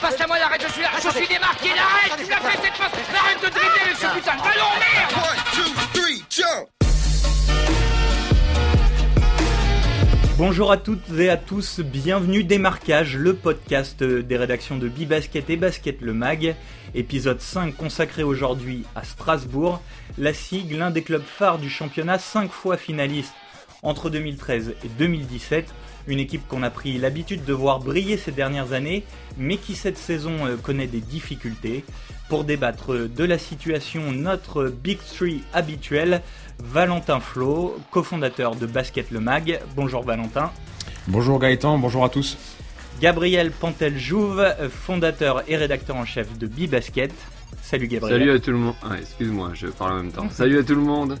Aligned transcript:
Passe 0.00 0.20
à 0.20 0.26
moi, 0.26 0.36
arrête, 0.44 0.62
je 0.66 0.72
suis 0.72 0.82
là, 0.82 0.90
je 1.02 1.08
suis 1.08 1.26
démarqué, 1.26 1.70
arrête, 1.70 2.22
tu 2.22 2.30
l'as 2.30 2.36
fait 2.36 2.60
cette 2.62 2.76
passe, 2.76 2.92
arrête 3.18 3.42
de 3.42 3.48
dribbler 3.48 3.80
avec 3.82 3.96
ce 3.96 4.06
putain 4.14 4.36
de 4.36 4.42
ballon, 4.42 4.70
merde. 4.78 5.14
Bonjour 10.36 10.70
à 10.70 10.76
toutes 10.76 11.08
et 11.16 11.30
à 11.30 11.38
tous, 11.38 11.80
bienvenue 11.80 12.44
Démarquage, 12.44 13.16
le 13.16 13.32
podcast 13.34 14.02
des 14.02 14.36
rédactions 14.36 14.76
de 14.76 14.88
Bibasket 14.88 15.48
et 15.48 15.56
Basket 15.56 16.02
Le 16.02 16.12
Mag, 16.12 16.56
épisode 16.94 17.40
5 17.40 17.74
consacré 17.74 18.22
aujourd'hui 18.22 18.84
à 18.94 19.02
Strasbourg, 19.02 19.80
la 20.18 20.34
SIG, 20.34 20.72
l'un 20.72 20.90
des 20.90 21.02
clubs 21.02 21.24
phares 21.24 21.58
du 21.58 21.70
championnat, 21.70 22.18
5 22.18 22.50
fois 22.50 22.76
finaliste 22.76 23.32
entre 23.82 24.10
2013 24.10 24.74
et 24.84 24.88
2017, 24.88 25.72
une 26.06 26.18
équipe 26.18 26.46
qu'on 26.48 26.62
a 26.62 26.70
pris 26.70 26.98
l'habitude 26.98 27.44
de 27.44 27.52
voir 27.52 27.80
briller 27.80 28.16
ces 28.16 28.32
dernières 28.32 28.72
années, 28.72 29.04
mais 29.36 29.56
qui 29.56 29.74
cette 29.74 29.98
saison 29.98 30.46
euh, 30.46 30.56
connaît 30.56 30.86
des 30.86 31.00
difficultés. 31.00 31.84
Pour 32.28 32.44
débattre 32.44 33.08
de 33.08 33.24
la 33.24 33.38
situation, 33.38 34.10
notre 34.12 34.66
Big 34.68 34.98
Three 34.98 35.42
habituel, 35.52 36.22
Valentin 36.58 37.20
Flo, 37.20 37.76
cofondateur 37.90 38.56
de 38.56 38.66
Basket 38.66 39.10
Le 39.10 39.20
Mag. 39.20 39.60
Bonjour 39.76 40.02
Valentin. 40.02 40.50
Bonjour 41.06 41.38
Gaëtan, 41.38 41.78
bonjour 41.78 42.04
à 42.04 42.08
tous. 42.08 42.38
Gabriel 43.00 43.50
Pantel-Jouve, 43.50 44.46
fondateur 44.70 45.42
et 45.48 45.56
rédacteur 45.56 45.96
en 45.96 46.06
chef 46.06 46.38
de 46.38 46.46
Bibasket. 46.46 47.12
Salut 47.60 47.88
Gabriel. 47.88 48.20
Salut 48.20 48.30
à 48.30 48.38
tout 48.38 48.50
le 48.50 48.58
monde. 48.58 48.74
Ah, 48.82 48.98
excuse-moi, 48.98 49.50
je 49.54 49.66
parle 49.68 49.92
en 49.92 49.96
même 49.96 50.12
temps. 50.12 50.28
Salut 50.30 50.58
à 50.58 50.62
tout 50.62 50.74
le 50.74 50.82
monde. 50.82 51.18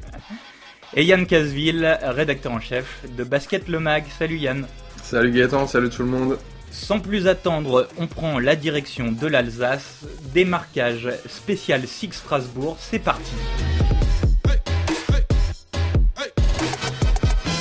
Et 0.96 1.04
Yann 1.04 1.26
Casville, 1.26 1.98
rédacteur 2.02 2.52
en 2.52 2.60
chef 2.60 3.02
de 3.16 3.24
Basket 3.24 3.66
Le 3.66 3.80
Mag. 3.80 4.04
Salut 4.16 4.36
Yann. 4.36 4.68
Salut 5.02 5.32
Gaëtan, 5.32 5.66
salut 5.66 5.90
tout 5.90 6.04
le 6.04 6.08
monde. 6.08 6.38
Sans 6.70 7.00
plus 7.00 7.26
attendre, 7.26 7.88
on 7.98 8.06
prend 8.06 8.38
la 8.38 8.54
direction 8.54 9.10
de 9.10 9.26
l'Alsace. 9.26 10.06
Démarquage 10.32 11.08
spécial 11.26 11.88
Six 11.88 12.12
Strasbourg, 12.12 12.76
c'est 12.78 13.00
parti. 13.00 13.32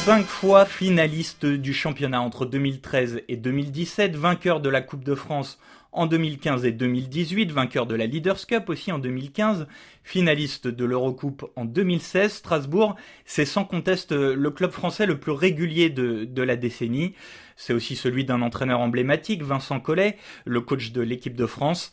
Cinq 0.06 0.26
fois 0.26 0.66
finaliste 0.66 1.48
du 1.48 1.74
championnat 1.74 2.22
entre 2.22 2.46
2013 2.46 3.22
et 3.30 3.36
2017, 3.36 4.16
vainqueur 4.16 4.60
de 4.60 4.70
la 4.70 4.82
Coupe 4.82 5.04
de 5.04 5.16
France 5.16 5.58
en 5.94 6.08
2015 6.08 6.66
et 6.66 6.72
2018, 6.72 7.52
vainqueur 7.52 7.86
de 7.86 7.96
la 7.96 8.08
Leaders 8.08 8.46
Cup 8.48 8.70
aussi 8.70 8.92
en 8.92 9.00
2015, 9.00 9.68
finaliste 10.04 10.68
de 10.68 10.86
l'Eurocoupe 10.86 11.46
en 11.56 11.66
2016, 11.66 12.34
Strasbourg, 12.34 12.96
c'est 13.26 13.46
sans 13.46 13.64
conteste 13.64 14.12
le 14.12 14.52
club 14.52 14.72
français 14.72 15.06
le 15.06 15.20
plus 15.20 15.32
régulier 15.32 15.90
de, 15.90 16.42
la 16.42 16.56
décennie. 16.56 17.14
C'est 17.56 17.74
aussi 17.74 17.96
celui 17.96 18.26
d'un 18.26 18.42
entraîneur 18.42 18.80
emblématique, 18.80 19.44
Vincent 19.44 19.80
Collet, 19.80 20.18
le 20.46 20.62
coach 20.62 20.92
de 20.92 21.02
l'équipe 21.02 21.36
de 21.36 21.46
France. 21.46 21.92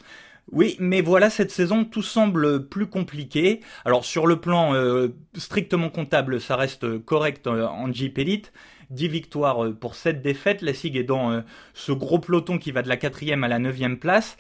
Oui, 0.51 0.77
mais 0.81 1.01
voilà, 1.01 1.31
cette 1.31 1.53
saison, 1.53 1.85
tout 1.85 2.03
semble 2.03 2.67
plus 2.67 2.87
compliqué. 2.87 3.61
Alors 3.85 4.05
sur 4.05 4.27
le 4.27 4.41
plan 4.41 4.75
euh, 4.75 5.09
strictement 5.37 5.91
comptable, 5.91 6.41
ça 6.41 6.57
reste 6.57 6.99
correct 7.05 7.47
euh, 7.47 7.67
en 7.67 7.93
Jeep 7.93 8.19
Elite. 8.19 8.53
10 8.91 9.09
victoires 9.09 9.65
euh, 9.65 9.73
pour 9.73 9.95
7 9.95 10.23
défaites. 10.23 10.63
La 10.63 10.75
SIG 10.75 10.97
est 10.97 11.05
dans 11.05 11.43
ce 11.75 11.93
gros 11.93 12.19
peloton 12.19 12.59
qui 12.59 12.73
va 12.73 12.83
de 12.83 12.89
la 12.89 12.97
quatrième 12.97 13.45
à 13.45 13.49
la 13.49 13.59
neuvième 13.59 13.99
place. 13.99 14.37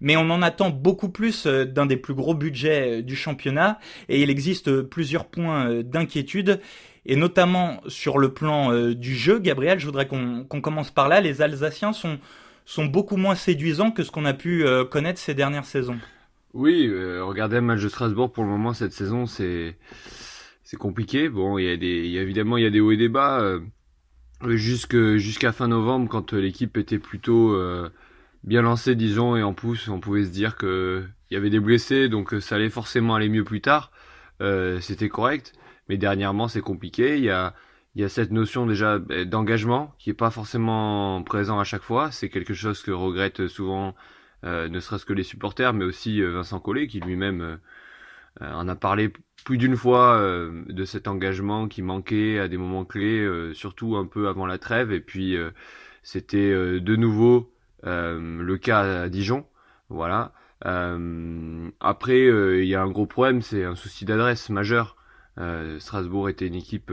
Mais 0.00 0.16
on 0.16 0.30
en 0.30 0.42
attend 0.42 0.70
beaucoup 0.70 1.08
plus 1.08 1.46
d'un 1.46 1.86
des 1.86 1.96
plus 1.96 2.14
gros 2.14 2.34
budgets 2.34 3.02
du 3.02 3.14
championnat. 3.14 3.78
Et 4.08 4.22
il 4.22 4.30
existe 4.30 4.82
plusieurs 4.82 5.26
points 5.26 5.82
d'inquiétude. 5.82 6.60
Et 7.06 7.16
notamment 7.16 7.80
sur 7.86 8.18
le 8.18 8.32
plan 8.32 8.92
du 8.92 9.14
jeu, 9.14 9.38
Gabriel, 9.38 9.78
je 9.78 9.86
voudrais 9.86 10.08
qu'on 10.08 10.60
commence 10.60 10.90
par 10.90 11.08
là. 11.08 11.20
Les 11.20 11.40
Alsaciens 11.40 11.92
sont 11.92 12.18
sont 12.64 12.86
beaucoup 12.86 13.16
moins 13.16 13.34
séduisants 13.34 13.90
que 13.90 14.02
ce 14.02 14.10
qu'on 14.10 14.24
a 14.24 14.34
pu 14.34 14.64
euh, 14.64 14.84
connaître 14.84 15.18
ces 15.18 15.34
dernières 15.34 15.64
saisons. 15.64 15.98
Oui, 16.54 16.86
euh, 16.86 17.24
regardez 17.24 17.56
le 17.56 17.62
match 17.62 17.82
de 17.82 17.88
Strasbourg 17.88 18.30
pour 18.30 18.44
le 18.44 18.50
moment 18.50 18.72
cette 18.72 18.92
saison, 18.92 19.26
c'est 19.26 19.76
c'est 20.62 20.76
compliqué. 20.76 21.28
Bon, 21.28 21.58
il 21.58 21.64
y 21.64 21.70
a 21.70 21.76
des, 21.76 22.08
y 22.08 22.18
a, 22.18 22.22
évidemment 22.22 22.56
il 22.56 22.64
y 22.64 22.66
a 22.66 22.70
des 22.70 22.80
hauts 22.80 22.92
et 22.92 22.96
des 22.96 23.08
bas. 23.08 23.58
Euh, 24.44 24.56
jusque 24.56 24.96
jusqu'à 25.16 25.52
fin 25.52 25.68
novembre, 25.68 26.08
quand 26.08 26.32
l'équipe 26.32 26.76
était 26.76 26.98
plutôt 26.98 27.56
bien 28.44 28.62
lancée, 28.62 28.94
disons, 28.94 29.36
et 29.36 29.42
en 29.42 29.54
pouce, 29.54 29.88
on 29.88 30.00
pouvait 30.00 30.24
se 30.24 30.30
dire 30.30 30.56
que 30.56 31.04
il 31.30 31.34
y 31.34 31.36
avait 31.36 31.50
des 31.50 31.60
blessés, 31.60 32.08
donc 32.08 32.34
ça 32.40 32.56
allait 32.56 32.70
forcément 32.70 33.14
aller 33.14 33.28
mieux 33.28 33.44
plus 33.44 33.60
tard. 33.60 33.92
C'était 34.80 35.08
correct, 35.08 35.52
mais 35.88 35.96
dernièrement 35.96 36.48
c'est 36.48 36.60
compliqué. 36.60 37.16
Il 37.16 37.24
y 37.24 37.30
a 37.30 37.54
y 37.94 38.04
a 38.04 38.08
cette 38.08 38.30
notion 38.30 38.66
déjà 38.66 38.94
euh, 39.10 39.24
d'engagement 39.24 39.94
qui 39.98 40.10
est 40.10 40.14
pas 40.14 40.30
forcément 40.30 41.22
présent 41.22 41.58
à 41.58 41.64
chaque 41.64 41.82
fois. 41.82 42.10
C'est 42.10 42.28
quelque 42.28 42.54
chose 42.54 42.82
que 42.82 42.90
regrettent 42.90 43.48
souvent, 43.48 43.94
euh, 44.44 44.68
ne 44.68 44.80
serait-ce 44.80 45.04
que 45.04 45.12
les 45.12 45.22
supporters, 45.22 45.72
mais 45.72 45.84
aussi 45.84 46.22
euh, 46.22 46.32
Vincent 46.32 46.60
Collet 46.60 46.86
qui 46.86 47.00
lui-même 47.00 47.58
en 48.40 48.66
a 48.66 48.74
parlé 48.74 49.12
plus 49.44 49.58
d'une 49.58 49.76
fois 49.76 50.20
de 50.66 50.84
cet 50.84 51.08
engagement 51.08 51.68
qui 51.68 51.82
manquait 51.82 52.38
à 52.38 52.48
des 52.48 52.56
moments 52.56 52.84
clés, 52.84 53.26
surtout 53.54 53.96
un 53.96 54.06
peu 54.06 54.28
avant 54.28 54.46
la 54.46 54.58
trêve. 54.58 54.92
Et 54.92 55.00
puis 55.00 55.36
c'était 56.02 56.52
de 56.52 56.96
nouveau 56.96 57.52
le 57.84 58.56
cas 58.56 59.02
à 59.02 59.08
Dijon. 59.08 59.46
Voilà. 59.88 60.32
après, 61.80 62.26
il 62.60 62.66
y 62.66 62.74
a 62.74 62.82
un 62.82 62.90
gros 62.90 63.06
problème, 63.06 63.42
c'est 63.42 63.64
un 63.64 63.74
souci 63.74 64.04
d'adresse 64.04 64.50
majeur. 64.50 64.96
Strasbourg 65.78 66.28
était 66.28 66.46
une 66.46 66.54
équipe 66.54 66.92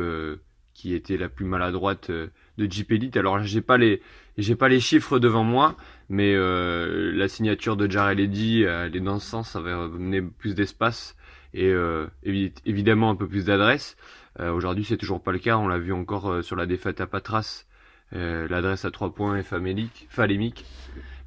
qui 0.79 0.93
était 0.93 1.17
la 1.17 1.27
plus 1.27 1.43
maladroite 1.43 2.09
euh, 2.09 2.27
de 2.57 2.71
Jeep 2.71 2.89
Elite. 2.93 3.17
Alors 3.17 3.43
j'ai 3.43 3.59
pas 3.59 3.77
les 3.77 4.01
j'ai 4.37 4.55
pas 4.55 4.69
les 4.69 4.79
chiffres 4.79 5.19
devant 5.19 5.43
moi, 5.43 5.75
mais 6.07 6.33
euh, 6.33 7.11
la 7.13 7.27
signature 7.27 7.75
de 7.75 7.91
Jared 7.91 8.17
Eddy 8.17 8.63
elle 8.63 8.95
est 8.95 9.01
dans 9.01 9.19
ce 9.19 9.29
sens, 9.29 9.49
ça 9.49 9.59
va 9.59 9.83
amener 9.83 10.21
plus 10.21 10.55
d'espace 10.55 11.17
et 11.53 11.67
euh, 11.67 12.07
évidemment 12.23 13.09
un 13.09 13.15
peu 13.15 13.27
plus 13.27 13.45
d'adresse. 13.45 13.97
Aujourd'hui 14.39 14.85
c'est 14.85 14.95
toujours 14.95 15.21
pas 15.21 15.33
le 15.33 15.39
cas, 15.39 15.57
on 15.57 15.67
l'a 15.67 15.79
vu 15.79 15.91
encore 15.91 16.41
sur 16.45 16.55
la 16.55 16.65
défaite 16.65 17.01
à 17.01 17.07
Patras, 17.07 17.65
l'adresse 18.13 18.85
à 18.85 18.91
trois 18.91 19.13
points 19.13 19.35
est 19.35 19.43
falémique. 19.43 20.65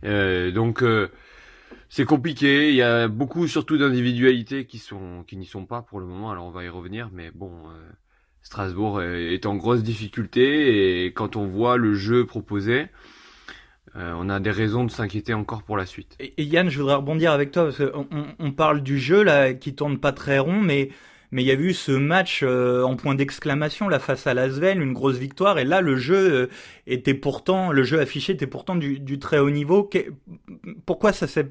donc 0.03 0.83
c'est 1.91 2.07
compliqué, 2.07 2.71
il 2.71 2.75
y 2.75 2.81
a 2.81 3.09
beaucoup 3.09 3.49
surtout 3.49 3.77
d'individualités 3.77 4.65
qui 4.65 4.79
sont 4.79 5.25
qui 5.27 5.37
n'y 5.37 5.45
sont 5.45 5.67
pas 5.67 5.83
pour 5.83 6.01
le 6.01 6.07
moment. 6.07 6.31
Alors 6.31 6.47
on 6.47 6.51
va 6.51 6.65
y 6.65 6.71
revenir, 6.71 7.11
mais 7.13 7.31
bon, 7.35 7.53
Strasbourg 8.41 9.03
est 9.03 9.45
en 9.45 9.57
grosse 9.57 9.83
difficulté 9.83 11.05
et 11.05 11.13
quand 11.13 11.37
on 11.37 11.47
voit 11.47 11.77
le 11.77 11.93
jeu 11.93 12.25
proposé, 12.25 12.87
euh, 13.97 14.15
on 14.17 14.29
a 14.29 14.41
des 14.41 14.51
raisons 14.51 14.85
de 14.85 14.91
s'inquiéter 14.91 15.35
encore 15.35 15.63
pour 15.63 15.77
la 15.77 15.87
suite. 15.87 16.17
Et, 16.19 16.43
Yann, 16.43 16.71
je 16.71 16.79
voudrais 16.79 16.95
rebondir 16.95 17.33
avec 17.33 17.53
toi 17.53 17.65
parce 17.65 17.79
qu'on 17.79 18.07
on 18.39 18.53
parle 18.53 18.83
du 18.83 18.99
jeu 18.99 19.23
là 19.23 19.53
qui 19.53 19.75
tourne 19.75 19.99
pas 19.99 20.13
très 20.13 20.39
rond, 20.39 20.61
mais 20.61 20.91
mais 21.31 21.43
il 21.43 21.47
y 21.47 21.51
a 21.51 21.55
eu 21.55 21.73
ce 21.73 21.93
match 21.93 22.41
euh, 22.43 22.83
en 22.83 22.97
point 22.97 23.15
d'exclamation 23.15 23.89
là 23.89 23.99
face 23.99 24.27
à 24.27 24.35
Lasvel, 24.35 24.83
une 24.83 24.93
grosse 24.93 25.17
victoire 25.17 25.59
et 25.59 25.65
là 25.65 25.81
le 25.81 25.97
jeu 25.97 26.33
euh, 26.33 26.51
était 26.87 27.15
pourtant 27.15 27.73
le 27.73 27.85
jeu 27.85 28.01
affiché 28.01 28.35
était 28.35 28.47
pourtant 28.47 28.77
du, 28.77 29.01
du 29.01 29.19
très 29.19 29.39
haut 29.39 29.51
niveau. 29.51 29.89
pourquoi 30.85 31.13
ça 31.13 31.27
s'est 31.27 31.51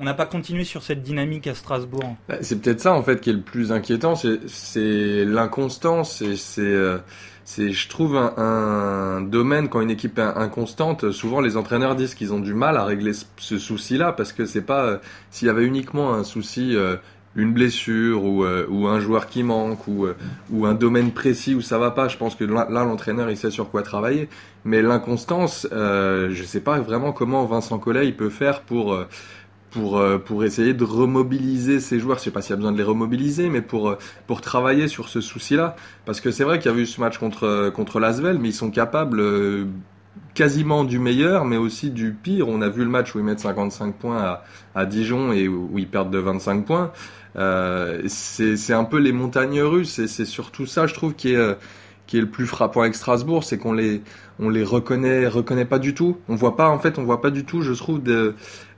on 0.00 0.04
n'a 0.04 0.14
pas 0.14 0.26
continué 0.26 0.64
sur 0.64 0.82
cette 0.82 1.02
dynamique 1.02 1.46
à 1.48 1.54
Strasbourg? 1.54 2.16
Bah, 2.28 2.38
c'est 2.40 2.60
peut-être 2.60 2.80
ça 2.80 2.94
en 2.94 3.02
fait 3.02 3.20
qui 3.20 3.30
est 3.30 3.34
le 3.34 3.40
plus 3.40 3.72
inquiétant, 3.72 4.14
c'est 4.14 5.24
l'inconstance. 5.24 6.22
C'est, 6.36 6.60
euh, 6.60 6.98
c'est, 7.48 7.72
je 7.72 7.88
trouve 7.88 8.14
un, 8.14 9.22
domaine 9.22 9.70
quand 9.70 9.80
une 9.80 9.90
équipe 9.90 10.18
est 10.18 10.22
inconstante. 10.22 11.12
Souvent, 11.12 11.40
les 11.40 11.56
entraîneurs 11.56 11.96
disent 11.96 12.14
qu'ils 12.14 12.34
ont 12.34 12.40
du 12.40 12.52
mal 12.52 12.76
à 12.76 12.84
régler 12.84 13.12
ce, 13.38 13.56
souci-là 13.58 14.12
parce 14.12 14.34
que 14.34 14.44
c'est 14.44 14.60
pas 14.60 14.84
euh, 14.84 14.98
s'il 15.30 15.48
y 15.48 15.50
avait 15.50 15.64
uniquement 15.64 16.12
un 16.12 16.24
souci. 16.24 16.76
Euh, 16.76 16.96
une 17.36 17.52
blessure 17.52 18.24
ou, 18.24 18.44
ou 18.44 18.88
un 18.88 18.98
joueur 18.98 19.28
qui 19.28 19.44
manque 19.44 19.86
ou, 19.86 20.06
ou 20.50 20.66
un 20.66 20.74
domaine 20.74 21.12
précis 21.12 21.54
où 21.54 21.60
ça 21.60 21.78
va 21.78 21.92
pas, 21.92 22.08
je 22.08 22.16
pense 22.16 22.34
que 22.34 22.42
là 22.42 22.66
l'entraîneur 22.68 23.30
il 23.30 23.36
sait 23.36 23.52
sur 23.52 23.70
quoi 23.70 23.82
travailler. 23.82 24.28
Mais 24.64 24.82
l'inconstance, 24.82 25.68
euh, 25.70 26.30
je 26.32 26.42
sais 26.42 26.60
pas 26.60 26.80
vraiment 26.80 27.12
comment 27.12 27.44
Vincent 27.44 27.78
Collet 27.78 28.08
il 28.08 28.16
peut 28.16 28.30
faire 28.30 28.62
pour 28.62 28.98
pour, 29.70 29.98
euh, 29.98 30.18
pour 30.18 30.44
essayer 30.44 30.74
de 30.74 30.84
remobiliser 30.84 31.80
ces 31.80 32.00
joueurs. 32.00 32.18
Je 32.18 32.24
sais 32.24 32.30
pas 32.30 32.42
s'il 32.42 32.50
y 32.50 32.52
a 32.54 32.56
besoin 32.56 32.72
de 32.72 32.78
les 32.78 32.84
remobiliser, 32.84 33.48
mais 33.48 33.62
pour, 33.62 33.90
euh, 33.90 33.98
pour 34.26 34.40
travailler 34.40 34.88
sur 34.88 35.08
ce 35.08 35.20
souci-là. 35.20 35.76
Parce 36.04 36.20
que 36.20 36.30
c'est 36.30 36.44
vrai 36.44 36.58
qu'il 36.58 36.70
y 36.70 36.74
a 36.74 36.78
eu 36.78 36.86
ce 36.86 37.00
match 37.00 37.18
contre, 37.18 37.44
euh, 37.44 37.70
contre 37.70 38.00
Lasvel, 38.00 38.38
mais 38.38 38.48
ils 38.48 38.54
sont 38.54 38.70
capables 38.70 39.22
quasiment 40.34 40.84
du 40.84 40.98
meilleur, 40.98 41.44
mais 41.44 41.56
aussi 41.56 41.90
du 41.90 42.12
pire. 42.12 42.48
On 42.48 42.62
a 42.62 42.68
vu 42.68 42.84
le 42.84 42.90
match 42.90 43.14
où 43.14 43.18
ils 43.18 43.24
mettent 43.24 43.40
55 43.40 43.94
points 43.94 44.18
à, 44.18 44.44
à 44.74 44.86
Dijon 44.86 45.32
et 45.32 45.48
où, 45.48 45.78
ils 45.78 45.88
perdent 45.88 46.10
de 46.10 46.18
25 46.18 46.64
points. 46.64 46.92
Euh, 47.36 48.02
c'est 48.06 48.72
un 48.72 48.84
peu 48.84 48.98
les 48.98 49.12
montagnes 49.12 49.60
russes 49.60 49.98
et 49.98 50.08
c'est 50.08 50.24
surtout 50.24 50.66
ça, 50.66 50.86
je 50.86 50.94
trouve, 50.94 51.14
qui 51.14 51.34
est 51.34 51.56
qui 52.08 52.16
est 52.16 52.22
le 52.22 52.28
plus 52.28 52.46
frappant 52.46 52.80
avec 52.80 52.94
Strasbourg, 52.94 53.44
c'est 53.44 53.58
qu'on 53.58 53.74
les 53.74 54.00
on 54.40 54.48
les 54.48 54.64
reconnaît 54.64 55.28
reconnaît 55.28 55.66
pas 55.66 55.78
du 55.78 55.94
tout. 55.94 56.16
On 56.28 56.34
voit 56.34 56.56
pas 56.56 56.68
en 56.70 56.78
fait, 56.78 56.98
on 56.98 57.04
voit 57.04 57.20
pas 57.20 57.30
du 57.30 57.44
tout, 57.44 57.60
je 57.60 57.72
trouve, 57.74 58.00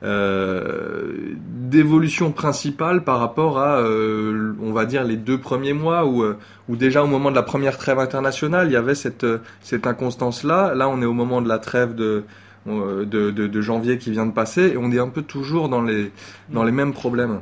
euh, 0.03 1.12
d'évolution 1.38 2.32
principale 2.32 3.05
par 3.05 3.21
rapport 3.21 3.59
à, 3.59 3.79
euh, 3.79 4.53
on 4.61 4.73
va 4.73 4.85
dire, 4.85 5.05
les 5.05 5.17
deux 5.17 5.38
premiers 5.38 5.75
mois 5.75 6.05
où, 6.05 6.25
euh, 6.25 6.37
où 6.69 6.77
déjà 6.77 7.05
au 7.05 7.06
moment 7.06 7.31
de 7.31 7.37
la 7.37 7.44
première 7.44 7.79
trêve 7.79 8.00
internationale, 8.00 8.67
il 8.67 8.73
y 8.73 8.77
avait 8.77 8.97
cette 8.97 9.27
cette 9.61 9.87
inconstance 9.87 10.43
là. 10.43 10.75
Là, 10.75 10.88
on 10.88 11.00
est 11.00 11.06
au 11.06 11.15
moment 11.15 11.41
de 11.41 11.49
la 11.49 11.59
trêve 11.59 11.94
de 11.94 12.25
de, 12.67 13.31
de, 13.31 13.61
janvier 13.62 13.97
qui 13.97 14.11
vient 14.11 14.27
de 14.27 14.32
passer, 14.32 14.73
et 14.73 14.77
on 14.77 14.91
est 14.93 14.99
un 14.99 15.09
peu 15.09 15.23
toujours 15.23 15.71
dans 15.71 15.81
les, 15.81 16.12
dans 16.50 16.62
les 16.62 16.73
mêmes 16.73 16.93
problèmes. 16.93 17.41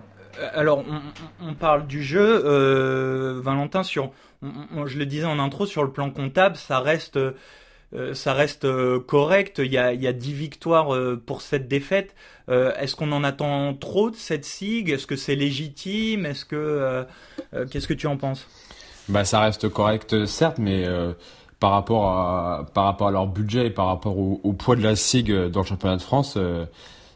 Alors, 0.55 0.85
on, 1.43 1.55
parle 1.55 1.89
du 1.89 2.05
jeu, 2.05 3.41
Valentin, 3.43 3.83
sur, 3.83 4.13
je 4.43 4.99
le 4.99 5.07
disais 5.07 5.25
en 5.25 5.39
intro, 5.39 5.67
sur 5.67 5.83
le 5.83 5.91
plan 5.91 6.11
comptable, 6.11 6.57
ça 6.57 6.81
reste 6.81 7.19
euh, 7.95 8.13
ça 8.15 8.35
reste 8.35 8.65
euh, 8.65 9.01
correct. 9.01 9.61
Il 9.65 9.73
y 9.73 9.79
a, 9.79 9.93
il 9.93 10.03
y 10.03 10.07
a 10.07 10.13
10 10.13 10.33
victoires 10.33 10.95
euh, 10.95 11.21
pour 11.25 11.41
cette 11.43 11.69
défaite. 11.69 12.15
Est-ce 12.51 12.97
qu'on 12.97 13.13
en 13.13 13.25
attend 13.25 13.75
trop 13.75 14.11
de 14.11 14.17
cette 14.17 14.47
SIG 14.47 14.89
Est-ce 14.89 15.07
que 15.07 15.17
c'est 15.17 15.35
légitime? 15.35 16.25
Est-ce 16.25 16.47
que 16.47 17.05
qu'est-ce 17.71 17.87
que 17.87 17.93
tu 17.93 18.07
en 18.07 18.17
penses? 18.17 18.49
Bah, 19.11 19.27
ça 19.27 19.41
reste 19.41 19.69
correct, 19.69 20.25
certes, 20.25 20.57
mais 20.57 20.87
par 21.61 21.73
rapport 21.73 22.07
à 22.07 22.65
par 22.73 22.85
rapport 22.85 23.09
à 23.09 23.11
leur 23.11 23.27
budget 23.27 23.67
et 23.67 23.71
par 23.71 23.85
rapport 23.85 24.17
au, 24.17 24.53
poids 24.55 24.77
de 24.77 24.83
la 24.83 24.97
SIG 24.97 25.31
dans 25.51 25.61
le 25.61 25.67
championnat 25.67 25.97
de 25.97 26.01
France, 26.01 26.39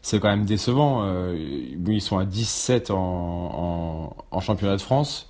c'est 0.03 0.19
quand 0.19 0.29
même 0.29 0.45
décevant. 0.45 1.03
ils 1.33 1.99
sont 1.99 2.19
à 2.19 2.25
17 2.25 2.91
en, 2.91 2.95
en, 2.95 4.15
en 4.29 4.39
championnat 4.39 4.75
de 4.75 4.81
France. 4.83 5.27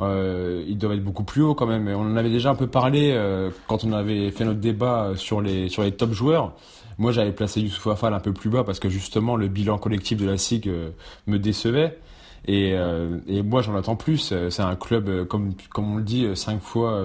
Euh, 0.00 0.64
ils 0.68 0.78
doivent 0.78 0.92
être 0.92 1.02
beaucoup 1.02 1.24
plus 1.24 1.42
haut 1.42 1.54
quand 1.54 1.66
même. 1.66 1.88
on 1.88 2.12
en 2.12 2.16
avait 2.16 2.30
déjà 2.30 2.50
un 2.50 2.54
peu 2.54 2.68
parlé 2.68 3.10
euh, 3.12 3.50
quand 3.66 3.84
on 3.84 3.92
avait 3.92 4.30
fait 4.30 4.44
notre 4.44 4.60
débat 4.60 5.12
sur 5.16 5.40
les 5.40 5.68
sur 5.68 5.82
les 5.82 5.92
top 5.92 6.12
joueurs. 6.12 6.54
Moi, 6.98 7.12
j'avais 7.12 7.32
placé 7.32 7.60
Youssouf 7.60 7.86
Afal 7.88 8.14
un 8.14 8.20
peu 8.20 8.32
plus 8.32 8.50
bas 8.50 8.64
parce 8.64 8.80
que 8.80 8.88
justement 8.88 9.36
le 9.36 9.48
bilan 9.48 9.78
collectif 9.78 10.18
de 10.18 10.26
la 10.26 10.36
SIG 10.36 10.68
euh, 10.68 10.90
me 11.26 11.38
décevait. 11.38 11.98
Et, 12.46 12.72
euh, 12.74 13.18
et 13.26 13.42
moi, 13.42 13.62
j'en 13.62 13.76
attends 13.76 13.96
plus. 13.96 14.32
C'est 14.50 14.62
un 14.62 14.76
club, 14.76 15.26
comme 15.26 15.54
comme 15.70 15.92
on 15.92 15.96
le 15.96 16.02
dit, 16.02 16.26
cinq 16.34 16.60
fois 16.62 17.04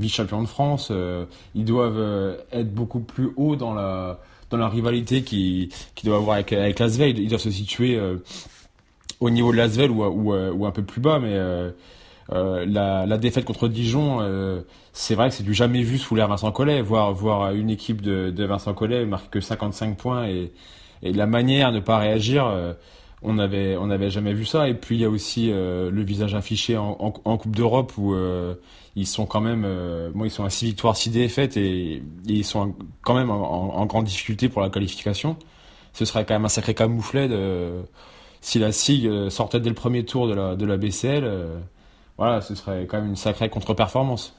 vice-champion 0.00 0.42
de 0.42 0.48
France. 0.48 0.92
ils 1.54 1.64
doivent 1.64 2.36
être 2.50 2.74
beaucoup 2.74 3.00
plus 3.00 3.30
haut 3.36 3.54
dans 3.56 3.74
la 3.74 4.20
dans 4.50 4.58
la 4.58 4.68
rivalité 4.68 5.22
qui 5.22 5.70
qui 5.94 6.06
doit 6.06 6.16
avoir 6.16 6.34
avec 6.34 6.52
avec 6.52 6.78
l'Asvel. 6.80 7.18
Ils 7.18 7.28
doivent 7.28 7.40
se 7.40 7.50
situer 7.50 7.98
au 9.20 9.30
niveau 9.30 9.52
de 9.52 9.56
l'Asvel 9.56 9.90
ou, 9.90 10.04
ou, 10.04 10.34
ou 10.34 10.66
un 10.66 10.72
peu 10.72 10.82
plus 10.82 11.00
bas, 11.00 11.20
mais 11.20 11.38
euh, 12.30 12.64
la, 12.66 13.18
défaite 13.18 13.44
contre 13.44 13.68
Dijon, 13.68 14.18
euh, 14.20 14.62
c'est 14.92 15.14
vrai 15.14 15.28
que 15.28 15.34
c'est 15.34 15.42
du 15.42 15.54
jamais 15.54 15.82
vu 15.82 15.98
sous 15.98 16.14
l'ère 16.14 16.28
Vincent 16.28 16.52
Collet. 16.52 16.80
Voir, 16.82 17.52
une 17.52 17.70
équipe 17.70 18.00
de, 18.00 18.44
Vincent 18.44 18.74
Collet 18.74 19.04
marquer 19.06 19.28
que 19.30 19.40
55 19.40 19.96
points 19.96 20.28
et, 20.28 20.52
la 21.02 21.26
manière 21.26 21.72
de 21.72 21.76
ne 21.76 21.80
pas 21.80 21.98
réagir, 21.98 22.46
euh, 22.46 22.74
on 23.22 23.38
avait 23.38 23.76
on 23.76 23.88
n'avait 23.88 24.10
jamais 24.10 24.34
vu 24.34 24.44
ça. 24.44 24.68
Et 24.68 24.74
puis 24.74 24.96
il 24.96 25.00
y 25.00 25.04
a 25.04 25.10
aussi 25.10 25.48
le 25.50 26.02
visage 26.02 26.34
affiché 26.34 26.76
en, 26.76 26.94
Coupe 27.02 27.56
d'Europe 27.56 27.92
où 27.98 28.14
ils 28.94 29.06
sont 29.06 29.26
quand 29.26 29.40
même, 29.40 29.66
bon, 30.14 30.24
ils 30.24 30.30
sont 30.30 30.44
à 30.44 30.50
6 30.50 30.66
victoires, 30.66 30.96
6 30.96 31.10
défaites 31.10 31.56
et, 31.56 32.02
ils 32.26 32.44
sont 32.44 32.74
quand 33.02 33.14
même 33.14 33.30
en, 33.30 33.84
grande 33.86 34.04
difficulté 34.04 34.48
pour 34.48 34.62
la 34.62 34.70
qualification. 34.70 35.36
Ce 35.92 36.04
serait 36.04 36.24
quand 36.24 36.34
même 36.34 36.44
un 36.44 36.48
sacré 36.48 36.74
camouflet 36.74 37.28
si 38.40 38.58
la 38.58 38.72
SIG 38.72 39.28
sortait 39.28 39.60
dès 39.60 39.68
le 39.68 39.74
premier 39.74 40.04
tour 40.04 40.28
de 40.28 40.64
la 40.64 40.76
BCL 40.76 41.24
voilà, 42.22 42.40
ce 42.40 42.54
serait 42.54 42.86
quand 42.86 43.00
même 43.00 43.08
une 43.08 43.16
sacrée 43.16 43.48
contre-performance. 43.48 44.36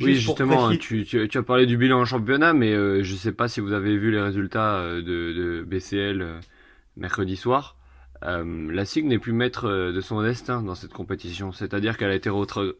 Oui, 0.00 0.14
justement, 0.14 0.74
tu, 0.74 1.04
tu, 1.04 1.28
as 1.38 1.42
parlé 1.42 1.66
du 1.66 1.76
bilan 1.76 2.00
en 2.00 2.06
championnat, 2.06 2.54
mais 2.54 2.72
euh, 2.72 3.02
je 3.02 3.12
ne 3.12 3.18
sais 3.18 3.32
pas 3.32 3.46
si 3.46 3.60
vous 3.60 3.74
avez 3.74 3.94
vu 3.98 4.10
les 4.10 4.22
résultats 4.22 4.76
euh, 4.76 5.02
de, 5.02 5.34
de 5.34 5.62
BCL 5.64 6.22
euh, 6.22 6.40
mercredi 6.96 7.36
soir. 7.36 7.76
la 8.22 8.84
SIG 8.86 9.04
n'est 9.04 9.18
plus 9.18 9.34
maître 9.34 9.68
de 9.68 10.00
son 10.00 10.22
destin 10.22 10.62
dans 10.62 10.74
cette 10.74 10.94
compétition, 10.94 11.52
c'est-à-dire 11.52 11.98
qu'elle 11.98 12.10
a 12.10 12.14
été 12.14 12.30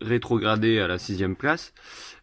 rétrogradée 0.01 0.81
à 0.81 0.87
la 0.89 0.97
sixième 0.97 1.37
place. 1.37 1.75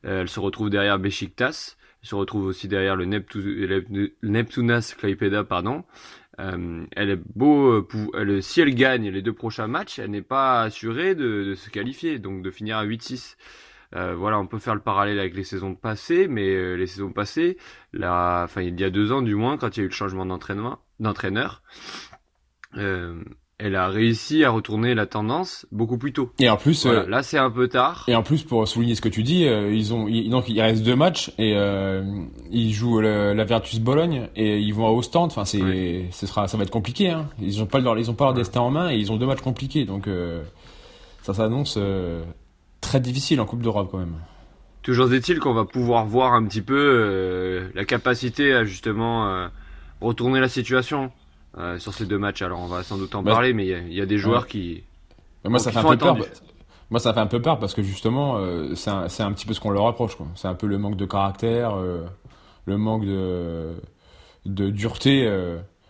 elle 0.01 0.27
se 0.27 0.39
retrouve 0.39 0.71
derrière 0.71 0.97
Besiktas, 0.97 1.75
elle 2.01 2.09
se 2.09 2.15
retrouve 2.15 2.45
aussi 2.45 2.67
derrière 2.67 2.95
le, 2.95 3.05
Neptunas 4.23 4.95
Klaipeda, 4.97 5.43
pardon. 5.43 5.83
Euh, 6.39 6.85
elle 6.95 7.09
est 7.09 7.19
beau, 7.35 7.71
euh, 7.71 7.87
elle, 8.13 8.41
si 8.41 8.61
elle 8.61 8.73
gagne 8.73 9.09
les 9.09 9.21
deux 9.21 9.33
prochains 9.33 9.67
matchs, 9.67 9.99
elle 9.99 10.11
n'est 10.11 10.21
pas 10.21 10.61
assurée 10.63 11.13
de, 11.13 11.43
de, 11.43 11.55
se 11.55 11.69
qualifier, 11.69 12.19
donc 12.19 12.41
de 12.41 12.51
finir 12.51 12.77
à 12.77 12.85
8-6. 12.85 13.35
Euh, 13.95 14.15
voilà, 14.15 14.39
on 14.39 14.47
peut 14.47 14.59
faire 14.59 14.75
le 14.75 14.81
parallèle 14.81 15.19
avec 15.19 15.35
les 15.35 15.43
saisons 15.43 15.75
passées, 15.75 16.27
mais 16.27 16.47
euh, 16.47 16.75
les 16.75 16.87
saisons 16.87 17.11
passées, 17.11 17.57
la, 17.91 18.43
enfin 18.45 18.61
il 18.61 18.79
y 18.79 18.83
a 18.85 18.89
deux 18.89 19.11
ans 19.11 19.21
du 19.21 19.35
moins, 19.35 19.57
quand 19.57 19.75
il 19.75 19.81
y 19.81 19.83
a 19.83 19.85
eu 19.85 19.89
le 19.89 19.93
changement 19.93 20.25
d'entraînement, 20.25 20.79
d'entraîneur, 20.99 21.61
euh, 22.77 23.21
elle 23.63 23.75
a 23.75 23.87
réussi 23.87 24.43
à 24.43 24.49
retourner 24.49 24.95
la 24.95 25.05
tendance 25.05 25.67
beaucoup 25.71 25.97
plus 25.99 26.13
tôt. 26.13 26.31
Et 26.39 26.49
en 26.49 26.57
plus, 26.57 26.85
euh, 26.85 27.05
là 27.07 27.21
c'est 27.21 27.37
un 27.37 27.51
peu 27.51 27.67
tard. 27.67 28.05
Et 28.07 28.15
en 28.15 28.23
plus, 28.23 28.43
pour 28.43 28.67
souligner 28.67 28.95
ce 28.95 29.01
que 29.01 29.09
tu 29.09 29.21
dis, 29.21 29.45
euh, 29.45 29.71
ils 29.71 29.93
ont 29.93 30.07
donc 30.29 30.49
il 30.49 30.59
reste 30.59 30.83
deux 30.83 30.95
matchs 30.95 31.31
et 31.37 31.53
euh, 31.55 32.03
ils 32.49 32.73
jouent 32.73 32.99
la 32.99 33.43
Virtus 33.43 33.79
Bologne 33.79 34.29
et 34.35 34.59
ils 34.59 34.73
vont 34.73 34.87
à 34.87 34.89
Ostende. 34.89 35.29
Enfin, 35.31 35.45
c'est 35.45 36.07
ce 36.09 36.25
sera 36.25 36.47
ça 36.47 36.57
va 36.57 36.63
être 36.63 36.71
compliqué. 36.71 37.09
Hein. 37.09 37.29
Ils 37.39 37.61
ont 37.61 37.67
pas 37.67 37.79
leur 37.79 37.97
ils 37.99 38.09
ont 38.09 38.15
pas 38.15 38.25
leur 38.25 38.33
destin 38.33 38.61
en 38.61 38.71
main 38.71 38.89
et 38.89 38.97
ils 38.97 39.11
ont 39.11 39.17
deux 39.17 39.27
matchs 39.27 39.41
compliqués. 39.41 39.85
Donc 39.85 40.09
ça 41.21 41.33
s'annonce 41.33 41.77
très 42.81 42.99
difficile 42.99 43.39
en 43.41 43.45
Coupe 43.45 43.61
d'Europe 43.61 43.89
quand 43.91 43.99
même. 43.99 44.15
Toujours 44.81 45.13
est-il 45.13 45.39
qu'on 45.39 45.53
va 45.53 45.65
pouvoir 45.65 46.07
voir 46.07 46.33
un 46.33 46.43
petit 46.45 46.63
peu 46.63 47.69
la 47.75 47.85
capacité 47.85 48.53
à 48.53 48.63
justement 48.63 49.49
retourner 50.01 50.39
la 50.39 50.49
situation. 50.49 51.11
Euh, 51.57 51.79
sur 51.79 51.93
ces 51.93 52.05
deux 52.05 52.17
matchs. 52.17 52.41
Alors 52.41 52.61
on 52.61 52.67
va 52.67 52.83
sans 52.83 52.97
doute 52.97 53.13
en 53.13 53.23
bah, 53.23 53.33
parler, 53.33 53.53
mais 53.53 53.65
il 53.67 53.91
y, 53.91 53.95
y, 53.95 54.01
a 54.01 54.05
des 54.05 54.17
joueurs 54.17 54.47
qui. 54.47 54.83
moi, 55.43 55.59
ça 55.59 55.71
fait 55.71 55.79
un 55.79 55.83
peu 55.83 55.97
peur. 55.97 56.17
Moi, 56.89 56.99
ça 56.99 57.13
fait 57.13 57.19
un 57.19 57.27
peu 57.27 57.41
peur 57.41 57.59
parce 57.59 57.73
que 57.73 57.83
justement, 57.83 58.37
euh, 58.37 58.75
c'est 58.75 58.89
un, 58.89 59.03
un, 59.03 59.31
petit 59.33 59.45
peu 59.45 59.53
ce 59.53 59.59
qu'on 59.59 59.69
leur 59.69 59.83
reproche. 59.83 60.17
C'est 60.35 60.47
un 60.47 60.55
peu 60.55 60.67
le 60.67 60.77
manque 60.77 60.95
de 60.95 61.05
caractère, 61.05 61.75
euh, 61.75 62.03
le 62.65 62.77
manque 62.77 63.05
de, 63.05 63.73
de 64.45 64.69
dureté 64.69 65.29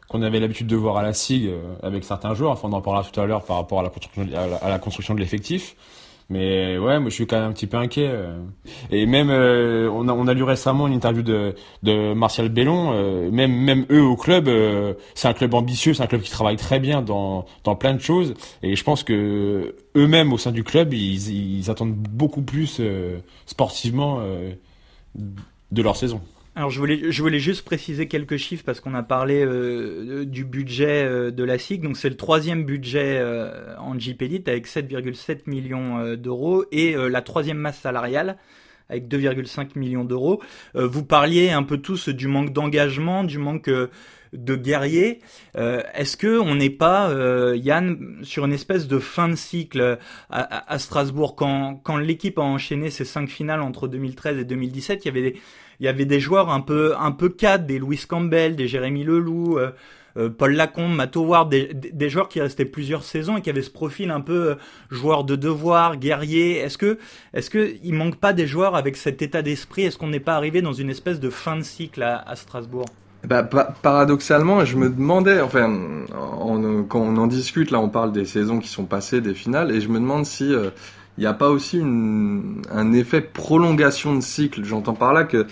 qu'on 0.07 0.23
avait 0.23 0.39
l'habitude 0.39 0.67
de 0.67 0.75
voir 0.75 0.97
à 0.97 1.03
la 1.03 1.13
SIG 1.13 1.51
avec 1.83 2.03
certains 2.03 2.33
joueurs. 2.33 2.51
Enfin, 2.51 2.67
on 2.67 2.73
en 2.73 2.81
parlera 2.81 3.03
tout 3.03 3.19
à 3.19 3.25
l'heure 3.25 3.43
par 3.45 3.57
rapport 3.57 3.79
à 3.79 3.83
la 3.83 3.89
construction, 3.89 4.27
à 4.61 4.69
la 4.69 4.79
construction 4.79 5.13
de 5.13 5.19
l'effectif. 5.19 5.75
Mais 6.31 6.77
ouais, 6.77 6.97
moi 6.99 7.09
je 7.09 7.15
suis 7.15 7.27
quand 7.27 7.37
même 7.37 7.49
un 7.49 7.51
petit 7.51 7.67
peu 7.67 7.75
inquiet. 7.75 8.07
Euh. 8.09 8.39
Et 8.89 9.05
même, 9.05 9.29
euh, 9.29 9.89
on, 9.91 10.07
a, 10.07 10.13
on 10.13 10.27
a 10.27 10.33
lu 10.33 10.43
récemment 10.43 10.87
une 10.87 10.93
interview 10.93 11.23
de, 11.23 11.55
de 11.83 12.13
Martial 12.13 12.47
Bellon. 12.47 12.93
Euh, 12.93 13.29
même, 13.29 13.51
même 13.51 13.85
eux 13.91 14.01
au 14.01 14.15
club, 14.15 14.49
c'est 15.13 15.27
un 15.27 15.33
club 15.33 15.53
ambitieux, 15.53 15.93
c'est 15.93 16.03
un 16.03 16.07
club 16.07 16.21
qui 16.21 16.31
travaille 16.31 16.55
très 16.55 16.79
bien 16.79 17.01
dans, 17.01 17.45
dans 17.65 17.75
plein 17.75 17.93
de 17.93 17.99
choses. 17.99 18.33
Et 18.63 18.77
je 18.77 18.83
pense 18.85 19.03
que 19.03 19.75
eux-mêmes 19.97 20.31
au 20.31 20.37
sein 20.37 20.53
du 20.53 20.63
club, 20.63 20.93
ils, 20.93 21.59
ils 21.59 21.69
attendent 21.69 21.95
beaucoup 21.95 22.41
plus 22.41 22.81
sportivement 23.45 24.21
de 25.15 25.81
leur 25.81 25.97
saison. 25.97 26.21
Alors 26.61 26.69
je 26.69 26.77
voulais, 26.77 27.11
je 27.11 27.23
voulais 27.23 27.39
juste 27.39 27.65
préciser 27.65 28.07
quelques 28.07 28.37
chiffres 28.37 28.63
parce 28.63 28.79
qu'on 28.81 28.93
a 28.93 29.01
parlé 29.01 29.43
euh, 29.43 30.25
du 30.25 30.45
budget 30.45 31.05
euh, 31.05 31.31
de 31.31 31.43
la 31.43 31.57
SIG. 31.57 31.81
Donc 31.81 31.97
c'est 31.97 32.07
le 32.07 32.15
troisième 32.15 32.65
budget 32.65 33.17
euh, 33.19 33.75
en 33.79 33.97
Elite 33.97 34.47
avec 34.47 34.67
7,7 34.67 35.49
millions 35.49 36.13
d'euros 36.13 36.65
et 36.71 36.93
la 36.93 37.23
troisième 37.23 37.57
masse 37.57 37.79
salariale 37.79 38.37
avec 38.89 39.07
2,5 39.07 39.69
millions 39.75 40.03
d'euros. 40.03 40.39
vous 40.75 41.03
parliez 41.03 41.49
un 41.49 41.63
peu 41.63 41.77
tous 41.77 42.09
du 42.09 42.27
manque 42.27 42.53
d'engagement, 42.53 43.23
du 43.23 43.39
manque 43.39 43.71
de 44.33 44.55
guerriers. 44.55 45.19
Est-ce 45.55 46.15
que 46.15 46.39
on 46.39 46.55
n'est 46.55 46.69
pas, 46.69 47.11
Yann, 47.55 48.19
sur 48.21 48.45
une 48.45 48.53
espèce 48.53 48.87
de 48.87 48.99
fin 48.99 49.29
de 49.29 49.35
cycle 49.35 49.97
à, 50.29 50.71
à 50.73 50.77
Strasbourg 50.77 51.35
quand, 51.35 51.75
quand 51.83 51.97
l'équipe 51.97 52.37
a 52.37 52.43
enchaîné 52.43 52.89
ses 52.89 53.05
cinq 53.05 53.29
finales 53.29 53.61
entre 53.61 53.87
2013 53.87 54.37
et 54.39 54.45
2017, 54.45 55.05
il 55.05 55.07
y 55.07 55.11
avait 55.11 55.31
des 55.31 55.39
il 55.81 55.85
y 55.85 55.87
avait 55.87 56.05
des 56.05 56.19
joueurs 56.19 56.51
un 56.51 56.61
peu 56.61 56.93
un 56.97 57.11
peu 57.11 57.27
cadres, 57.27 57.65
des 57.65 57.79
Louis 57.79 57.99
Campbell, 58.07 58.55
des 58.55 58.67
Jérémy 58.67 59.03
Leloup, 59.03 59.57
euh, 59.57 59.71
euh, 60.15 60.29
Paul 60.29 60.53
Lacombe, 60.53 60.93
Matt 60.93 61.17
Howard, 61.17 61.49
des, 61.49 62.09
joueurs 62.09 62.29
qui 62.29 62.39
restaient 62.39 62.65
plusieurs 62.65 63.03
saisons 63.03 63.37
et 63.37 63.41
qui 63.41 63.49
avaient 63.49 63.63
ce 63.63 63.71
profil 63.71 64.11
un 64.11 64.21
peu 64.21 64.51
euh, 64.51 64.55
joueur 64.91 65.23
de 65.23 65.35
devoir, 65.35 65.97
guerrier. 65.97 66.57
Est-ce 66.57 66.77
que 66.77 66.99
est-ce 67.33 67.49
que 67.49 67.73
il 67.83 67.95
manque 67.95 68.17
pas 68.17 68.31
des 68.31 68.45
joueurs 68.45 68.75
avec 68.75 68.95
cet 68.95 69.23
état 69.23 69.41
d'esprit? 69.41 69.81
Est-ce 69.81 69.97
qu'on 69.97 70.09
n'est 70.09 70.19
pas 70.19 70.35
arrivé 70.35 70.61
dans 70.61 70.73
une 70.73 70.91
espèce 70.91 71.19
de 71.19 71.31
fin 71.31 71.55
de 71.55 71.63
cycle 71.63 72.03
à, 72.03 72.17
à 72.29 72.35
Strasbourg? 72.35 72.85
Bah, 73.27 73.43
paradoxalement, 73.43 74.63
je 74.65 74.77
me 74.77 74.89
demandais, 74.89 75.41
enfin, 75.41 76.05
quand 76.09 76.99
on 76.99 77.17
en 77.17 77.27
discute, 77.27 77.69
là, 77.69 77.79
on 77.79 77.89
parle 77.89 78.11
des 78.11 78.25
saisons 78.25 78.57
qui 78.57 78.67
sont 78.67 78.85
passées, 78.85 79.21
des 79.21 79.35
finales, 79.35 79.71
et 79.71 79.79
je 79.79 79.89
me 79.89 79.99
demande 79.99 80.25
si 80.25 80.51
il 81.17 81.21
n'y 81.21 81.27
a 81.27 81.33
pas 81.33 81.49
aussi 81.49 81.81
un 81.81 82.93
effet 82.93 83.21
prolongation 83.21 84.15
de 84.15 84.21
cycle 84.21 84.63
J'entends 84.63 84.93
par 84.93 85.13
là 85.13 85.23
que 85.23 85.45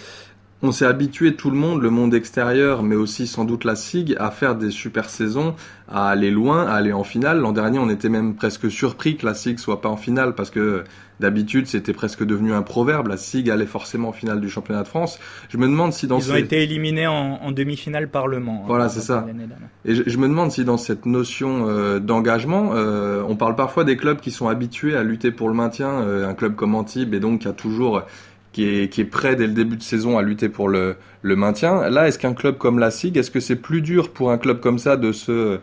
on 0.62 0.74
s'est 0.74 0.86
habitué 0.86 1.36
tout 1.36 1.52
le 1.52 1.56
monde, 1.56 1.82
le 1.82 1.90
monde 1.90 2.14
extérieur, 2.14 2.84
mais 2.84 2.96
aussi 2.96 3.28
sans 3.28 3.46
doute 3.46 3.64
la 3.64 3.76
SIG, 3.76 4.16
à 4.20 4.30
faire 4.30 4.56
des 4.56 4.72
super 4.72 5.10
saisons, 5.10 5.56
à 5.88 6.10
aller 6.10 6.32
loin, 6.32 6.66
à 6.66 6.74
aller 6.74 6.92
en 6.92 7.06
finale. 7.06 7.40
L'an 7.40 7.54
dernier, 7.54 7.80
on 7.80 7.90
était 7.90 8.10
même 8.10 8.36
presque 8.36 8.70
surpris 8.70 9.16
que 9.16 9.26
la 9.26 9.34
SIG 9.34 9.58
soit 9.58 9.80
pas 9.80 9.88
en 9.88 9.96
finale 9.96 10.36
parce 10.36 10.50
que 10.50 10.84
d'habitude, 11.20 11.68
c'était 11.68 11.94
presque 11.94 12.24
devenu 12.24 12.54
un 12.54 12.62
proverbe. 12.62 13.08
La 13.08 13.18
SIG 13.18 13.50
allait 13.50 13.66
forcément 13.66 14.10
en 14.10 14.12
finale 14.14 14.40
du 14.42 14.50
championnat 14.50 14.84
de 14.84 14.88
France. 14.88 15.20
Je 15.50 15.58
me 15.58 15.68
demande 15.68 15.94
si 15.94 16.08
dans 16.08 16.20
ils 16.20 16.32
ont 16.32 16.36
été 16.36 16.64
éliminés 16.64 17.08
en, 17.08 17.52
demi-finale 17.52 18.10
par 18.10 18.28
Le 18.28 18.40
Mans. 18.40 18.62
Hein, 18.64 18.68
voilà, 18.68 18.90
c'est 18.90 19.02
ça. 19.02 19.26
Et 19.86 19.96
je, 19.96 20.18
me 20.18 20.28
demande 20.28 20.52
si 20.52 20.64
dans 20.64 20.78
cette 20.78 21.06
notion 21.06 21.68
euh, 21.68 22.00
d'engagement, 22.00 22.72
euh, 22.74 23.24
on 23.28 23.36
parle 23.36 23.56
parfois 23.56 23.84
des 23.84 23.98
clubs 23.98 24.20
qui 24.20 24.32
sont 24.32 24.48
habitués 24.48 24.96
à 24.96 25.04
lutter 25.04 25.32
pour 25.32 25.50
le 25.50 25.56
maintien. 25.56 25.90
Euh, 25.90 26.30
un 26.30 26.34
club 26.34 26.56
comme 26.56 26.76
Antibes 26.76 27.14
et 27.14 27.20
donc 27.20 27.42
qui 27.42 27.48
a 27.48 27.54
toujours 27.54 28.04
qui 28.52 28.64
est, 28.66 28.90
qui 28.90 29.02
est 29.02 29.06
prêt 29.06 29.36
dès 29.36 29.48
le 29.48 29.54
début 29.54 29.78
de 29.78 29.84
saison 29.84 30.18
à 30.18 30.22
lutter 30.22 30.50
pour 30.50 30.70
le, 30.70 30.96
le 31.22 31.36
maintien. 31.36 31.90
Là, 31.90 32.08
est-ce 32.08 32.18
qu'un 32.18 32.34
club 32.34 32.58
comme 32.58 32.80
la 32.80 32.92
SIG, 32.92 33.18
est-ce 33.18 33.32
que 33.32 33.40
c'est 33.40 33.56
plus 33.56 33.82
dur 33.82 34.12
pour 34.12 34.32
un 34.32 34.38
club 34.38 34.60
comme 34.60 34.80
ça 34.80 34.98
de 34.98 35.12
se 35.12 35.60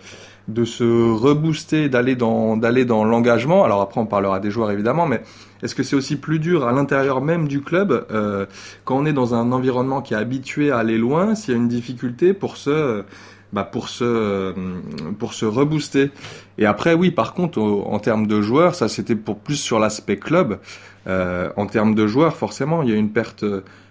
de 0.48 0.64
se 0.64 0.84
rebooster, 0.84 1.88
d'aller 1.88 2.14
dans 2.14 2.56
d'aller 2.56 2.84
dans 2.84 3.04
l'engagement? 3.04 3.64
Alors 3.64 3.80
après, 3.80 4.00
on 4.00 4.06
parlera 4.06 4.38
des 4.40 4.50
joueurs 4.50 4.70
évidemment, 4.70 5.06
mais 5.06 5.22
est-ce 5.62 5.74
que 5.74 5.82
c'est 5.82 5.96
aussi 5.96 6.16
plus 6.16 6.38
dur 6.38 6.66
à 6.66 6.72
l'intérieur 6.72 7.20
même 7.20 7.48
du 7.48 7.60
club 7.60 8.06
euh, 8.10 8.46
quand 8.84 8.96
on 8.96 9.06
est 9.06 9.12
dans 9.12 9.34
un 9.34 9.52
environnement 9.52 10.02
qui 10.02 10.14
est 10.14 10.16
habitué 10.16 10.70
à 10.70 10.78
aller 10.78 10.98
loin, 10.98 11.34
s'il 11.34 11.54
y 11.54 11.56
a 11.56 11.60
une 11.60 11.68
difficulté 11.68 12.32
pour 12.32 12.56
se 12.56 13.04
bah 13.52 13.64
pour 13.64 13.88
se 13.88 14.52
pour 15.18 15.32
se 15.32 15.44
rebooster? 15.46 16.10
Et 16.58 16.66
après, 16.66 16.94
oui, 16.94 17.10
par 17.10 17.32
contre, 17.32 17.60
en 17.60 17.98
termes 17.98 18.26
de 18.26 18.40
joueurs, 18.40 18.74
ça 18.74 18.88
c'était 18.88 19.16
pour 19.16 19.38
plus 19.38 19.56
sur 19.56 19.78
l'aspect 19.78 20.18
club. 20.18 20.58
Euh, 21.06 21.50
en 21.56 21.66
termes 21.66 21.94
de 21.94 22.06
joueurs, 22.06 22.36
forcément, 22.36 22.82
il 22.82 22.90
y 22.90 22.92
a 22.92 22.96
une 22.96 23.10
perte, 23.10 23.44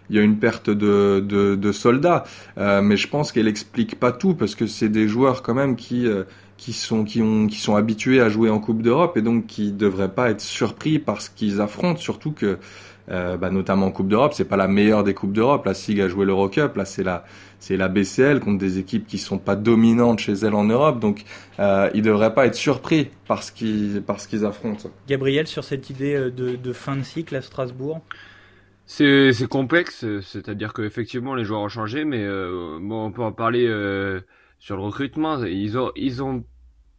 il 0.09 0.15
y 0.15 0.19
a 0.19 0.21
une 0.21 0.37
perte 0.37 0.69
de, 0.69 1.23
de, 1.25 1.55
de 1.55 1.71
soldats. 1.71 2.25
Euh, 2.57 2.81
mais 2.81 2.97
je 2.97 3.07
pense 3.07 3.31
qu'elle 3.31 3.47
explique 3.47 3.99
pas 3.99 4.11
tout 4.11 4.33
parce 4.35 4.55
que 4.55 4.67
c'est 4.67 4.89
des 4.89 5.07
joueurs 5.07 5.41
quand 5.41 5.53
même 5.53 5.75
qui 5.75 6.07
euh, 6.07 6.23
qui 6.57 6.73
sont 6.73 7.03
qui 7.03 7.21
ont 7.21 7.47
qui 7.47 7.59
sont 7.59 7.75
habitués 7.75 8.21
à 8.21 8.29
jouer 8.29 8.49
en 8.49 8.59
Coupe 8.59 8.81
d'Europe 8.81 9.17
et 9.17 9.21
donc 9.21 9.47
qui 9.47 9.71
devraient 9.71 10.13
pas 10.13 10.29
être 10.29 10.41
surpris 10.41 10.99
par 10.99 11.21
ce 11.21 11.29
qu'ils 11.29 11.61
affrontent. 11.61 11.99
Surtout 11.99 12.31
que 12.31 12.57
euh, 13.09 13.37
bah, 13.37 13.51
notamment 13.51 13.87
en 13.87 13.91
Coupe 13.91 14.07
d'Europe, 14.07 14.33
c'est 14.33 14.45
pas 14.45 14.57
la 14.57 14.67
meilleure 14.67 15.03
des 15.03 15.13
Coupes 15.13 15.33
d'Europe. 15.33 15.65
La 15.65 15.73
SIG 15.73 16.01
a 16.01 16.07
joué 16.07 16.25
l'Eurocup, 16.25 16.75
là 16.75 16.85
c'est 16.85 17.03
la 17.03 17.25
c'est 17.59 17.77
la 17.77 17.87
BCL 17.87 18.39
contre 18.39 18.57
des 18.59 18.79
équipes 18.79 19.07
qui 19.07 19.17
sont 19.17 19.37
pas 19.37 19.55
dominantes 19.55 20.19
chez 20.19 20.33
elles 20.33 20.53
en 20.53 20.65
Europe, 20.65 20.99
donc 20.99 21.23
euh, 21.59 21.89
ils 21.93 22.01
devraient 22.01 22.33
pas 22.33 22.45
être 22.45 22.55
surpris 22.55 23.09
par 23.27 23.43
ce 23.43 23.51
qu'ils 23.51 24.01
par 24.01 24.19
ce 24.19 24.27
qu'ils 24.27 24.45
affrontent. 24.45 24.89
Gabriel 25.07 25.47
sur 25.47 25.63
cette 25.63 25.89
idée 25.89 26.15
euh, 26.15 26.31
de, 26.31 26.55
de 26.55 26.73
fin 26.73 26.95
de 26.95 27.03
cycle 27.03 27.35
à 27.35 27.41
Strasbourg? 27.41 28.01
C'est 28.87 29.33
c'est 29.33 29.47
complexe, 29.47 30.05
c'est-à-dire 30.21 30.73
qu'effectivement 30.73 31.33
les 31.33 31.43
joueurs 31.43 31.61
ont 31.61 31.69
changé, 31.69 32.05
mais 32.05 32.23
euh, 32.23 32.77
bon 32.79 33.05
on 33.05 33.11
peut 33.11 33.23
en 33.23 33.31
parler 33.31 33.65
euh, 33.67 34.21
sur 34.59 34.75
le 34.75 34.83
recrutement. 34.83 35.43
Ils 35.43 35.77
ont 35.77 35.91
ils 35.95 36.23
ont 36.23 36.43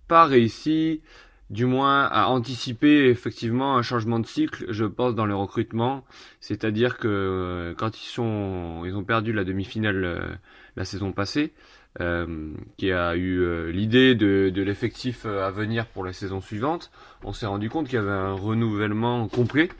pas 0.08 0.24
réussi 0.24 1.02
du 1.50 1.64
moins 1.64 2.04
à 2.06 2.26
anticiper 2.26 3.08
effectivement 3.08 3.76
un 3.76 3.82
changement 3.82 4.18
de 4.18 4.26
cycle, 4.26 4.66
je 4.68 4.84
pense, 4.84 5.14
dans 5.14 5.26
le 5.26 5.34
recrutement. 5.34 6.04
C'est-à-dire 6.40 6.98
que 6.98 7.08
euh, 7.08 7.74
quand 7.76 8.00
ils 8.00 8.08
sont, 8.08 8.82
ils 8.84 8.96
ont 8.96 9.04
perdu 9.04 9.32
la 9.32 9.44
demi-finale 9.44 10.04
euh, 10.04 10.20
la 10.74 10.84
saison 10.84 11.12
passée, 11.12 11.52
euh, 12.00 12.52
qui 12.76 12.92
a 12.92 13.16
eu 13.16 13.72
l'idée 13.72 14.14
de, 14.14 14.50
de 14.52 14.62
l'effectif 14.62 15.24
à 15.24 15.50
venir 15.50 15.86
pour 15.86 16.04
la 16.04 16.12
saison 16.12 16.40
suivante, 16.40 16.90
on 17.24 17.32
s'est 17.32 17.46
rendu 17.46 17.70
compte 17.70 17.86
qu'il 17.86 17.94
y 17.94 17.98
avait 17.98 18.10
un 18.10 18.34
renouvellement 18.34 19.28
complet 19.28 19.70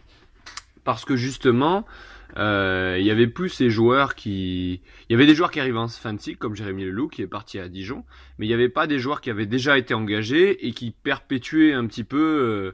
parce 0.87 1.05
que 1.05 1.17
justement, 1.17 1.79
euh, 1.79 2.16
il 2.35 3.05
y 3.05 3.11
avait 3.11 3.27
plus 3.27 3.49
ces 3.49 3.71
joueurs 3.71 4.15
qui, 4.15 4.83
il 5.09 5.13
y 5.13 5.15
avait 5.15 5.27
des 5.27 5.35
joueurs 5.35 5.51
qui 5.51 5.61
arrivaient 5.61 5.79
en 5.79 5.89
fin 5.89 6.17
comme 6.39 6.55
Jérémy 6.55 6.85
Leloup 6.85 7.09
qui 7.09 7.23
est 7.23 7.27
parti 7.27 7.59
à 7.59 7.69
Dijon, 7.69 8.05
mais 8.39 8.47
il 8.47 8.49
n'y 8.49 8.55
avait 8.55 8.69
pas 8.69 8.87
des 8.87 8.99
joueurs 8.99 9.21
qui 9.21 9.31
avaient 9.31 9.47
déjà 9.47 9.79
été 9.79 9.95
engagés 9.95 10.67
et 10.67 10.73
qui 10.73 10.91
perpétuaient 10.91 11.73
un 11.73 11.87
petit 11.87 12.05
peu 12.05 12.19
euh, 12.19 12.73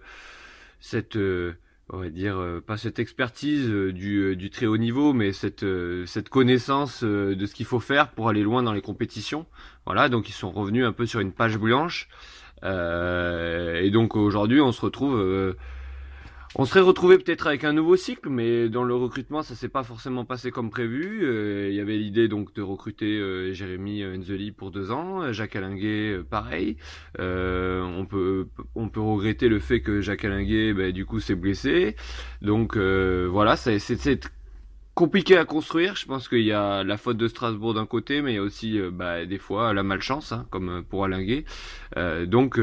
cette, 0.80 1.16
euh, 1.16 1.54
on 1.90 1.98
va 1.98 2.08
dire 2.08 2.60
pas 2.66 2.76
cette 2.76 2.98
expertise 2.98 3.68
du, 3.68 4.36
du 4.36 4.50
très 4.50 4.66
haut 4.66 4.78
niveau, 4.78 5.12
mais 5.12 5.32
cette 5.32 5.66
cette 6.06 6.28
connaissance 6.28 7.04
de 7.04 7.46
ce 7.46 7.54
qu'il 7.54 7.66
faut 7.66 7.80
faire 7.80 8.10
pour 8.10 8.28
aller 8.28 8.42
loin 8.42 8.62
dans 8.62 8.72
les 8.72 8.80
compétitions. 8.80 9.46
Voilà, 9.86 10.08
donc 10.08 10.28
ils 10.28 10.32
sont 10.32 10.50
revenus 10.50 10.86
un 10.86 10.92
peu 10.92 11.06
sur 11.06 11.20
une 11.20 11.32
page 11.32 11.58
blanche. 11.58 12.08
et 12.64 13.90
donc 13.92 14.16
aujourd'hui, 14.16 14.60
on 14.60 14.72
se 14.72 14.80
retrouve 14.80 15.54
on 16.54 16.66
serait 16.66 16.80
retrouvé 16.80 17.16
peut-être 17.16 17.46
avec 17.46 17.64
un 17.64 17.72
nouveau 17.72 17.96
cycle, 17.96 18.28
mais 18.28 18.68
dans 18.68 18.84
le 18.84 18.94
recrutement, 18.94 19.42
ça 19.42 19.54
s'est 19.54 19.70
pas 19.70 19.84
forcément 19.84 20.26
passé 20.26 20.50
comme 20.50 20.68
prévu. 20.68 21.24
Euh, 21.24 21.70
il 21.70 21.74
y 21.74 21.80
avait 21.80 21.96
l'idée 21.96 22.28
donc 22.28 22.54
de 22.54 22.60
recruter 22.60 23.18
euh, 23.18 23.54
Jérémy 23.54 24.04
Enzeli 24.04 24.52
pour 24.52 24.70
deux 24.70 24.90
ans, 24.90 25.32
Jacques 25.32 25.56
Alinguet 25.56 26.12
euh, 26.12 26.22
pareil. 26.22 26.76
on 27.18 28.06
peut 28.08 28.48
on 28.74 28.90
peut 28.90 29.00
regretter 29.00 29.48
le 29.48 29.60
fait 29.60 29.80
que 29.80 30.02
Jacques 30.02 30.26
Alinguet, 30.26 30.74
ben, 30.74 30.92
du 30.92 31.06
coup, 31.06 31.20
s'est 31.20 31.36
blessé. 31.36 31.96
Donc 32.42 32.76
voilà, 32.76 33.56
c'est 33.56 33.78
c'est 33.78 34.30
compliqué 34.94 35.38
à 35.38 35.46
construire. 35.46 35.96
Je 35.96 36.04
pense 36.04 36.28
qu'il 36.28 36.42
y 36.42 36.52
a 36.52 36.84
la 36.84 36.98
faute 36.98 37.16
de 37.16 37.28
Strasbourg 37.28 37.72
d'un 37.72 37.86
côté, 37.86 38.20
mais 38.20 38.32
il 38.32 38.36
y 38.36 38.38
a 38.38 38.42
aussi 38.42 38.78
bah, 38.92 39.24
des 39.24 39.38
fois 39.38 39.72
la 39.72 39.82
malchance, 39.82 40.32
hein, 40.32 40.46
comme 40.50 40.84
pour 40.84 41.06
Alinguet. 41.06 41.46
donc 42.26 42.60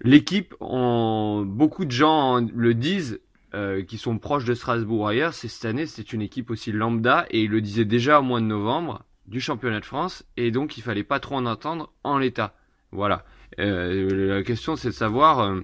L'équipe, 0.00 0.54
beaucoup 0.60 1.84
de 1.84 1.90
gens 1.90 2.40
le 2.54 2.74
disent, 2.74 3.20
euh, 3.54 3.82
qui 3.82 3.96
sont 3.96 4.18
proches 4.18 4.44
de 4.44 4.54
Strasbourg 4.54 5.08
ailleurs, 5.08 5.32
c'est 5.32 5.48
cette 5.48 5.64
année, 5.64 5.86
c'est 5.86 6.12
une 6.12 6.20
équipe 6.20 6.50
aussi 6.50 6.72
lambda, 6.72 7.26
et 7.30 7.44
ils 7.44 7.50
le 7.50 7.62
disaient 7.62 7.86
déjà 7.86 8.20
au 8.20 8.22
mois 8.22 8.40
de 8.40 8.44
novembre 8.44 9.04
du 9.26 9.40
championnat 9.40 9.80
de 9.80 9.84
France, 9.86 10.24
et 10.36 10.50
donc 10.50 10.76
il 10.76 10.82
fallait 10.82 11.04
pas 11.04 11.20
trop 11.20 11.36
en 11.36 11.46
attendre 11.46 11.90
en 12.04 12.18
l'état. 12.18 12.54
Voilà. 12.92 13.24
Euh, 13.58 14.36
la 14.36 14.42
question, 14.42 14.76
c'est 14.76 14.88
de 14.88 14.94
savoir 14.94 15.40
euh, 15.40 15.60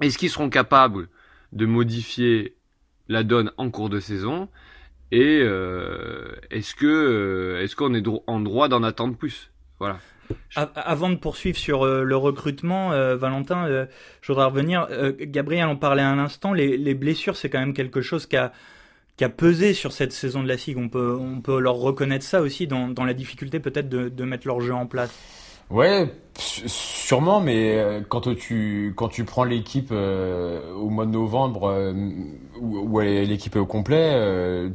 est-ce 0.00 0.18
qu'ils 0.18 0.30
seront 0.30 0.50
capables 0.50 1.08
de 1.52 1.66
modifier 1.66 2.56
la 3.08 3.22
donne 3.22 3.52
en 3.58 3.70
cours 3.70 3.90
de 3.90 4.00
saison, 4.00 4.48
et 5.12 5.38
est-ce 6.50 6.74
que 6.74 7.60
est-ce 7.62 7.76
qu'on 7.76 7.94
est 7.94 8.04
en 8.26 8.40
droit 8.40 8.66
d'en 8.66 8.82
attendre 8.82 9.16
plus? 9.16 9.52
Voilà. 9.78 10.00
Avant 10.56 11.10
de 11.10 11.16
poursuivre 11.16 11.58
sur 11.58 11.84
euh, 11.84 12.04
le 12.04 12.16
recrutement, 12.16 12.92
euh, 12.92 13.16
Valentin, 13.16 13.66
euh, 13.66 13.86
je 14.20 14.32
voudrais 14.32 14.46
revenir. 14.46 14.86
Gabriel 15.20 15.66
en 15.66 15.76
parlait 15.76 16.02
un 16.02 16.18
instant. 16.18 16.52
Les, 16.52 16.94
blessures, 16.94 17.36
c'est 17.36 17.50
quand 17.50 17.58
même 17.58 17.74
quelque 17.74 18.00
chose 18.00 18.26
qui 18.26 18.36
a, 18.36 18.52
qui 19.16 19.24
a 19.24 19.28
pesé 19.28 19.74
sur 19.74 19.92
cette 19.92 20.12
saison 20.12 20.42
de 20.42 20.48
la 20.48 20.56
SIG. 20.56 20.78
On 20.78 20.88
peut, 20.88 21.16
on 21.18 21.40
peut 21.40 21.58
leur 21.58 21.76
reconnaître 21.76 22.24
ça 22.24 22.40
aussi 22.40 22.66
dans, 22.66 22.88
dans 22.88 23.04
la 23.04 23.14
difficulté 23.14 23.58
peut-être 23.58 23.88
de, 23.88 24.08
de, 24.08 24.24
mettre 24.24 24.46
leur 24.46 24.60
jeu 24.60 24.74
en 24.74 24.86
place. 24.86 25.12
Ouais, 25.70 26.12
sûrement, 26.36 27.40
mais 27.40 28.02
quand 28.10 28.34
tu 28.36 28.92
quand 28.96 29.08
tu 29.08 29.24
prends 29.24 29.44
l'équipe 29.44 29.90
au 29.92 30.90
mois 30.90 31.06
de 31.06 31.10
novembre 31.10 31.94
où, 32.60 33.00
l'équipe 33.00 33.56
est 33.56 33.60
au 33.60 33.66
complet, 33.66 34.70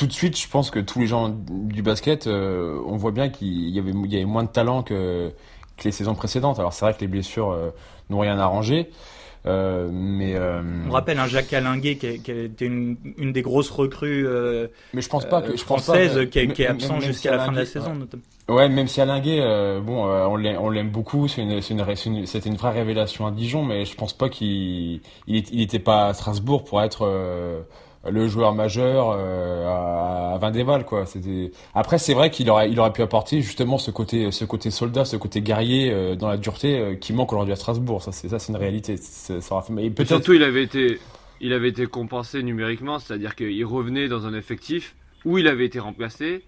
tout 0.00 0.06
de 0.06 0.12
suite, 0.14 0.40
je 0.40 0.48
pense 0.48 0.70
que 0.70 0.78
tous 0.78 0.98
les 0.98 1.06
gens 1.06 1.28
du 1.28 1.82
basket, 1.82 2.26
euh, 2.26 2.80
on 2.86 2.96
voit 2.96 3.10
bien 3.10 3.28
qu'il 3.28 3.68
y 3.68 3.78
avait, 3.78 3.90
il 3.90 4.10
y 4.10 4.16
avait 4.16 4.24
moins 4.24 4.44
de 4.44 4.48
talent 4.48 4.82
que, 4.82 5.30
que 5.76 5.84
les 5.84 5.92
saisons 5.92 6.14
précédentes. 6.14 6.58
Alors 6.58 6.72
c'est 6.72 6.86
vrai 6.86 6.94
que 6.94 7.02
les 7.02 7.06
blessures 7.06 7.50
euh, 7.50 7.68
n'ont 8.08 8.20
rien 8.20 8.38
arrangé. 8.38 8.88
Euh, 9.44 9.90
mais 9.92 10.38
on 10.88 10.90
rappelle 10.90 11.18
un 11.18 11.26
Jacques 11.26 11.52
Alinguet 11.52 11.96
qui, 11.96 12.22
qui 12.22 12.30
été 12.30 12.64
une, 12.64 12.96
une, 13.18 13.32
des 13.32 13.40
grosses 13.40 13.70
recrues 13.70 14.26
mais 14.92 15.00
je 15.00 15.08
pense 15.08 15.26
pas 15.26 15.40
que 15.40 15.56
je 15.56 15.62
française 15.62 16.12
pense 16.12 16.16
pas, 16.16 16.26
qui, 16.26 16.48
qui, 16.48 16.62
est 16.62 16.66
absent 16.66 17.00
jusqu'à 17.00 17.32
la 17.32 17.44
fin 17.44 17.52
de 17.52 17.58
la 17.58 17.66
saison 17.66 17.94
notamment. 17.94 18.22
Ouais, 18.48 18.70
même 18.70 18.86
si 18.86 19.02
Alinguet, 19.02 19.40
bon, 19.82 20.04
on 20.04 20.70
l'aime 20.70 20.90
beaucoup, 20.90 21.28
c'est 21.28 21.42
une, 21.42 21.60
une, 21.70 21.84
une, 22.06 22.26
c'était 22.26 22.48
une 22.48 22.56
vraie 22.56 22.72
révélation 22.72 23.26
à 23.26 23.30
Dijon, 23.30 23.64
mais 23.64 23.84
je 23.84 23.94
pense 23.96 24.14
pas 24.14 24.30
qu'il 24.30 25.00
il, 25.26 25.44
il 25.52 25.60
était 25.60 25.78
pas 25.78 26.08
à 26.08 26.14
Strasbourg 26.14 26.64
pour 26.64 26.82
être 26.82 27.06
le 28.08 28.28
joueur 28.28 28.54
majeur 28.54 29.14
euh, 29.14 29.66
à, 29.66 30.34
à 30.34 30.38
20 30.38 30.50
des 30.52 30.64
balles 30.64 30.84
quoi. 30.86 31.04
C'était 31.06 31.50
après 31.74 31.98
c'est 31.98 32.14
vrai 32.14 32.30
qu'il 32.30 32.48
aurait 32.48 32.70
il 32.70 32.78
aurait 32.80 32.92
pu 32.92 33.02
apporter 33.02 33.42
justement 33.42 33.76
ce 33.78 33.90
côté 33.90 34.30
ce 34.30 34.44
côté 34.44 34.70
soldat 34.70 35.04
ce 35.04 35.16
côté 35.16 35.42
guerrier 35.42 35.92
euh, 35.92 36.16
dans 36.16 36.28
la 36.28 36.38
dureté 36.38 36.78
euh, 36.78 36.94
qui 36.94 37.12
manque 37.12 37.32
aujourd'hui 37.32 37.52
à 37.52 37.56
Strasbourg. 37.56 38.02
Ça 38.02 38.12
c'est 38.12 38.28
ça 38.28 38.38
c'est 38.38 38.52
une 38.52 38.58
réalité. 38.58 38.96
Ça 38.96 39.34
aura 39.50 39.62
fait... 39.62 39.72
mais 39.72 39.92
surtout 40.04 40.32
il 40.32 40.42
avait 40.42 40.62
été 40.62 40.98
il 41.40 41.52
avait 41.52 41.68
été 41.68 41.86
compensé 41.86 42.42
numériquement 42.42 42.98
c'est-à-dire 42.98 43.34
qu'il 43.34 43.64
revenait 43.66 44.08
dans 44.08 44.26
un 44.26 44.34
effectif 44.34 44.96
où 45.26 45.36
il 45.36 45.46
avait 45.46 45.66
été 45.66 45.78
remplacé 45.78 46.44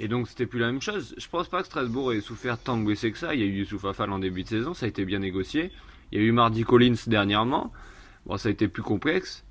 et 0.00 0.08
donc 0.08 0.28
c'était 0.28 0.46
plus 0.46 0.60
la 0.60 0.66
même 0.66 0.80
chose. 0.82 1.14
Je 1.18 1.28
pense 1.28 1.48
pas 1.48 1.60
que 1.60 1.66
Strasbourg 1.66 2.12
ait 2.12 2.20
souffert 2.20 2.58
tant 2.58 2.78
de 2.78 2.84
blessés 2.84 3.12
que 3.12 3.18
ça. 3.18 3.34
Il 3.34 3.40
y 3.40 3.42
a 3.42 3.46
eu 3.46 3.58
Youssouf 3.58 3.84
Afal 3.84 4.10
en 4.10 4.18
début 4.18 4.44
de 4.44 4.48
saison 4.48 4.72
ça 4.72 4.86
a 4.86 4.88
été 4.88 5.04
bien 5.04 5.18
négocié. 5.18 5.72
Il 6.12 6.20
y 6.20 6.22
a 6.22 6.24
eu 6.24 6.32
Mardi 6.32 6.64
Collins 6.64 6.96
dernièrement. 7.06 7.70
Bon 8.24 8.38
ça 8.38 8.48
a 8.48 8.52
été 8.52 8.66
plus 8.66 8.82
complexe 8.82 9.45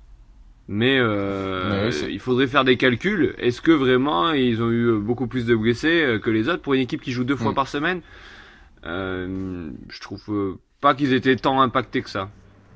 mais, 0.68 0.98
euh, 0.98 1.90
il 2.08 2.18
faudrait 2.18 2.48
faire 2.48 2.64
des 2.64 2.76
calculs. 2.76 3.34
Est-ce 3.38 3.60
que 3.60 3.70
vraiment 3.70 4.32
ils 4.32 4.62
ont 4.62 4.70
eu 4.70 4.98
beaucoup 4.98 5.28
plus 5.28 5.46
de 5.46 5.54
blessés 5.54 6.02
euh, 6.02 6.18
que 6.18 6.30
les 6.30 6.48
autres 6.48 6.62
pour 6.62 6.74
une 6.74 6.80
équipe 6.80 7.00
qui 7.00 7.12
joue 7.12 7.24
deux 7.24 7.36
fois 7.36 7.52
mm. 7.52 7.54
par 7.54 7.68
semaine? 7.68 8.00
Euh, 8.84 9.70
Je 9.88 10.00
trouve 10.00 10.24
euh, 10.28 10.58
pas 10.80 10.94
qu'ils 10.94 11.12
étaient 11.12 11.36
tant 11.36 11.60
impactés 11.60 12.02
que 12.02 12.10
ça. 12.10 12.30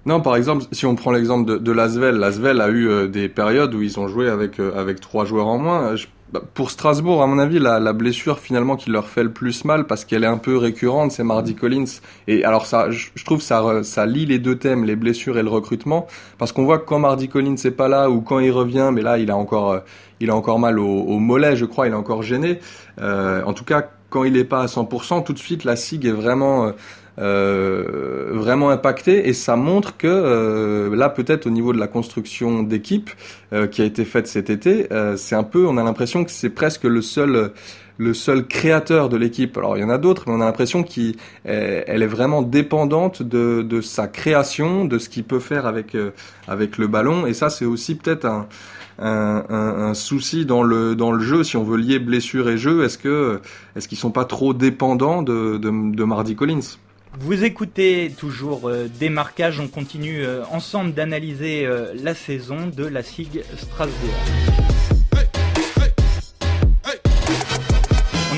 Non, 0.06 0.20
par 0.20 0.36
exemple, 0.36 0.64
si 0.72 0.86
on 0.86 0.94
prend 0.94 1.10
l'exemple 1.10 1.50
de, 1.50 1.58
de 1.58 1.72
Lasvel, 1.72 2.16
Lasvel 2.16 2.60
a 2.60 2.70
eu 2.70 3.08
des 3.08 3.28
périodes 3.28 3.74
où 3.74 3.82
ils 3.82 4.00
ont 4.00 4.08
joué 4.08 4.28
avec 4.28 4.58
avec 4.58 5.00
trois 5.00 5.24
joueurs 5.24 5.46
en 5.46 5.58
moins. 5.58 5.94
Je 5.96 6.06
bah, 6.32 6.42
pour 6.54 6.70
Strasbourg, 6.70 7.22
à 7.22 7.26
mon 7.26 7.40
avis, 7.40 7.58
la, 7.58 7.80
la, 7.80 7.92
blessure 7.92 8.38
finalement 8.38 8.76
qui 8.76 8.88
leur 8.90 9.08
fait 9.08 9.24
le 9.24 9.32
plus 9.32 9.64
mal 9.64 9.86
parce 9.88 10.04
qu'elle 10.04 10.22
est 10.22 10.28
un 10.28 10.38
peu 10.38 10.56
récurrente, 10.56 11.10
c'est 11.10 11.24
Mardi 11.24 11.56
Collins. 11.56 11.98
Et 12.28 12.44
alors 12.44 12.66
ça, 12.66 12.88
je, 12.90 13.08
trouve 13.24 13.40
ça 13.40 13.82
ça 13.82 14.06
lie 14.06 14.26
les 14.26 14.38
deux 14.38 14.56
thèmes, 14.56 14.84
les 14.84 14.94
blessures 14.94 15.38
et 15.38 15.42
le 15.42 15.48
recrutement, 15.48 16.06
parce 16.38 16.52
qu'on 16.52 16.64
voit 16.64 16.78
que 16.78 16.84
quand 16.84 17.00
Mardi 17.00 17.28
Collins 17.28 17.56
n'est 17.64 17.70
pas 17.72 17.88
là 17.88 18.10
ou 18.10 18.20
quand 18.20 18.38
il 18.38 18.52
revient, 18.52 18.90
mais 18.92 19.02
là 19.02 19.18
il 19.18 19.30
a 19.32 19.36
encore 19.36 19.72
euh, 19.72 19.80
il 20.20 20.30
a 20.30 20.36
encore 20.36 20.60
mal 20.60 20.78
au, 20.78 20.86
au 20.86 21.18
mollet, 21.18 21.56
je 21.56 21.64
crois, 21.64 21.88
il 21.88 21.92
est 21.92 21.96
encore 21.96 22.22
gêné. 22.22 22.60
Euh, 23.00 23.42
en 23.44 23.52
tout 23.52 23.64
cas, 23.64 23.88
quand 24.10 24.24
il 24.24 24.34
n'est 24.34 24.44
pas 24.44 24.62
à 24.62 24.66
100%, 24.66 25.24
tout 25.24 25.32
de 25.32 25.38
suite 25.38 25.64
la 25.64 25.76
SIG 25.76 26.04
est 26.04 26.10
vraiment 26.10 26.72
euh, 27.18 28.30
vraiment 28.32 28.70
impacté 28.70 29.28
et 29.28 29.32
ça 29.32 29.56
montre 29.56 29.96
que 29.96 30.90
là 30.94 31.08
peut-être 31.08 31.46
au 31.46 31.50
niveau 31.50 31.72
de 31.72 31.78
la 31.78 31.86
construction 31.86 32.62
d'équipe 32.62 33.10
qui 33.70 33.82
a 33.82 33.84
été 33.84 34.04
faite 34.04 34.26
cet 34.26 34.50
été, 34.50 34.88
c'est 35.16 35.34
un 35.34 35.42
peu, 35.42 35.66
on 35.66 35.76
a 35.76 35.82
l'impression 35.82 36.24
que 36.24 36.30
c'est 36.30 36.50
presque 36.50 36.84
le 36.84 37.02
seul 37.02 37.52
le 38.00 38.14
seul 38.14 38.46
créateur 38.46 39.08
de 39.08 39.16
l'équipe. 39.16 39.56
Alors 39.58 39.76
il 39.76 39.80
y 39.80 39.84
en 39.84 39.90
a 39.90 39.98
d'autres, 39.98 40.24
mais 40.26 40.32
on 40.32 40.40
a 40.40 40.46
l'impression 40.46 40.82
qu'elle 40.82 41.14
est 41.44 42.06
vraiment 42.06 42.42
dépendante 42.42 43.22
de, 43.22 43.80
sa 43.82 44.08
création, 44.08 44.84
de 44.86 44.98
ce 44.98 45.08
qu'il 45.08 45.24
peut 45.24 45.38
faire 45.38 45.66
avec 45.66 45.96
avec 46.48 46.78
le 46.78 46.86
ballon. 46.86 47.26
Et 47.26 47.34
ça, 47.34 47.50
c'est 47.50 47.66
aussi 47.66 47.96
peut-être 47.96 48.26
un, 48.98 49.94
souci 49.94 50.46
dans 50.46 50.62
le 50.62 50.94
dans 50.94 51.12
le 51.12 51.22
jeu 51.22 51.44
si 51.44 51.56
on 51.56 51.64
veut 51.64 51.76
lier 51.76 51.98
blessure 51.98 52.48
et 52.48 52.58
jeu 52.58 52.84
est-ce 52.84 52.98
que 52.98 53.40
est-ce 53.76 53.88
qu'ils 53.88 53.98
sont 53.98 54.10
pas 54.10 54.24
trop 54.24 54.52
dépendants 54.54 55.22
de, 55.22 55.58
de, 55.58 55.94
de 55.94 56.04
Mardi 56.04 56.36
Collins? 56.36 56.78
Vous 57.18 57.42
écoutez 57.44 58.12
toujours 58.16 58.68
euh, 58.68 58.86
Démarquage, 59.00 59.58
on 59.58 59.66
continue 59.66 60.24
euh, 60.24 60.44
ensemble 60.52 60.94
d'analyser 60.94 61.66
euh, 61.66 61.92
la 62.00 62.14
saison 62.14 62.68
de 62.68 62.84
la 62.84 63.02
SIG 63.02 63.42
Strasbourg. 63.56 64.14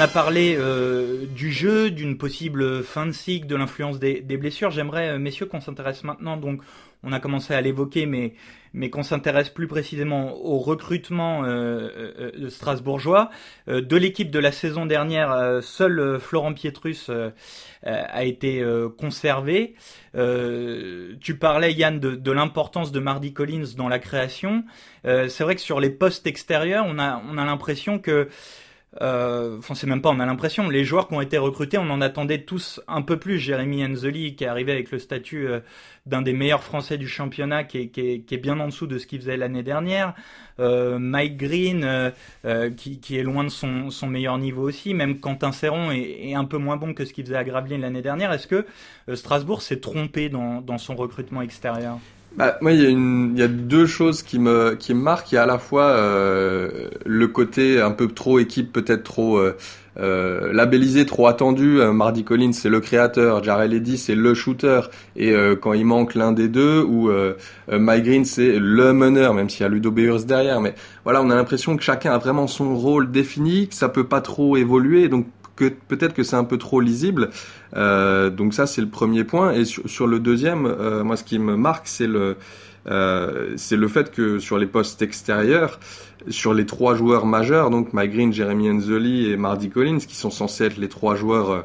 A 0.03 0.09
parlé 0.09 0.57
euh, 0.59 1.27
du 1.27 1.53
jeu, 1.53 1.93
d'une 1.93 2.19
possible 2.19 2.83
fin 2.83 3.07
de 3.07 3.13
cycle, 3.13 3.47
de 3.47 3.55
l'influence 3.55 4.01
des, 4.01 4.21
blessures. 4.37 4.73
J'aimerais, 4.73 5.17
messieurs, 5.19 5.47
qu'on 5.47 5.61
s'intéresse 5.61 6.03
maintenant 6.03 6.37
donc 6.37 6.61
on 7.05 7.13
a 7.13 7.21
commencé 7.21 7.53
à 7.55 7.61
l'évoquer, 7.61 8.07
mais, 8.07 8.91
qu'on 8.91 9.03
s'intéresse 9.03 9.49
plus 9.49 9.67
précisément 9.67 10.37
au 10.37 10.59
recrutement 10.59 11.45
euh, 11.45 12.13
euh 12.39 12.51
strasbourgeois. 12.51 13.31
Euh, 13.69 13.81
de 13.81 13.97
l'équipe 13.97 14.31
de 14.31 14.39
la 14.39 14.53
saison 14.53 14.87
dernière, 14.87 15.33
euh, 15.33 15.61
seul 15.61 16.19
Florent 16.21 16.55
Pietrus 16.55 17.11
a 17.85 18.25
été 18.25 18.65
conservé. 18.97 19.75
tu 20.15 21.37
parlais, 21.39 21.73
Yann, 21.73 21.99
de, 21.99 22.33
l'importance 22.33 22.93
de 22.93 23.01
Mardi 23.01 23.33
Collins 23.33 23.75
dans 23.77 23.89
la 23.89 23.99
création. 23.99 24.65
C'est 25.05 25.41
vrai 25.41 25.57
que 25.57 25.61
sur 25.61 25.81
les 25.81 25.91
postes 25.91 26.27
extérieurs, 26.29 26.87
on 26.89 26.99
a 26.99 27.45
l'impression 27.45 27.99
que 27.99 28.29
euh, 29.01 29.59
enfin, 29.59 29.75
c'est 29.75 29.87
même 29.87 30.03
pas, 30.03 30.11
on 30.11 30.21
a 30.21 30.27
l'impression. 30.27 30.69
Les 30.69 30.85
joueurs 30.85 31.09
qui 31.09 31.15
ont 31.15 31.21
été 31.21 31.39
recrutés, 31.39 31.79
on 31.79 31.89
en 31.89 32.01
attendait 32.01 32.43
tous 32.43 32.81
un 32.89 33.03
peu 33.03 33.19
plus. 33.19 33.39
Jérémy 33.39 33.85
Enzeli, 33.85 34.35
qui 34.37 34.45
est 34.45 34.47
arrivé 34.47 34.73
avec 34.73 34.91
le 34.91 34.99
statut 34.99 35.49
euh, 35.49 35.61
d'un 36.05 36.21
des 36.21 36.35
meilleurs 36.35 36.63
Français 36.63 36.99
du 36.99 37.09
championnat, 37.09 37.65
qui 37.65 37.79
est, 37.79 38.37
bien 38.37 38.61
en 38.61 38.67
dessous 38.67 38.87
de 38.87 38.99
ce 38.99 39.07
qu'il 39.07 39.21
faisait 39.21 39.37
l'année 39.37 39.63
dernière. 39.63 40.15
Euh, 40.61 40.99
Mike 40.99 41.39
Green, 41.39 41.85
euh, 42.45 42.71
qui, 42.71 43.17
est 43.17 43.23
loin 43.23 43.45
de 43.45 43.49
son, 43.49 44.07
meilleur 44.07 44.37
niveau 44.37 44.69
aussi. 44.69 44.93
Même 44.93 45.21
Quentin 45.21 45.53
Serron 45.53 45.91
est, 45.91 46.35
un 46.35 46.45
peu 46.45 46.59
moins 46.59 46.77
bon 46.77 46.93
que 46.93 47.05
ce 47.05 47.13
qu'il 47.13 47.25
faisait 47.25 47.37
à 47.37 47.45
Gravelines 47.45 47.81
l'année 47.81 48.03
dernière. 48.03 48.33
Est-ce 48.33 48.47
que 48.47 48.67
Strasbourg 49.15 49.63
s'est 49.63 49.81
trompé 49.81 50.29
dans 50.29 50.79
son 50.79 50.97
recrutement 50.97 51.41
extérieur? 51.41 51.99
Bah, 52.37 52.57
moi, 52.61 52.73
il 52.73 52.83
y, 52.83 52.87
a 52.87 52.89
une, 52.89 53.33
il 53.35 53.41
y 53.41 53.43
a 53.43 53.49
deux 53.49 53.87
choses 53.87 54.23
qui 54.23 54.39
me, 54.39 54.75
qui 54.75 54.95
me 54.95 55.01
marquent. 55.03 55.33
Il 55.33 55.35
y 55.35 55.39
a 55.39 55.43
à 55.43 55.47
la 55.47 55.59
fois 55.59 55.85
euh, 55.85 56.89
le 57.05 57.29
côté 57.29 57.81
un 57.81 57.91
peu 57.91 58.09
trop 58.09 58.39
équipe, 58.39 58.73
peut-être 58.73 59.03
trop 59.03 59.37
euh, 59.37 59.57
euh, 59.99 60.53
labellisé, 60.53 61.05
trop 61.05 61.27
attendu. 61.27 61.81
Euh, 61.81 61.93
Mardi 61.93 62.25
Collins, 62.25 62.53
c'est 62.53 62.71
le 62.71 62.81
créateur. 62.81 63.45
Jarrell 63.45 63.75
Eddy, 63.75 63.99
c'est 63.99 64.15
le 64.15 64.35
shooter. 64.35 64.81
Et 65.17 65.33
euh, 65.33 65.57
quand 65.57 65.75
il 65.75 65.85
manque 65.85 66.15
l'un 66.15 66.33
des 66.33 66.49
deux, 66.49 66.83
ou 66.83 67.11
Mike 67.71 68.05
Green, 68.05 68.25
c'est 68.25 68.59
le 68.59 68.93
meneur, 68.93 69.35
même 69.35 69.49
s'il 69.49 69.63
y 69.63 69.67
a 69.67 69.69
Ludo 69.69 69.91
Beers 69.91 70.25
derrière. 70.27 70.61
Mais 70.61 70.75
voilà, 71.05 71.23
on 71.23 71.31
a 71.31 71.35
l'impression 71.35 71.77
que 71.77 71.83
chacun 71.83 72.13
a 72.13 72.19
vraiment 72.19 72.47
son 72.47 72.77
rôle 72.77 73.11
défini, 73.11 73.69
que 73.69 73.75
ça 73.75 73.89
peut 73.89 74.05
pas 74.05 74.21
trop 74.21 74.57
évoluer. 74.57 75.09
Donc 75.09 75.27
que 75.57 75.69
peut-être 75.69 76.15
que 76.15 76.23
c'est 76.23 76.37
un 76.37 76.45
peu 76.45 76.59
trop 76.59 76.81
lisible. 76.81 77.31
Euh, 77.77 78.31
donc 78.31 78.55
ça, 78.55 78.67
c'est 78.67 78.81
le 78.81 78.89
premier 78.89 79.25
point. 79.25 79.53
Et 79.53 79.65
sur, 79.65 80.07
le 80.07 80.19
deuxième, 80.19 80.67
euh, 80.67 81.05
moi, 81.05 81.17
ce 81.17 81.25
qui 81.25 81.39
me 81.39 81.57
marque, 81.57 81.89
c'est 81.89 82.07
le 82.07 82.37
euh, 82.89 83.53
c'est 83.57 83.77
le 83.77 83.87
fait 83.87 84.11
que 84.11 84.41
sur 84.41 84.59
les 84.59 84.67
postes 84.67 85.03
extérieurs, 85.03 85.79
sur 86.29 86.53
les 86.53 86.67
trois 86.67 86.97
joueurs 86.97 87.27
majeurs, 87.27 87.71
donc 87.71 87.93
Mike 87.93 88.13
Green, 88.13 88.33
Jeremy 88.33 88.71
Enzoli 88.71 89.31
et 89.31 89.37
Mardy 89.37 89.71
Collins, 89.71 89.99
qui 89.99 90.17
sont 90.17 90.31
censés 90.31 90.65
être 90.65 90.79
les 90.79 90.89
trois 90.89 91.15
joueurs 91.15 91.65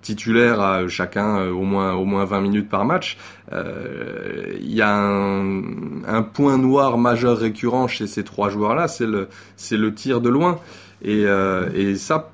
titulaires 0.00 0.62
à 0.62 0.88
chacun 0.88 1.48
au 1.48 1.64
moins 1.64 1.92
au 1.92 2.06
moins 2.06 2.24
20 2.24 2.40
minutes 2.40 2.68
par 2.70 2.86
match, 2.86 3.18
il 3.52 4.74
y 4.74 4.80
a 4.80 4.96
un, 4.96 6.22
point 6.22 6.56
noir 6.56 6.96
majeur 6.96 7.36
récurrent 7.36 7.86
chez 7.86 8.06
ces 8.06 8.24
trois 8.24 8.48
joueurs-là, 8.48 8.88
c'est 8.88 9.06
le 9.06 9.28
c'est 9.56 9.76
le 9.76 9.92
tir 9.92 10.22
de 10.22 10.30
loin. 10.30 10.60
Et, 11.02 11.24
et 11.74 11.94
ça, 11.96 12.33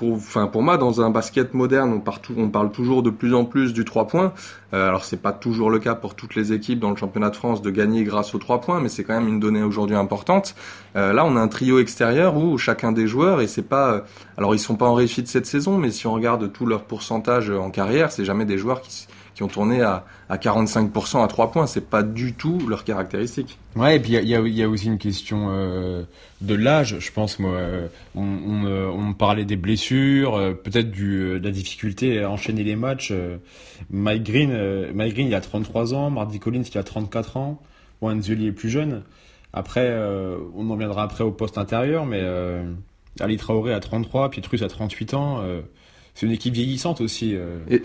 pour, 0.00 0.14
enfin 0.14 0.46
pour 0.46 0.62
moi, 0.62 0.78
dans 0.78 1.02
un 1.02 1.10
basket 1.10 1.52
moderne, 1.52 1.92
on, 2.38 2.48
parle 2.48 2.72
toujours 2.72 3.02
de 3.02 3.10
plus 3.10 3.34
en 3.34 3.44
plus 3.44 3.74
du 3.74 3.84
3 3.84 4.06
points. 4.08 4.32
Euh, 4.72 4.88
alors 4.88 5.04
c'est 5.04 5.20
pas 5.20 5.32
toujours 5.32 5.68
le 5.68 5.78
cas 5.78 5.94
pour 5.94 6.14
toutes 6.14 6.34
les 6.34 6.54
équipes 6.54 6.80
dans 6.80 6.88
le 6.88 6.96
championnat 6.96 7.28
de 7.28 7.36
France 7.36 7.60
de 7.60 7.70
gagner 7.70 8.02
grâce 8.02 8.34
aux 8.34 8.38
3 8.38 8.62
points, 8.62 8.80
mais 8.80 8.88
c'est 8.88 9.04
quand 9.04 9.12
même 9.12 9.28
une 9.28 9.40
donnée 9.40 9.62
aujourd'hui 9.62 9.96
importante. 9.96 10.54
Euh, 10.96 11.12
là, 11.12 11.26
on 11.26 11.36
a 11.36 11.40
un 11.40 11.48
trio 11.48 11.78
extérieur 11.80 12.38
où 12.38 12.56
chacun 12.56 12.92
des 12.92 13.06
joueurs, 13.06 13.42
et 13.42 13.46
c'est 13.46 13.68
pas, 13.68 13.92
euh, 13.92 14.00
alors 14.38 14.54
ils 14.54 14.58
sont 14.58 14.76
pas 14.76 14.86
en 14.86 14.94
réussite 14.94 15.28
cette 15.28 15.44
saison, 15.44 15.76
mais 15.76 15.90
si 15.90 16.06
on 16.06 16.14
regarde 16.14 16.50
tout 16.50 16.64
leur 16.64 16.84
pourcentage 16.84 17.50
en 17.50 17.70
carrière, 17.70 18.10
c'est 18.10 18.24
jamais 18.24 18.46
des 18.46 18.56
joueurs 18.56 18.80
qui 18.80 19.06
qui 19.40 19.44
ont 19.44 19.48
tourné 19.48 19.80
à, 19.80 20.04
à 20.28 20.36
45% 20.36 21.24
à 21.24 21.26
3 21.26 21.50
points. 21.50 21.66
C'est 21.66 21.88
pas 21.88 22.02
du 22.02 22.34
tout 22.34 22.58
leur 22.68 22.84
caractéristique. 22.84 23.58
Ouais, 23.74 23.96
et 23.96 24.00
puis 24.00 24.12
il 24.12 24.28
y 24.28 24.62
a, 24.62 24.68
aussi 24.68 24.86
une 24.86 24.98
question 24.98 25.46
euh, 25.48 26.02
de 26.42 26.54
l'âge, 26.54 26.98
je 26.98 27.10
pense. 27.10 27.38
Moi, 27.38 27.58
on, 28.14 28.22
on, 28.22 28.66
euh, 28.66 28.88
on 28.88 29.14
parlait 29.14 29.46
des 29.46 29.56
blessures, 29.56 30.34
euh, 30.34 30.52
peut-être 30.52 30.90
de 30.90 31.40
la 31.42 31.50
difficulté 31.50 32.22
à 32.22 32.28
enchaîner 32.30 32.64
les 32.64 32.76
matchs. 32.76 33.14
Mike 33.88 34.24
Green, 34.24 34.92
Mike 34.92 35.14
Green, 35.14 35.28
il 35.28 35.34
a 35.34 35.40
33 35.40 35.94
ans, 35.94 36.10
Marty 36.10 36.38
Collins, 36.38 36.64
il 36.70 36.76
a 36.76 36.82
34 36.82 37.38
ans. 37.38 37.62
Bon, 38.02 38.10
Enzuli 38.14 38.48
est 38.48 38.52
plus 38.52 38.68
jeune. 38.68 39.02
Après, 39.54 39.90
on 40.54 40.68
en 40.68 40.76
viendra 40.76 41.02
après 41.02 41.24
au 41.24 41.30
poste 41.30 41.56
intérieur, 41.56 42.04
mais 42.04 42.22
Ali 43.20 43.38
Traoré 43.38 43.72
a 43.72 43.80
33, 43.80 44.30
Pietrus 44.30 44.60
a 44.60 44.68
38 44.68 45.14
ans 45.14 45.42
c'est 46.20 46.26
une 46.26 46.32
équipe 46.32 46.52
vieillissante 46.52 47.00
aussi. 47.00 47.34
Euh, 47.34 47.56
et 47.70 47.80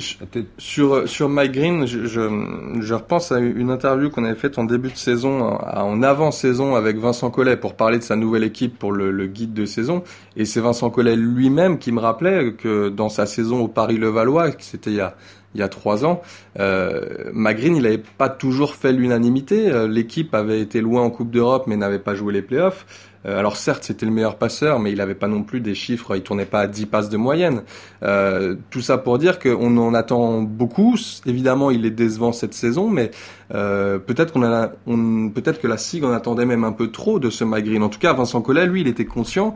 sur 0.57 1.07
sur 1.07 1.29
Mike 1.29 1.53
Green, 1.53 1.87
je, 1.87 2.05
je, 2.05 2.81
je, 2.81 2.93
repense 2.93 3.31
à 3.31 3.39
une 3.39 3.69
interview 3.69 4.09
qu'on 4.09 4.25
avait 4.25 4.35
faite 4.35 4.57
en 4.57 4.65
début 4.65 4.89
de 4.89 4.97
saison, 4.97 5.41
en 5.41 6.03
avant-saison 6.03 6.75
avec 6.75 6.97
Vincent 6.97 7.31
Collet 7.31 7.55
pour 7.55 7.75
parler 7.75 7.97
de 7.97 8.03
sa 8.03 8.17
nouvelle 8.17 8.43
équipe 8.43 8.77
pour 8.77 8.91
le, 8.91 9.11
le 9.11 9.27
guide 9.27 9.53
de 9.53 9.65
saison. 9.65 10.03
Et 10.35 10.43
c'est 10.43 10.59
Vincent 10.59 10.89
Collet 10.89 11.15
lui-même 11.15 11.79
qui 11.79 11.93
me 11.93 12.01
rappelait 12.01 12.51
que 12.51 12.89
dans 12.89 13.07
sa 13.07 13.25
saison 13.25 13.61
au 13.61 13.69
Paris-Levallois, 13.69 14.51
c'était 14.59 14.91
il 14.91 14.97
y 14.97 15.01
a 15.01 15.15
il 15.55 15.59
y 15.59 15.63
a 15.63 15.69
trois 15.69 16.03
ans, 16.05 16.21
euh, 16.59 17.31
il 17.33 17.81
n'avait 17.81 17.97
pas 17.97 18.27
toujours 18.27 18.75
fait 18.75 18.91
l'unanimité. 18.91 19.71
Euh, 19.71 19.87
l'équipe 19.87 20.35
avait 20.35 20.59
été 20.59 20.81
loin 20.81 21.01
en 21.01 21.09
Coupe 21.09 21.31
d'Europe, 21.31 21.63
mais 21.67 21.77
n'avait 21.77 21.97
pas 21.97 22.13
joué 22.13 22.33
les 22.33 22.41
playoffs. 22.41 22.85
Euh, 23.25 23.39
alors 23.39 23.57
certes, 23.57 23.83
c'était 23.83 24.05
le 24.05 24.11
meilleur 24.11 24.37
passeur, 24.37 24.79
mais 24.79 24.91
il 24.91 24.97
n'avait 24.97 25.15
pas 25.15 25.27
non 25.27 25.43
plus 25.43 25.59
des 25.59 25.75
chiffres, 25.75 26.15
il 26.15 26.21
tournait 26.21 26.45
pas 26.45 26.61
à 26.61 26.67
10 26.67 26.85
passes 26.85 27.09
de 27.09 27.17
moyenne. 27.17 27.63
Euh, 28.03 28.55
tout 28.69 28.81
ça 28.81 28.97
pour 28.97 29.17
dire 29.17 29.39
qu'on 29.39 29.77
en 29.77 29.93
attend 29.93 30.41
beaucoup. 30.41 30.95
Évidemment, 31.25 31.71
il 31.71 31.85
est 31.85 31.91
décevant 31.91 32.31
cette 32.31 32.53
saison, 32.53 32.89
mais 32.89 33.11
euh, 33.53 33.97
peut-être 33.97 34.33
qu'on 34.33 34.43
a, 34.43 34.71
on, 34.85 35.29
peut-être 35.29 35.59
que 35.59 35.67
la 35.67 35.77
SIG 35.77 36.03
en 36.03 36.11
attendait 36.11 36.45
même 36.45 36.63
un 36.63 36.71
peu 36.71 36.91
trop 36.91 37.19
de 37.19 37.29
ce 37.29 37.45
Green. 37.45 37.83
En 37.83 37.89
tout 37.89 37.99
cas, 37.99 38.13
Vincent 38.13 38.41
Collet, 38.41 38.65
lui, 38.65 38.81
il 38.81 38.87
était 38.87 39.05
conscient 39.05 39.55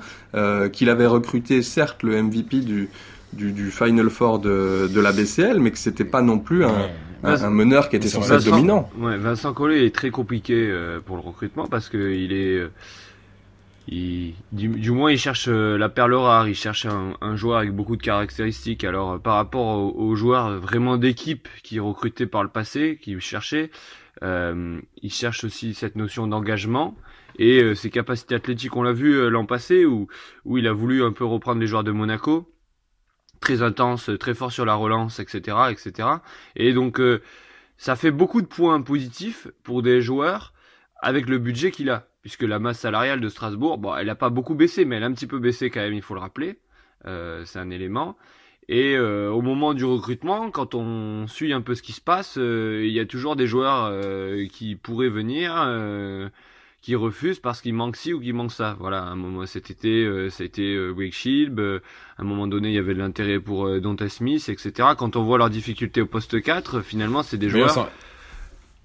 qu'il 0.71 0.89
avait 0.89 1.07
recruté 1.07 1.61
certes 1.61 2.03
le 2.03 2.21
MVP 2.21 2.59
du 2.59 2.89
du, 3.31 3.51
du, 3.51 3.69
Final 3.69 4.09
Four 4.09 4.39
de, 4.39 4.89
de 4.91 4.99
la 4.99 5.11
BCL, 5.11 5.59
mais 5.59 5.69
que 5.69 5.77
c'était 5.77 6.03
pas 6.03 6.23
non 6.23 6.39
plus 6.39 6.65
un, 6.65 6.89
un, 7.23 7.49
meneur 7.51 7.87
qui 7.87 7.95
était 7.95 8.07
censé 8.07 8.33
être 8.33 8.45
dominant. 8.45 8.89
Ouais, 8.97 9.17
Vincent 9.17 9.53
Collet 9.53 9.85
est 9.85 9.93
très 9.93 10.09
compliqué 10.09 10.73
pour 11.05 11.15
le 11.15 11.21
recrutement 11.21 11.67
parce 11.67 11.89
que 11.89 11.97
est 13.91 14.33
du, 14.51 14.91
moins, 14.91 15.11
il 15.11 15.17
cherche 15.17 15.47
euh, 15.47 15.77
la 15.77 15.89
perle 15.89 16.13
rare, 16.13 16.47
il 16.47 16.55
cherche 16.55 16.85
un, 16.85 17.35
joueur 17.35 17.59
avec 17.59 17.71
beaucoup 17.71 17.95
de 17.95 18.01
caractéristiques. 18.01 18.83
Alors, 18.83 19.13
euh, 19.13 19.17
par 19.17 19.35
rapport 19.35 19.95
aux, 19.95 20.15
joueurs 20.15 20.59
vraiment 20.59 20.97
d'équipe 20.97 21.47
qui 21.63 21.79
recrutaient 21.79 22.27
par 22.27 22.43
le 22.43 22.49
passé, 22.49 22.99
qui 23.01 23.19
cherchaient, 23.19 23.71
euh, 24.23 24.79
il 25.01 25.11
cherche 25.11 25.43
aussi 25.43 25.73
cette 25.73 25.95
notion 25.95 26.27
d'engagement 26.27 26.95
et 27.37 27.63
euh, 27.63 27.75
ses 27.75 27.89
capacités 27.89 28.35
athlétiques. 28.35 28.75
On 28.75 28.83
l'a 28.83 28.93
vu 28.93 29.29
l'an 29.29 29.45
passé 29.45 29.85
où, 29.85 30.07
où 30.45 30.57
il 30.57 30.67
a 30.67 30.73
voulu 30.73 31.03
un 31.03 31.11
peu 31.11 31.25
reprendre 31.25 31.61
les 31.61 31.67
joueurs 31.67 31.83
de 31.83 31.91
Monaco, 31.91 32.51
très 33.39 33.61
intense, 33.61 34.11
très 34.19 34.33
fort 34.33 34.51
sur 34.51 34.65
la 34.65 34.75
relance, 34.75 35.19
etc., 35.19 35.57
etc. 35.71 36.09
Et 36.55 36.73
donc, 36.73 37.01
ça 37.77 37.95
fait 37.95 38.11
beaucoup 38.11 38.41
de 38.41 38.47
points 38.47 38.81
positifs 38.81 39.47
pour 39.63 39.81
des 39.81 40.01
joueurs 40.01 40.53
avec 41.01 41.29
le 41.29 41.37
budget 41.37 41.71
qu'il 41.71 41.89
a 41.89 42.08
puisque 42.21 42.43
la 42.43 42.59
masse 42.59 42.79
salariale 42.79 43.21
de 43.21 43.29
Strasbourg, 43.29 43.77
bon, 43.77 43.95
elle 43.95 44.07
n'a 44.07 44.15
pas 44.15 44.29
beaucoup 44.29 44.55
baissé, 44.55 44.85
mais 44.85 44.97
elle 44.97 45.03
a 45.03 45.07
un 45.07 45.13
petit 45.13 45.27
peu 45.27 45.39
baissé 45.39 45.69
quand 45.69 45.79
même, 45.79 45.93
il 45.93 46.01
faut 46.01 46.13
le 46.13 46.19
rappeler. 46.19 46.59
Euh, 47.05 47.43
c'est 47.45 47.59
un 47.59 47.69
élément. 47.69 48.17
Et 48.67 48.95
euh, 48.95 49.31
au 49.31 49.41
moment 49.41 49.73
du 49.73 49.85
recrutement, 49.85 50.51
quand 50.51 50.75
on 50.75 51.25
suit 51.27 51.53
un 51.53 51.61
peu 51.61 51.73
ce 51.75 51.81
qui 51.81 51.93
se 51.93 52.01
passe, 52.01 52.37
euh, 52.37 52.83
il 52.85 52.91
y 52.91 52.99
a 52.99 53.05
toujours 53.05 53.35
des 53.35 53.47
joueurs 53.47 53.91
qui 54.51 54.75
pourraient 54.75 55.09
venir, 55.09 55.53
qui 56.81 56.95
refusent 56.95 57.39
parce 57.39 57.61
qu'il 57.61 57.73
manque 57.73 57.95
ci 57.95 58.13
ou 58.13 58.19
qu'il 58.19 58.33
manque 58.33 58.51
ça. 58.51 58.75
Voilà, 58.79 59.03
un 59.03 59.15
moment 59.15 59.45
cet 59.45 59.69
été, 59.69 60.05
euh, 60.05 60.29
ça 60.29 60.43
a 60.43 60.45
été 60.45 60.73
euh, 60.75 60.91
Wake 60.91 61.13
Shield, 61.13 61.59
euh, 61.59 61.79
à 62.17 62.21
un 62.21 62.25
moment 62.25 62.47
donné, 62.47 62.69
il 62.69 62.75
y 62.75 62.77
avait 62.77 62.93
de 62.93 62.99
l'intérêt 62.99 63.39
pour 63.39 63.67
euh, 63.67 63.79
Dante 63.79 64.07
Smith, 64.07 64.47
etc. 64.49 64.89
Quand 64.97 65.15
on 65.15 65.23
voit 65.23 65.37
leurs 65.37 65.49
difficultés 65.49 66.01
au 66.01 66.05
poste 66.05 66.41
4, 66.41 66.81
finalement, 66.81 67.23
c'est 67.23 67.37
des 67.37 67.49
joueurs... 67.49 67.89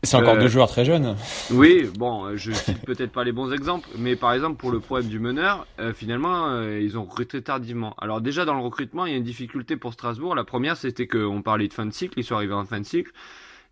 C'est 0.05 0.17
encore 0.17 0.39
deux 0.39 0.49
joueurs 0.49 0.69
très 0.69 0.85
jeunes. 0.85 1.17
Oui, 1.51 1.89
bon, 1.97 2.37
je 2.37 2.53
cite 2.53 2.85
peut-être 2.85 3.13
pas 3.13 3.25
les 3.25 3.33
bons 3.33 3.53
exemples, 3.53 3.89
mais 3.99 4.17
par 4.17 4.33
exemple 4.33 4.57
pour 4.57 4.71
le 4.71 4.81
problème 4.81 5.09
du 5.09 5.19
meneur, 5.19 5.67
finalement, 5.95 6.63
ils 6.63 6.97
ont 6.99 7.05
recruté 7.05 7.43
tardivement. 7.43 7.95
Alors 7.99 8.21
déjà 8.21 8.45
dans 8.45 8.55
le 8.55 8.63
recrutement, 8.63 9.07
il 9.07 9.13
y 9.13 9.15
a 9.15 9.19
une 9.19 9.25
difficulté 9.25 9.77
pour 9.77 9.93
Strasbourg. 9.93 10.35
La 10.35 10.45
première, 10.45 10.77
c'était 10.77 11.07
qu'on 11.07 11.43
parlait 11.43 11.69
de 11.69 11.73
fin 11.73 11.87
de 11.87 11.93
cycle, 11.93 12.19
ils 12.19 12.25
sont 12.25 12.35
arrivés 12.35 12.55
en 12.55 12.65
fin 12.65 12.81
de 12.81 12.87
cycle, 12.87 13.13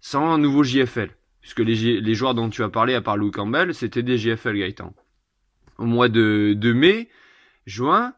sans 0.01 0.33
un 0.33 0.38
nouveau 0.38 0.64
JFL 0.64 1.11
puisque 1.42 1.59
les, 1.59 2.01
les 2.01 2.14
joueurs 2.14 2.35
dont 2.35 2.49
tu 2.49 2.62
as 2.62 2.71
parlé, 2.71 2.95
à 2.95 3.03
part 3.03 3.18
Lou 3.18 3.31
Campbell, 3.31 3.75
c'était 3.75 4.03
des 4.03 4.16
JFL 4.16 4.57
Gaëtan. 4.57 4.95
Au 5.77 5.85
mois 5.85 6.09
de, 6.09 6.55
de 6.57 6.73
mai, 6.73 7.09
juin, 7.66 8.14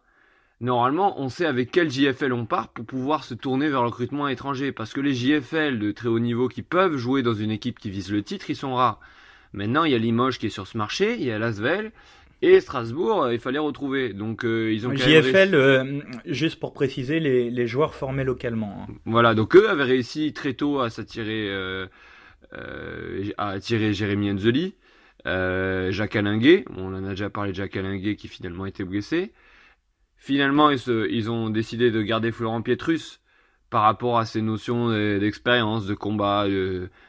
normalement, 0.64 1.20
on 1.20 1.28
sait 1.28 1.46
avec 1.46 1.70
quel 1.70 1.90
JFL 1.90 2.32
on 2.32 2.46
part 2.46 2.68
pour 2.68 2.84
pouvoir 2.84 3.24
se 3.24 3.34
tourner 3.34 3.68
vers 3.68 3.82
le 3.82 3.88
recrutement 3.88 4.28
étranger. 4.28 4.72
Parce 4.72 4.92
que 4.92 5.00
les 5.00 5.14
JFL 5.14 5.78
de 5.78 5.92
très 5.92 6.08
haut 6.08 6.18
niveau 6.18 6.48
qui 6.48 6.62
peuvent 6.62 6.96
jouer 6.96 7.22
dans 7.22 7.34
une 7.34 7.50
équipe 7.50 7.78
qui 7.78 7.90
vise 7.90 8.10
le 8.10 8.22
titre, 8.22 8.50
ils 8.50 8.56
sont 8.56 8.74
rares. 8.74 9.00
Maintenant, 9.52 9.84
il 9.84 9.92
y 9.92 9.94
a 9.94 9.98
Limoges 9.98 10.38
qui 10.38 10.46
est 10.46 10.50
sur 10.50 10.66
ce 10.66 10.76
marché, 10.76 11.14
il 11.14 11.24
y 11.24 11.30
a 11.30 11.38
Lasvel, 11.38 11.92
et 12.42 12.60
Strasbourg, 12.60 13.30
il 13.30 13.38
fallait 13.38 13.60
retrouver. 13.60 14.12
Donc 14.12 14.44
euh, 14.44 14.72
ils 14.72 14.86
ont 14.88 14.94
JFL, 14.94 15.54
euh, 15.54 16.00
juste 16.26 16.58
pour 16.58 16.72
préciser, 16.72 17.20
les, 17.20 17.50
les 17.50 17.66
joueurs 17.68 17.94
formés 17.94 18.24
localement. 18.24 18.86
Hein. 18.88 18.92
Voilà, 19.06 19.34
donc 19.34 19.54
eux 19.54 19.70
avaient 19.70 19.84
réussi 19.84 20.32
très 20.32 20.54
tôt 20.54 20.80
à 20.80 20.90
s'attirer 20.90 21.48
euh, 21.48 21.86
euh, 22.52 23.30
a 23.36 23.50
attiré 23.50 23.92
Jérémy 23.92 24.30
Enzeli, 24.30 24.74
euh, 25.26 25.90
Jacques 25.90 26.16
Alinguet, 26.16 26.64
on 26.76 26.94
en 26.94 27.04
a 27.04 27.10
déjà 27.10 27.30
parlé 27.30 27.50
de 27.50 27.56
Jacques 27.56 27.76
Alinguet 27.76 28.16
qui 28.16 28.28
finalement 28.28 28.66
était 28.66 28.84
blessé. 28.84 29.32
Finalement, 30.24 30.70
ils, 30.70 30.78
se, 30.78 31.06
ils 31.10 31.30
ont 31.30 31.50
décidé 31.50 31.90
de 31.90 32.00
garder 32.00 32.32
Florent 32.32 32.62
Pietrus 32.62 33.20
par 33.68 33.82
rapport 33.82 34.18
à 34.18 34.24
ses 34.24 34.40
notions 34.40 34.88
d'expérience, 35.18 35.84
de 35.84 35.92
combat, 35.92 36.46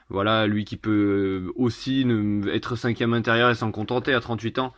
voilà, 0.10 0.48
lui 0.48 0.66
qui 0.66 0.76
peut 0.76 1.50
aussi 1.56 2.06
être 2.52 2.76
cinquième 2.76 3.14
intérieur 3.14 3.50
et 3.50 3.56
s'en 3.56 3.72
contenter 3.72 4.14
à 4.14 4.20
38 4.20 4.60
ans. 4.60 4.74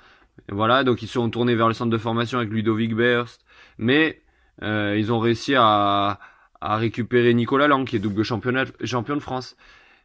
Voilà, 0.49 0.83
donc 0.83 1.01
ils 1.01 1.07
sont 1.07 1.27
tournés 1.31 1.55
vers 1.55 1.67
le 1.67 1.73
centre 1.73 1.89
de 1.89 1.97
formation 1.97 2.37
avec 2.37 2.51
Ludovic 2.51 2.95
Berst, 2.95 3.43
mais 3.79 4.21
euh, 4.61 4.95
ils 4.95 5.11
ont 5.11 5.17
réussi 5.17 5.55
à, 5.55 6.19
à 6.61 6.77
récupérer 6.77 7.33
Nicolas 7.33 7.67
Lang, 7.67 7.87
qui 7.87 7.95
est 7.95 7.99
double 7.99 8.21
champion 8.21 9.15
de 9.15 9.19
France. 9.19 9.57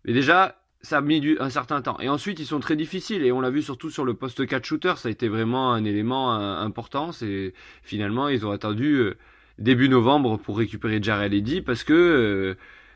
Mais 0.07 0.15
déjà, 0.15 0.57
ça 0.83 0.99
a 0.99 1.01
mis 1.01 1.21
du, 1.21 1.39
un 1.39 1.51
certain 1.51 1.81
temps. 1.81 1.99
Et 2.01 2.09
ensuite, 2.09 2.41
ils 2.41 2.47
sont 2.47 2.61
très 2.61 2.77
difficiles. 2.77 3.25
Et 3.25 3.33
on 3.33 3.41
l'a 3.41 3.51
vu 3.51 3.63
surtout 3.63 3.91
sur 3.91 4.05
le 4.05 4.15
poste 4.15 4.47
4 4.47 4.65
shooter. 4.65 4.95
Ça 4.97 5.09
a 5.09 5.13
été 5.13 5.29
vraiment 5.29 5.73
un 5.73 5.85
élément 5.85 6.35
euh, 6.35 6.57
important. 6.57 7.13
C'est 7.13 7.55
finalement, 7.83 8.29
ils 8.29 8.45
ont 8.45 8.51
attendu 8.51 8.97
euh, 8.97 9.17
début 9.59 9.89
novembre 9.89 10.39
pour 10.39 10.59
récupérer 10.59 11.01
Jared 11.01 11.33
Eddy 11.33 11.61
parce 11.61 11.85
que 11.85 11.93
euh, 11.93 12.55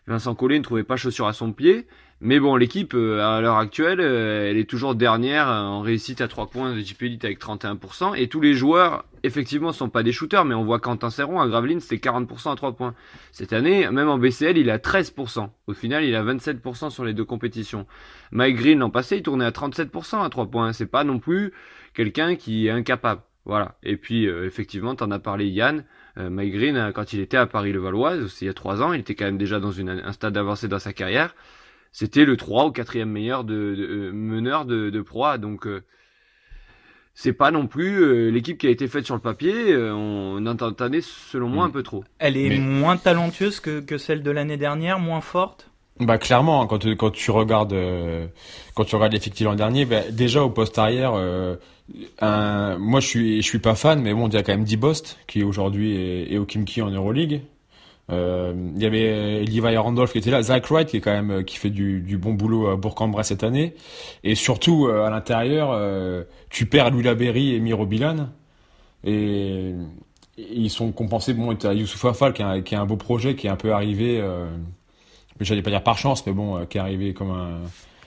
Vincent 0.08 0.34
Collet 0.34 0.58
ne 0.58 0.64
trouvait 0.64 0.84
pas 0.84 0.96
chaussure 0.96 1.28
à 1.28 1.32
son 1.32 1.52
pied. 1.52 1.86
Mais 2.22 2.40
bon, 2.40 2.56
l'équipe, 2.56 2.94
euh, 2.94 3.20
à 3.20 3.42
l'heure 3.42 3.58
actuelle, 3.58 4.00
euh, 4.00 4.48
elle 4.50 4.56
est 4.56 4.68
toujours 4.68 4.94
dernière 4.94 5.48
en 5.48 5.82
réussite 5.82 6.22
à 6.22 6.28
3 6.28 6.46
points 6.46 6.74
de 6.74 6.80
JP 6.80 7.02
Elite 7.02 7.24
avec 7.26 7.38
31%. 7.38 8.14
Et 8.14 8.28
tous 8.28 8.40
les 8.40 8.54
joueurs, 8.54 9.04
effectivement, 9.22 9.70
sont 9.70 9.90
pas 9.90 10.02
des 10.02 10.12
shooters, 10.12 10.46
mais 10.46 10.54
on 10.54 10.64
voit 10.64 10.78
Quentin 10.78 11.10
Serron 11.10 11.42
à 11.42 11.46
Gravelines, 11.46 11.80
c'était 11.80 12.08
40% 12.08 12.52
à 12.52 12.56
3 12.56 12.72
points. 12.72 12.94
Cette 13.32 13.52
année, 13.52 13.86
même 13.90 14.08
en 14.08 14.16
BCL, 14.16 14.56
il 14.56 14.70
a 14.70 14.78
13%. 14.78 15.50
Au 15.66 15.74
final, 15.74 16.04
il 16.04 16.14
a 16.14 16.24
27% 16.24 16.88
sur 16.88 17.04
les 17.04 17.12
deux 17.12 17.26
compétitions. 17.26 17.86
Mike 18.30 18.56
Green, 18.56 18.78
l'an 18.78 18.88
passé, 18.88 19.18
il 19.18 19.22
tournait 19.22 19.44
à 19.44 19.50
37% 19.50 20.24
à 20.24 20.30
3 20.30 20.46
points. 20.46 20.72
C'est 20.72 20.86
pas 20.86 21.04
non 21.04 21.18
plus 21.18 21.52
quelqu'un 21.92 22.34
qui 22.34 22.68
est 22.68 22.70
incapable. 22.70 23.20
Voilà. 23.44 23.76
Et 23.82 23.98
puis, 23.98 24.26
euh, 24.26 24.46
effectivement, 24.46 24.94
t'en 24.94 25.10
as 25.10 25.18
parlé 25.18 25.48
Yann. 25.48 25.84
Mike 26.18 26.54
Green, 26.54 26.92
quand 26.94 27.12
il 27.12 27.20
était 27.20 27.36
à 27.36 27.44
Paris-le-Valois, 27.44 28.16
il 28.40 28.46
y 28.46 28.48
a 28.48 28.54
3 28.54 28.82
ans, 28.82 28.94
il 28.94 29.00
était 29.00 29.14
quand 29.14 29.26
même 29.26 29.36
déjà 29.36 29.60
dans 29.60 29.78
un 29.78 30.12
stade 30.12 30.34
avancé 30.38 30.66
dans 30.66 30.78
sa 30.78 30.94
carrière 30.94 31.34
c'était 31.96 32.26
le 32.26 32.36
3 32.36 32.66
ou 32.66 32.70
4e 32.72 33.06
meilleur 33.06 33.42
de, 33.42 33.54
euh, 33.54 34.12
meneur 34.12 34.66
de, 34.66 34.90
de 34.90 35.00
proie. 35.00 35.38
Donc 35.38 35.66
euh, 35.66 35.82
c'est 37.14 37.32
pas 37.32 37.50
non 37.50 37.66
plus 37.66 38.02
euh, 38.02 38.28
l'équipe 38.28 38.58
qui 38.58 38.66
a 38.66 38.70
été 38.70 38.86
faite 38.86 39.06
sur 39.06 39.14
le 39.14 39.22
papier. 39.22 39.74
on 39.74 40.44
entendait 40.44 41.00
selon 41.00 41.48
moi 41.48 41.64
mm. 41.64 41.68
un 41.68 41.70
peu 41.70 41.82
trop. 41.82 42.04
Elle 42.18 42.36
est 42.36 42.58
moins 42.58 42.98
talentueuse 42.98 43.60
que, 43.60 43.80
que 43.80 43.96
celle 43.96 44.22
de 44.22 44.30
l'année 44.30 44.58
dernière, 44.58 44.98
moins 44.98 45.22
forte? 45.22 45.70
Bah 45.98 46.18
clairement, 46.18 46.60
hein, 46.60 46.66
quand 46.66 46.80
tu, 46.80 46.94
quand 46.96 47.10
tu 47.10 47.30
regardes 47.30 47.74
quand 48.74 48.84
tu 48.84 48.94
regardes 48.94 49.14
l'effectif 49.14 49.46
l'an 49.46 49.54
dernier, 49.54 49.86
bah, 49.86 50.02
déjà 50.10 50.42
au 50.42 50.50
poste 50.50 50.76
arrière, 50.76 51.14
un, 52.20 52.76
moi 52.76 53.00
je 53.00 53.06
suis 53.06 53.40
je 53.40 53.48
suis 53.48 53.58
pas 53.58 53.74
fan, 53.74 54.02
mais 54.02 54.12
bon 54.12 54.28
il 54.28 54.34
y 54.34 54.36
a 54.36 54.42
quand 54.42 54.52
même 54.52 54.64
Dibost 54.64 55.18
qui 55.26 55.42
aujourd'hui 55.42 55.96
est, 55.96 56.34
est, 56.34 56.36
au 56.36 56.44
Kimki 56.44 56.82
en 56.82 56.90
Euroleague. 56.90 57.40
Euh, 58.10 58.54
il 58.76 58.82
y 58.82 58.86
avait 58.86 59.42
Levi 59.44 59.76
Randolph 59.76 60.12
qui 60.12 60.18
était 60.18 60.30
là, 60.30 60.40
Zach 60.42 60.70
Wright 60.70 60.88
qui 60.88 60.98
est 60.98 61.00
quand 61.00 61.12
même 61.12 61.30
euh, 61.30 61.42
qui 61.42 61.56
fait 61.56 61.70
du, 61.70 62.00
du 62.00 62.16
bon 62.16 62.34
boulot 62.34 62.68
à 62.68 62.76
Bourg-en-Bresse 62.76 63.28
cette 63.28 63.42
année, 63.42 63.74
et 64.22 64.36
surtout 64.36 64.86
euh, 64.86 65.04
à 65.04 65.10
l'intérieur, 65.10 65.76
tu 66.50 66.66
perds 66.66 66.90
Louis 66.90 67.02
Laberry 67.02 67.54
et 67.54 67.60
Miro 67.60 67.86
Bilan, 67.86 68.28
et, 69.04 69.72
ils 70.38 70.68
sont 70.70 70.92
compensés. 70.92 71.32
Bon, 71.32 71.54
tu 71.56 71.66
as 71.66 71.72
Youssouf 71.72 72.04
Afal 72.04 72.34
qui 72.34 72.42
a, 72.42 72.60
qui 72.60 72.74
a 72.74 72.80
un 72.80 72.84
beau 72.84 72.96
projet 72.96 73.34
qui 73.36 73.46
est 73.46 73.50
un 73.50 73.56
peu 73.56 73.72
arrivé, 73.72 74.20
euh, 74.20 74.46
j'allais 75.40 75.62
pas 75.62 75.70
dire 75.70 75.82
par 75.82 75.96
chance, 75.96 76.26
mais 76.26 76.32
bon, 76.32 76.66
qui 76.66 76.76
est 76.76 76.80
arrivé 76.80 77.14
comme 77.14 77.30
un 77.30 77.60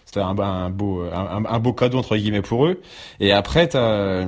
c'était 0.06 0.22
un, 0.22 0.70
beau 0.72 1.04
un, 1.04 1.46
un, 1.46 1.60
beau 1.60 1.74
cadeau 1.74 2.00
entre 2.00 2.16
guillemets 2.18 2.42
pour 2.42 2.66
eux. 2.66 2.82
Et 3.20 3.32
après 3.32 3.68
t'as 3.68 4.26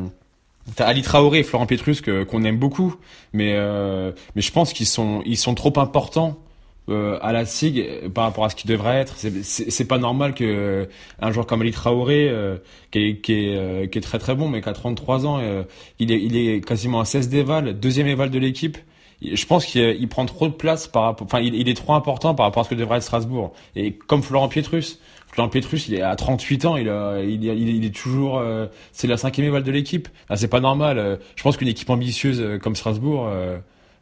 T'as 0.75 0.85
Ali 0.85 1.01
Traoré 1.01 1.39
et 1.39 1.43
Florent 1.43 1.65
Petrus 1.65 2.01
qu'on 2.01 2.43
aime 2.43 2.57
beaucoup, 2.57 2.95
mais 3.33 3.53
euh, 3.55 4.11
mais 4.35 4.41
je 4.41 4.51
pense 4.51 4.73
qu'ils 4.73 4.85
sont 4.85 5.21
ils 5.25 5.37
sont 5.37 5.55
trop 5.55 5.73
importants 5.79 6.37
euh, 6.89 7.17
à 7.21 7.31
la 7.31 7.45
SIG 7.45 8.09
par 8.13 8.25
rapport 8.25 8.45
à 8.45 8.49
ce 8.49 8.55
qu'ils 8.55 8.69
devraient 8.69 8.97
être. 8.97 9.15
C'est 9.43 9.85
pas 9.85 9.97
normal 9.97 10.33
que 10.33 10.87
un 11.19 11.31
joueur 11.31 11.45
comme 11.45 11.61
Ali 11.61 11.71
Traoré, 11.71 12.27
euh, 12.29 12.57
qui, 12.91 12.99
est, 12.99 13.17
qui, 13.21 13.33
est, 13.33 13.55
euh, 13.55 13.87
qui 13.87 13.97
est 13.97 14.01
très 14.01 14.19
très 14.19 14.35
bon, 14.35 14.49
mais 14.49 14.61
qui 14.61 14.69
a 14.69 14.73
33 14.73 15.25
ans, 15.25 15.39
euh, 15.39 15.63
il 15.99 16.11
est 16.11 16.21
il 16.21 16.35
est 16.35 16.65
quasiment 16.65 16.99
à 16.99 17.05
16 17.05 17.29
d'éval, 17.29 17.79
deuxième 17.79 18.07
éval 18.07 18.29
de 18.29 18.39
l'équipe. 18.39 18.77
Je 19.21 19.45
pense 19.45 19.65
qu'il 19.65 20.07
prend 20.09 20.25
trop 20.25 20.47
de 20.47 20.53
place 20.53 20.87
par 20.87 21.03
rapport, 21.03 21.27
enfin 21.27 21.39
il, 21.39 21.53
il, 21.53 21.69
est 21.69 21.75
trop 21.75 21.93
important 21.93 22.33
par 22.33 22.47
rapport 22.47 22.61
à 22.61 22.63
ce 22.63 22.71
que 22.71 22.75
devrait 22.75 22.97
être 22.97 23.03
Strasbourg. 23.03 23.53
Et 23.75 23.93
comme 23.93 24.23
Florent 24.23 24.47
Pietrus, 24.47 24.99
Florent 25.31 25.49
Petrus, 25.49 25.87
il 25.87 25.95
est 25.95 26.01
à 26.01 26.15
38 26.15 26.65
ans, 26.65 26.75
il, 26.75 26.87
il, 27.23 27.43
il, 27.45 27.85
est 27.85 27.95
toujours, 27.95 28.37
euh, 28.39 28.67
c'est 28.91 29.07
la 29.07 29.15
cinquième 29.15 29.47
éval 29.47 29.63
de 29.63 29.71
l'équipe. 29.71 30.09
Ah, 30.29 30.35
c'est 30.35 30.49
pas 30.49 30.59
normal. 30.59 30.97
Euh, 30.97 31.15
je 31.35 31.43
pense 31.43 31.55
qu'une 31.55 31.69
équipe 31.69 31.89
ambitieuse 31.89 32.41
euh, 32.41 32.57
comme 32.59 32.75
Strasbourg 32.75 33.29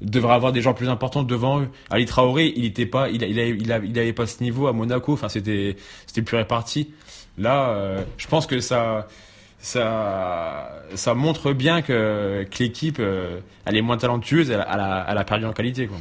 devrait 0.02 0.34
avoir 0.34 0.52
des 0.54 0.62
gens 0.62 0.74
plus 0.74 0.89
importants 0.89 1.24
devant 1.24 1.62
eux. 1.62 1.70
Ali 1.92 2.06
Traoré, 2.06 2.52
il 2.56 2.65
était 2.65 2.86
pas, 2.86 3.10
il, 3.10 3.22
il, 3.22 3.38
il, 3.38 3.72
avait 3.72 4.13
pas 4.13 4.26
ce 4.26 4.42
niveau 4.42 4.68
à 4.68 4.74
Monaco. 4.74 5.13
Enfin, 5.13 5.30
c'était, 5.30 5.76
c'était 6.08 6.22
plus 6.22 6.38
réparti. 6.38 6.92
Là, 7.38 7.98
je 8.18 8.28
pense 8.28 8.48
que 8.48 8.60
ça, 8.60 9.08
ça, 9.60 10.82
ça 10.96 11.13
montre 11.13 11.54
bien 11.54 11.82
que, 11.82 12.46
que 12.50 12.63
l'équipe, 12.63 13.00
elle 13.00 13.78
est 13.78 13.82
moins 13.82 13.98
talentueuse, 13.98 14.50
elle, 14.50 14.65
elle, 14.72 14.80
a, 14.80 15.06
elle 15.10 15.18
a 15.18 15.24
perdu 15.26 15.46
en 15.46 15.54
qualité. 15.54 15.88
Quoi. 15.88 15.98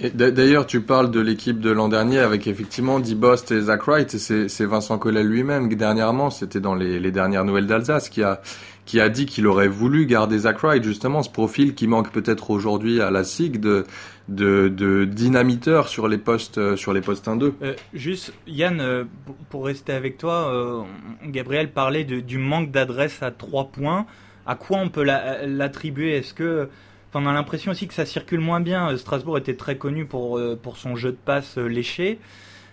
D'ailleurs, 0.00 0.66
tu 0.66 0.80
parles 0.80 1.10
de 1.10 1.18
l'équipe 1.18 1.58
de 1.58 1.70
l'an 1.70 1.88
dernier 1.88 2.20
avec 2.20 2.46
effectivement 2.46 3.00
Dibost 3.00 3.50
et 3.50 3.62
Zach 3.62 3.82
Wright, 3.88 4.16
c'est 4.16 4.64
Vincent 4.64 4.96
Collet 4.96 5.24
lui-même, 5.24 5.68
dernièrement, 5.74 6.30
c'était 6.30 6.60
dans 6.60 6.76
les, 6.76 7.10
dernières 7.10 7.44
nouvelles 7.44 7.66
d'Alsace, 7.66 8.08
qui 8.08 8.22
a, 8.22 8.40
qui 8.86 9.00
a 9.00 9.08
dit 9.08 9.26
qu'il 9.26 9.48
aurait 9.48 9.68
voulu 9.68 10.06
garder 10.06 10.38
Zach 10.38 10.60
Wright, 10.60 10.84
justement, 10.84 11.24
ce 11.24 11.30
profil 11.30 11.74
qui 11.74 11.88
manque 11.88 12.12
peut-être 12.12 12.50
aujourd'hui 12.50 13.00
à 13.00 13.10
la 13.10 13.24
SIG 13.24 13.58
de, 13.58 13.84
dynamiteur 15.04 15.88
sur 15.88 16.06
les 16.06 16.18
postes, 16.18 16.76
sur 16.76 16.92
les 16.92 17.00
postes 17.00 17.26
1-2. 17.26 17.52
Euh, 17.62 17.74
juste, 17.92 18.32
Yann, 18.46 18.80
euh, 18.80 19.04
pour 19.50 19.66
rester 19.66 19.92
avec 19.92 20.16
toi, 20.16 20.52
euh, 20.54 20.82
Gabriel 21.26 21.72
parlait 21.72 22.04
du 22.04 22.38
manque 22.38 22.70
d'adresse 22.70 23.20
à 23.22 23.32
trois 23.32 23.64
points. 23.64 24.06
À 24.46 24.54
quoi 24.54 24.78
on 24.78 24.90
peut 24.90 25.04
l'attribuer? 25.04 26.16
Est-ce 26.16 26.34
que 26.34 26.68
on 27.14 27.26
a 27.26 27.32
l'impression 27.32 27.72
aussi 27.72 27.88
que 27.88 27.94
ça 27.94 28.06
circule 28.06 28.40
moins 28.40 28.60
bien. 28.60 28.96
Strasbourg 28.96 29.38
était 29.38 29.54
très 29.56 29.76
connu 29.76 30.04
pour, 30.04 30.38
euh, 30.38 30.58
son 30.76 30.96
jeu 30.96 31.12
de 31.12 31.16
passe 31.16 31.58
euh, 31.58 31.66
léché. 31.66 32.18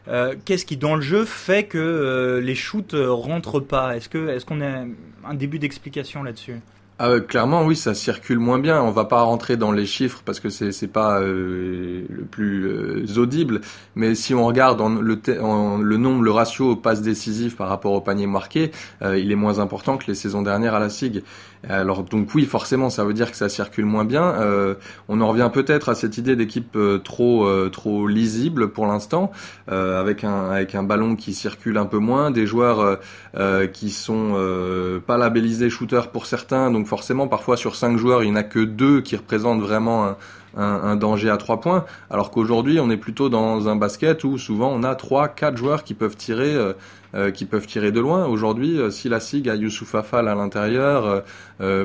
Euh, 0.08 0.36
Qu'est-ce 0.46 0.66
qui 0.66 0.78
dans 0.78 0.96
le 0.96 1.02
jeu 1.02 1.26
fait 1.26 1.64
que 1.66 1.78
euh, 1.78 2.42
les 2.42 2.56
shoots 2.56 2.96
rentrent 2.96 3.60
pas? 3.60 3.96
Est-ce 3.96 4.46
qu'on 4.46 4.62
a 4.62 4.86
un 5.28 5.34
début 5.34 5.60
d'explication 5.60 6.24
là-dessus? 6.24 6.60
Ah, 6.98 7.20
clairement, 7.20 7.66
oui, 7.66 7.76
ça 7.76 7.94
circule 7.94 8.40
moins 8.40 8.58
bien. 8.58 8.82
On 8.82 8.92
va 8.92 9.04
pas 9.04 9.22
rentrer 9.22 9.58
dans 9.58 9.74
les 9.74 9.86
chiffres 9.86 10.22
parce 10.24 10.40
que 10.40 10.50
c'est 10.50 10.72
c'est 10.72 10.88
pas 10.88 11.20
euh, 11.20 12.06
le 12.10 12.24
plus 12.24 12.68
euh, 12.70 13.20
audible. 13.20 13.60
Mais 13.96 14.16
si 14.16 14.34
on 14.34 14.46
regarde 14.46 14.80
le, 15.02 15.20
le 15.84 15.98
nombre, 15.98 16.24
le 16.24 16.32
ratio 16.32 16.72
aux 16.72 16.76
passes 16.78 17.02
décisives 17.02 17.58
par 17.58 17.68
rapport 17.68 17.92
au 17.92 18.00
panier 18.00 18.28
marqué, 18.28 18.72
euh, 19.02 19.18
il 19.20 19.30
est 19.30 19.36
moins 19.36 19.60
important 19.60 19.98
que 19.98 20.06
les 20.08 20.16
saisons 20.16 20.42
dernières 20.42 20.74
à 20.74 20.80
la 20.80 20.90
SIG. 20.90 21.22
Alors 21.68 22.04
donc 22.04 22.34
oui, 22.36 22.46
forcément, 22.46 22.90
ça 22.90 23.04
veut 23.04 23.14
dire 23.14 23.32
que 23.32 23.38
ça 23.38 23.50
circule 23.50 23.86
moins 23.86 24.06
bien. 24.06 24.24
Euh, 24.24 24.76
on 25.08 25.22
en 25.22 25.28
revient 25.28 25.50
peut-être 25.52 25.90
à 25.90 25.96
cette 25.96 26.18
idée 26.18 26.36
d'équipe 26.36 26.76
euh, 26.76 27.00
trop 27.00 27.46
euh, 27.46 27.70
trop 27.70 28.08
lisible 28.08 28.70
pour 28.70 28.86
l'instant, 28.86 29.32
avec 29.68 30.24
un 30.24 30.52
avec 30.52 30.76
un 30.76 30.84
ballon 30.84 31.16
qui 31.16 31.34
circule 31.34 31.78
un 31.78 31.86
peu 31.86 31.98
moins, 31.98 32.32
des 32.32 32.46
joueurs 32.46 33.00
qui 33.74 33.90
sont 33.90 35.00
pas 35.06 35.18
labellisés 35.18 35.70
shooters 35.70 36.10
pour 36.12 36.26
certains. 36.26 36.72
Donc 36.72 36.88
forcément, 36.88 37.28
parfois 37.28 37.58
sur 37.58 37.76
cinq 37.76 37.98
joueurs, 37.98 38.24
il 38.24 38.28
n'y 38.28 38.34
en 38.34 38.36
a 38.36 38.44
que 38.44 38.60
deux 38.60 39.02
qui 39.02 39.16
représentent 39.16 39.62
vraiment 39.62 40.06
un, 40.06 40.18
un, 40.56 40.96
danger 40.96 41.30
à 41.30 41.38
trois 41.38 41.60
points, 41.60 41.86
alors 42.10 42.32
qu'aujourd'hui 42.32 42.80
on 42.80 42.90
est 42.90 42.98
plutôt 42.98 43.30
dans 43.30 43.68
un 43.68 43.76
basket 43.76 44.24
où 44.24 44.38
souvent 44.38 44.72
on 44.72 44.84
a 44.84 44.96
trois, 44.96 45.28
quatre 45.28 45.58
joueurs 45.58 45.84
qui 45.84 45.94
peuvent 45.94 46.16
tirer, 46.16 46.54
euh, 46.54 46.74
euh, 47.14 47.32
qui 47.32 47.46
peuvent 47.46 47.68
tirer 47.68 47.92
de 47.92 48.00
loin. 48.00 48.26
Aujourd'hui, 48.26 48.80
euh, 48.80 48.90
si 48.92 49.10
la 49.10 49.20
SIG 49.20 49.50
a 49.50 49.56
Youssouf 49.56 49.96
Afal 49.96 50.28
à 50.28 50.36
l'intérieur, 50.36 51.24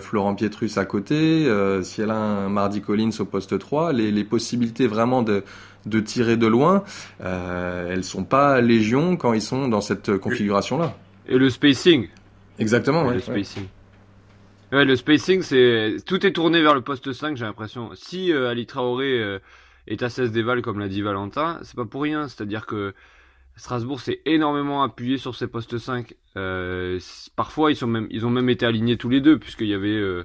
Florent 0.00 0.34
Pietrus 0.34 0.78
à 0.78 0.84
côté, 0.84 1.48
si 1.82 2.02
elle 2.02 2.10
a 2.10 2.16
un 2.16 2.48
Mardi 2.48 2.80
Collins 2.80 3.10
au 3.20 3.24
poste 3.24 3.58
3, 3.58 3.92
les, 3.92 4.10
les 4.10 4.24
possibilités 4.24 4.86
vraiment 4.86 5.22
de 5.22 5.44
de 5.86 5.98
tirer 5.98 6.36
de 6.36 6.46
loin, 6.46 6.84
elles 7.20 8.04
sont 8.04 8.24
pas 8.24 8.60
légion 8.60 9.16
quand 9.16 9.32
ils 9.32 9.40
sont 9.40 9.66
dans 9.66 9.80
cette 9.80 10.18
configuration-là. 10.18 10.94
Et 11.26 11.38
le 11.38 11.48
spacing. 11.48 12.08
Exactement, 12.58 13.06
ouais, 13.06 13.14
Le 13.14 13.20
spacing. 13.20 13.62
Ouais, 13.62 13.68
le 14.72 14.96
spacing, 14.96 15.42
c'est 15.42 15.96
tout 16.06 16.24
est 16.24 16.32
tourné 16.32 16.62
vers 16.62 16.74
le 16.74 16.80
poste 16.80 17.12
5, 17.12 17.36
j'ai 17.36 17.44
l'impression. 17.44 17.90
Si 17.94 18.32
euh, 18.32 18.48
Ali 18.48 18.66
Traoré 18.66 19.20
euh, 19.20 19.38
est 19.86 20.02
à 20.02 20.08
16 20.08 20.32
déval 20.32 20.62
comme 20.62 20.78
l'a 20.78 20.88
dit 20.88 21.02
Valentin, 21.02 21.58
c'est 21.62 21.76
pas 21.76 21.84
pour 21.84 22.02
rien. 22.02 22.28
C'est-à-dire 22.28 22.66
que 22.66 22.94
Strasbourg 23.56 24.00
s'est 24.00 24.20
énormément 24.26 24.82
appuyé 24.82 25.18
sur 25.18 25.34
ses 25.34 25.48
postes 25.48 25.78
5. 25.78 26.14
Euh, 26.36 27.00
parfois, 27.36 27.72
ils 27.72 27.76
sont 27.76 27.88
même, 27.88 28.06
ils 28.10 28.24
ont 28.24 28.30
même 28.30 28.48
été 28.48 28.64
alignés 28.64 28.96
tous 28.96 29.08
les 29.08 29.20
deux, 29.20 29.38
puisqu'il 29.38 29.66
y 29.66 29.74
avait, 29.74 29.88
euh, 29.88 30.24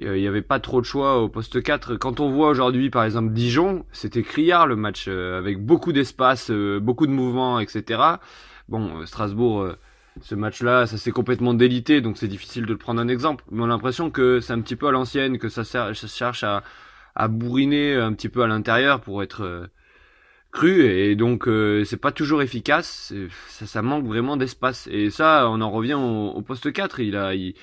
il 0.00 0.18
y 0.18 0.28
avait 0.28 0.42
pas 0.42 0.60
trop 0.60 0.80
de 0.80 0.86
choix 0.86 1.22
au 1.22 1.28
poste 1.28 1.62
4. 1.62 1.96
Quand 1.96 2.20
on 2.20 2.30
voit 2.30 2.48
aujourd'hui, 2.48 2.90
par 2.90 3.04
exemple, 3.04 3.32
Dijon, 3.32 3.86
c'était 3.90 4.22
criard 4.22 4.66
le 4.66 4.76
match, 4.76 5.08
avec 5.08 5.64
beaucoup 5.64 5.92
d'espace, 5.92 6.50
beaucoup 6.50 7.06
de 7.06 7.12
mouvements, 7.12 7.58
etc. 7.58 8.02
Bon, 8.68 9.06
Strasbourg 9.06 9.76
ce 10.22 10.34
match-là, 10.34 10.86
ça 10.86 10.96
s'est 10.98 11.10
complètement 11.10 11.54
délité, 11.54 12.00
donc 12.00 12.16
c'est 12.18 12.28
difficile 12.28 12.64
de 12.64 12.72
le 12.72 12.78
prendre 12.78 13.00
un 13.00 13.08
exemple. 13.08 13.44
Mais 13.50 13.62
on 13.62 13.64
a 13.64 13.68
l'impression 13.68 14.10
que 14.10 14.40
c'est 14.40 14.52
un 14.52 14.60
petit 14.60 14.76
peu 14.76 14.88
à 14.88 14.90
l'ancienne, 14.90 15.38
que 15.38 15.48
ça, 15.48 15.64
ça 15.64 15.92
cherche 15.92 16.44
à, 16.44 16.62
à 17.14 17.28
bourriner 17.28 17.94
un 17.94 18.12
petit 18.12 18.28
peu 18.28 18.42
à 18.42 18.46
l'intérieur 18.46 19.00
pour 19.00 19.22
être 19.22 19.42
euh, 19.42 19.66
cru, 20.52 20.84
et 20.84 21.16
donc 21.16 21.48
euh, 21.48 21.84
c'est 21.84 21.96
pas 21.96 22.12
toujours 22.12 22.42
efficace. 22.42 23.12
Ça, 23.48 23.66
ça 23.66 23.82
manque 23.82 24.06
vraiment 24.06 24.36
d'espace. 24.36 24.88
Et 24.90 25.10
ça, 25.10 25.48
on 25.50 25.60
en 25.60 25.70
revient 25.70 25.94
au, 25.94 26.40
poste 26.42 26.72
4. 26.72 27.00
Il 27.00 27.16
a, 27.16 27.34
il, 27.34 27.54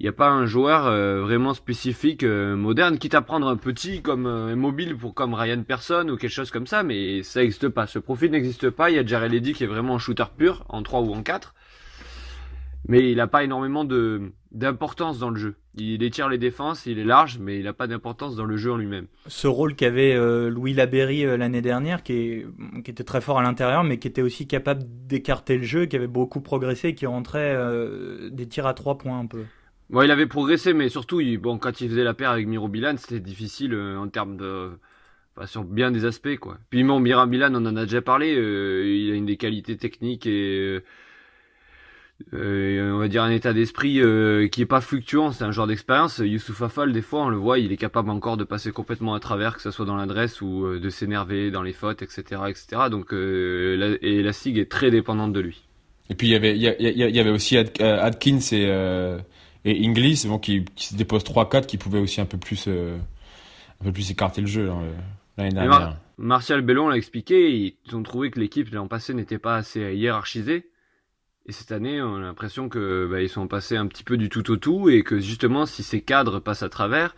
il 0.00 0.04
n'y 0.04 0.08
a 0.08 0.12
pas 0.12 0.28
un 0.28 0.46
joueur 0.46 0.86
euh, 0.86 1.20
vraiment 1.22 1.54
spécifique 1.54 2.24
moderne, 2.24 2.98
quitte 2.98 3.14
à 3.14 3.22
prendre 3.22 3.46
un 3.48 3.56
petit 3.56 4.02
comme 4.02 4.54
mobile 4.54 4.96
pour 4.96 5.14
comme 5.14 5.34
Ryan 5.34 5.62
Person 5.62 6.08
ou 6.08 6.16
quelque 6.16 6.30
chose 6.30 6.50
comme 6.50 6.66
ça, 6.66 6.82
mais 6.82 7.22
ça 7.22 7.40
n'existe 7.40 7.68
pas. 7.68 7.86
Ce 7.86 7.98
profil 7.98 8.30
n'existe 8.30 8.70
pas. 8.70 8.90
Il 8.90 8.96
y 8.96 8.98
a 8.98 9.06
Jared 9.06 9.32
Eddy 9.32 9.52
qui 9.52 9.64
est 9.64 9.68
vraiment 9.68 9.96
un 9.96 9.98
shooter 9.98 10.24
pur 10.36 10.64
en 10.68 10.82
3 10.82 11.00
ou 11.00 11.14
en 11.14 11.22
4 11.22 11.54
mais 12.86 13.10
il 13.10 13.16
n'a 13.16 13.26
pas 13.26 13.44
énormément 13.44 13.86
d'importance 14.52 15.18
dans 15.18 15.30
le 15.30 15.38
jeu. 15.38 15.56
Il 15.76 16.02
étire 16.02 16.28
les 16.28 16.38
défenses, 16.38 16.86
il 16.86 16.98
est 16.98 17.04
large, 17.04 17.38
mais 17.38 17.58
il 17.58 17.64
n'a 17.64 17.72
pas 17.72 17.86
d'importance 17.86 18.36
dans 18.36 18.44
le 18.44 18.56
jeu 18.56 18.72
en 18.72 18.76
lui-même. 18.76 19.06
Ce 19.26 19.46
rôle 19.46 19.74
qu'avait 19.74 20.14
euh, 20.14 20.50
Louis 20.50 20.74
Laberry 20.74 21.24
euh, 21.24 21.36
l'année 21.36 21.62
dernière, 21.62 22.02
qui, 22.02 22.44
qui 22.84 22.90
était 22.90 23.04
très 23.04 23.20
fort 23.20 23.38
à 23.38 23.42
l'intérieur, 23.42 23.84
mais 23.84 23.98
qui 23.98 24.06
était 24.06 24.22
aussi 24.22 24.46
capable 24.46 24.82
d'écarter 25.06 25.56
le 25.56 25.64
jeu, 25.64 25.86
qui 25.86 25.96
avait 25.96 26.06
beaucoup 26.06 26.40
progressé, 26.40 26.94
qui 26.94 27.06
rentrait 27.06 27.54
euh, 27.56 28.28
des 28.30 28.46
tirs 28.46 28.66
à 28.66 28.74
trois 28.74 28.98
points 28.98 29.18
un 29.18 29.26
peu. 29.26 29.44
Bon, 29.90 30.02
il 30.02 30.10
avait 30.10 30.26
progressé, 30.26 30.72
mais 30.72 30.88
surtout, 30.88 31.20
bon, 31.40 31.58
quand 31.58 31.80
il 31.80 31.88
faisait 31.88 32.04
la 32.04 32.14
paire 32.14 32.30
avec 32.30 32.46
Miro 32.46 32.68
Bilan, 32.68 32.96
c'était 32.96 33.20
difficile 33.20 33.74
en 33.74 34.08
termes 34.08 34.36
de, 34.36 34.70
enfin, 35.36 35.46
sur 35.46 35.64
bien 35.64 35.90
des 35.90 36.04
aspects, 36.04 36.36
quoi. 36.36 36.58
Puis 36.70 36.82
bon, 36.84 37.00
Miro 37.00 37.26
Bilan, 37.26 37.54
on 37.54 37.66
en 37.66 37.76
a 37.76 37.84
déjà 37.84 38.02
parlé, 38.02 38.30
il 38.32 39.12
a 39.12 39.14
une 39.14 39.26
des 39.26 39.36
qualités 39.36 39.76
techniques 39.76 40.26
et 40.26 40.80
euh, 42.32 42.92
on 42.92 42.98
va 42.98 43.08
dire 43.08 43.22
un 43.22 43.30
état 43.30 43.52
d'esprit 43.52 44.00
euh, 44.00 44.48
qui 44.48 44.62
est 44.62 44.66
pas 44.66 44.80
fluctuant, 44.80 45.32
c'est 45.32 45.44
un 45.44 45.50
genre 45.50 45.66
d'expérience. 45.66 46.18
Youssouf 46.18 46.62
Afal, 46.62 46.92
des 46.92 47.02
fois, 47.02 47.24
on 47.24 47.28
le 47.28 47.36
voit, 47.36 47.58
il 47.58 47.72
est 47.72 47.76
capable 47.76 48.10
encore 48.10 48.36
de 48.36 48.44
passer 48.44 48.70
complètement 48.70 49.14
à 49.14 49.20
travers, 49.20 49.56
que 49.56 49.62
ce 49.62 49.70
soit 49.70 49.84
dans 49.84 49.96
l'adresse 49.96 50.40
ou 50.40 50.64
euh, 50.64 50.80
de 50.80 50.88
s'énerver 50.90 51.50
dans 51.50 51.62
les 51.62 51.72
fautes, 51.72 52.02
etc., 52.02 52.42
etc. 52.48 52.66
Donc, 52.90 53.12
et 53.12 54.22
la 54.22 54.32
SIG 54.32 54.58
est 54.58 54.70
très 54.70 54.90
dépendante 54.90 55.32
de 55.32 55.40
lui. 55.40 55.64
Et 56.10 56.14
puis 56.14 56.28
il 56.28 56.30
y 56.30 56.36
avait, 56.36 56.56
il 56.56 56.62
y, 56.62 57.20
avait 57.20 57.30
aussi 57.30 57.56
Adkins 57.56 58.38
et, 58.52 59.16
et 59.64 59.86
Inglis, 59.86 60.24
bon, 60.26 60.38
qui, 60.38 60.64
qui 60.76 60.88
se 60.88 60.94
déposent 60.94 61.24
3-4, 61.24 61.66
qui 61.66 61.78
pouvaient 61.78 62.00
aussi 62.00 62.20
un 62.20 62.26
peu 62.26 62.38
plus, 62.38 62.68
un 62.68 63.84
peu 63.84 63.92
plus 63.92 64.10
écarter 64.10 64.40
le 64.40 64.46
jeu 64.46 64.70
l'année 65.36 65.52
dernière. 65.52 65.96
Martial 66.16 66.62
Bellon 66.62 66.88
l'a 66.88 66.96
expliqué, 66.96 67.76
ils 67.86 67.96
ont 67.96 68.02
trouvé 68.02 68.30
que 68.30 68.38
l'équipe 68.38 68.70
l'an 68.70 68.86
passé 68.86 69.14
n'était 69.14 69.38
pas 69.38 69.56
assez 69.56 69.94
hiérarchisée 69.94 70.70
et 71.46 71.52
cette 71.52 71.72
année, 71.72 72.00
on 72.00 72.16
a 72.16 72.20
l'impression 72.20 72.70
que 72.70 73.06
bah, 73.10 73.20
ils 73.20 73.28
sont 73.28 73.46
passés 73.46 73.76
un 73.76 73.86
petit 73.86 74.02
peu 74.02 74.16
du 74.16 74.30
tout 74.30 74.50
au 74.50 74.56
tout 74.56 74.88
et 74.88 75.02
que 75.02 75.18
justement, 75.18 75.66
si 75.66 75.82
ces 75.82 76.00
cadres 76.00 76.40
passent 76.40 76.62
à 76.62 76.70
travers, 76.70 77.14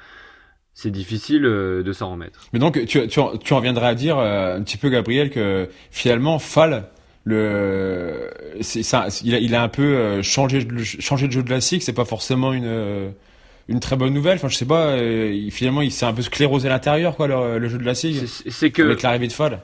c'est 0.74 0.90
difficile 0.90 1.44
euh, 1.44 1.84
de 1.84 1.92
s'en 1.92 2.10
remettre. 2.10 2.40
Mais 2.52 2.58
donc, 2.58 2.84
tu, 2.86 3.06
tu, 3.06 3.20
tu 3.40 3.52
en 3.52 3.60
viendrais 3.60 3.86
à 3.86 3.94
dire 3.94 4.18
euh, 4.18 4.56
un 4.56 4.62
petit 4.62 4.78
peu, 4.78 4.88
Gabriel, 4.88 5.30
que 5.30 5.68
finalement, 5.92 6.40
Fall, 6.40 6.88
le, 7.26 8.30
c'est 8.60 8.82
ça, 8.82 9.08
il 9.24 9.34
a, 9.34 9.38
il 9.38 9.54
a 9.54 9.62
un 9.62 9.68
peu 9.68 9.82
euh, 9.82 10.22
changé, 10.22 10.66
changé 11.00 11.26
de 11.26 11.32
jeu 11.32 11.42
de 11.42 11.50
la 11.50 11.60
SIG. 11.60 11.82
C'est 11.82 11.92
pas 11.92 12.04
forcément 12.04 12.52
une 12.52 13.12
une 13.68 13.80
très 13.80 13.96
bonne 13.96 14.14
nouvelle. 14.14 14.36
Enfin, 14.36 14.48
je 14.48 14.56
sais 14.56 14.64
pas. 14.64 14.96
finalement, 15.50 15.82
il 15.82 15.90
s'est 15.90 16.06
un 16.06 16.12
peu 16.12 16.22
sclérosé 16.22 16.68
à 16.68 16.70
l'intérieur, 16.70 17.16
quoi, 17.16 17.26
le, 17.26 17.68
jeu 17.68 17.78
de 17.78 17.84
la 17.84 17.94
SIG. 17.94 18.26
C'est 18.26 18.70
que 18.70 18.82
avec 18.82 19.02
l'arrivée 19.02 19.26
de 19.26 19.32
Fall. 19.32 19.60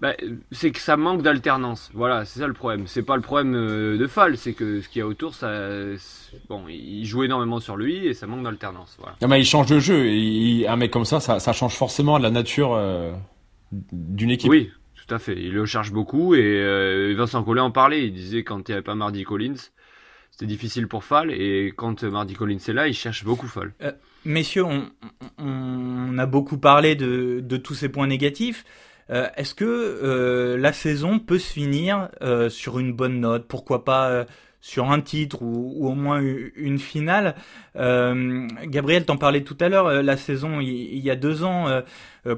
Bah, 0.00 0.12
c'est 0.50 0.70
que 0.72 0.80
ça 0.80 0.96
manque 0.96 1.22
d'alternance. 1.22 1.90
Voilà, 1.94 2.24
c'est 2.24 2.40
ça 2.40 2.46
le 2.46 2.52
problème. 2.52 2.86
C'est 2.86 3.02
pas 3.02 3.16
le 3.16 3.22
problème 3.22 3.54
euh, 3.54 3.96
de 3.96 4.06
Fall, 4.06 4.36
c'est 4.36 4.52
que 4.52 4.80
ce 4.80 4.88
qu'il 4.88 4.98
y 4.98 5.02
a 5.02 5.06
autour, 5.06 5.34
ça, 5.34 5.50
bon, 6.48 6.64
il 6.68 7.06
joue 7.06 7.22
énormément 7.22 7.60
sur 7.60 7.76
lui 7.76 8.06
et 8.06 8.12
ça 8.12 8.26
manque 8.26 8.42
d'alternance. 8.42 8.96
Voilà. 8.98 9.16
mais 9.26 9.40
il 9.40 9.44
change 9.44 9.66
de 9.66 9.78
jeu. 9.78 10.06
Et 10.08 10.66
un 10.66 10.76
mec 10.76 10.90
comme 10.90 11.04
ça, 11.04 11.20
ça, 11.20 11.52
change 11.52 11.74
forcément 11.74 12.18
la 12.18 12.30
nature 12.30 12.74
euh, 12.74 13.12
d'une 13.92 14.30
équipe. 14.30 14.50
Oui, 14.50 14.70
tout 15.06 15.14
à 15.14 15.18
fait. 15.18 15.34
Il 15.36 15.52
le 15.52 15.66
cherche 15.66 15.92
beaucoup 15.92 16.34
et 16.34 16.40
euh, 16.42 17.14
Vincent 17.16 17.42
Collet 17.42 17.60
en 17.60 17.70
parlait. 17.70 18.06
Il 18.06 18.12
disait 18.12 18.44
quand 18.44 18.68
il 18.68 18.72
n'y 18.72 18.74
avait 18.74 18.82
pas 18.82 18.94
Mardi 18.94 19.24
Collins, 19.24 19.70
c'était 20.30 20.46
difficile 20.46 20.88
pour 20.88 21.04
Fall 21.04 21.30
et 21.30 21.72
quand 21.76 22.02
Mardi 22.04 22.34
Collins 22.34 22.58
est 22.66 22.72
là, 22.72 22.88
il 22.88 22.94
cherche 22.94 23.24
beaucoup 23.24 23.46
Fall. 23.46 23.72
messieurs, 24.24 24.64
on, 25.38 26.18
a 26.18 26.26
beaucoup 26.26 26.58
parlé 26.58 26.94
de, 26.94 27.56
tous 27.56 27.74
ces 27.74 27.88
points 27.88 28.06
négatifs. 28.06 28.64
Euh, 29.10 29.28
est-ce 29.36 29.54
que 29.54 29.64
euh, 29.64 30.56
la 30.56 30.72
saison 30.72 31.18
peut 31.18 31.38
se 31.38 31.52
finir 31.52 32.08
euh, 32.22 32.48
sur 32.48 32.78
une 32.78 32.92
bonne 32.92 33.20
note? 33.20 33.46
Pourquoi 33.46 33.84
pas 33.84 34.24
sur 34.62 34.90
un 34.90 35.02
titre 35.02 35.42
ou, 35.42 35.86
au 35.86 35.94
moins 35.94 36.22
une 36.56 36.78
finale? 36.78 37.34
Gabriel 37.74 39.04
t'en 39.04 39.18
parlait 39.18 39.42
tout 39.42 39.58
à 39.60 39.68
l'heure, 39.68 40.02
la 40.02 40.16
saison 40.16 40.60
il, 40.60 40.98
y 40.98 41.10
a 41.10 41.16
deux 41.16 41.44
ans 41.44 41.82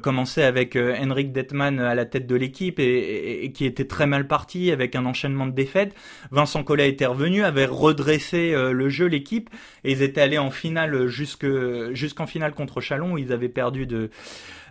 commençait 0.03 0.43
avec 0.43 0.77
Henrik 0.77 1.33
Detman 1.33 1.79
à 1.81 1.95
la 1.95 2.05
tête 2.05 2.27
de 2.27 2.35
l'équipe 2.35 2.79
et, 2.79 3.53
qui 3.55 3.65
était 3.65 3.87
très 3.87 4.07
mal 4.07 4.27
parti 4.27 4.71
avec 4.71 4.97
un 4.97 5.07
enchaînement 5.07 5.47
de 5.47 5.53
défaites. 5.53 5.95
Vincent 6.31 6.65
Collet 6.65 6.89
était 6.89 7.07
revenu, 7.07 7.45
avait 7.45 7.67
redressé 7.67 8.53
le 8.53 8.89
jeu, 8.89 9.07
l'équipe, 9.07 9.51
et 9.85 9.93
ils 9.93 10.03
étaient 10.03 10.21
allés 10.21 10.39
en 10.39 10.51
finale 10.51 11.07
jusqu'en 11.07 12.27
finale 12.27 12.53
contre 12.53 12.81
Chalon 12.81 13.13
où 13.13 13.19
ils 13.19 13.33
avaient 13.33 13.49
perdu 13.49 13.87
de 13.87 14.11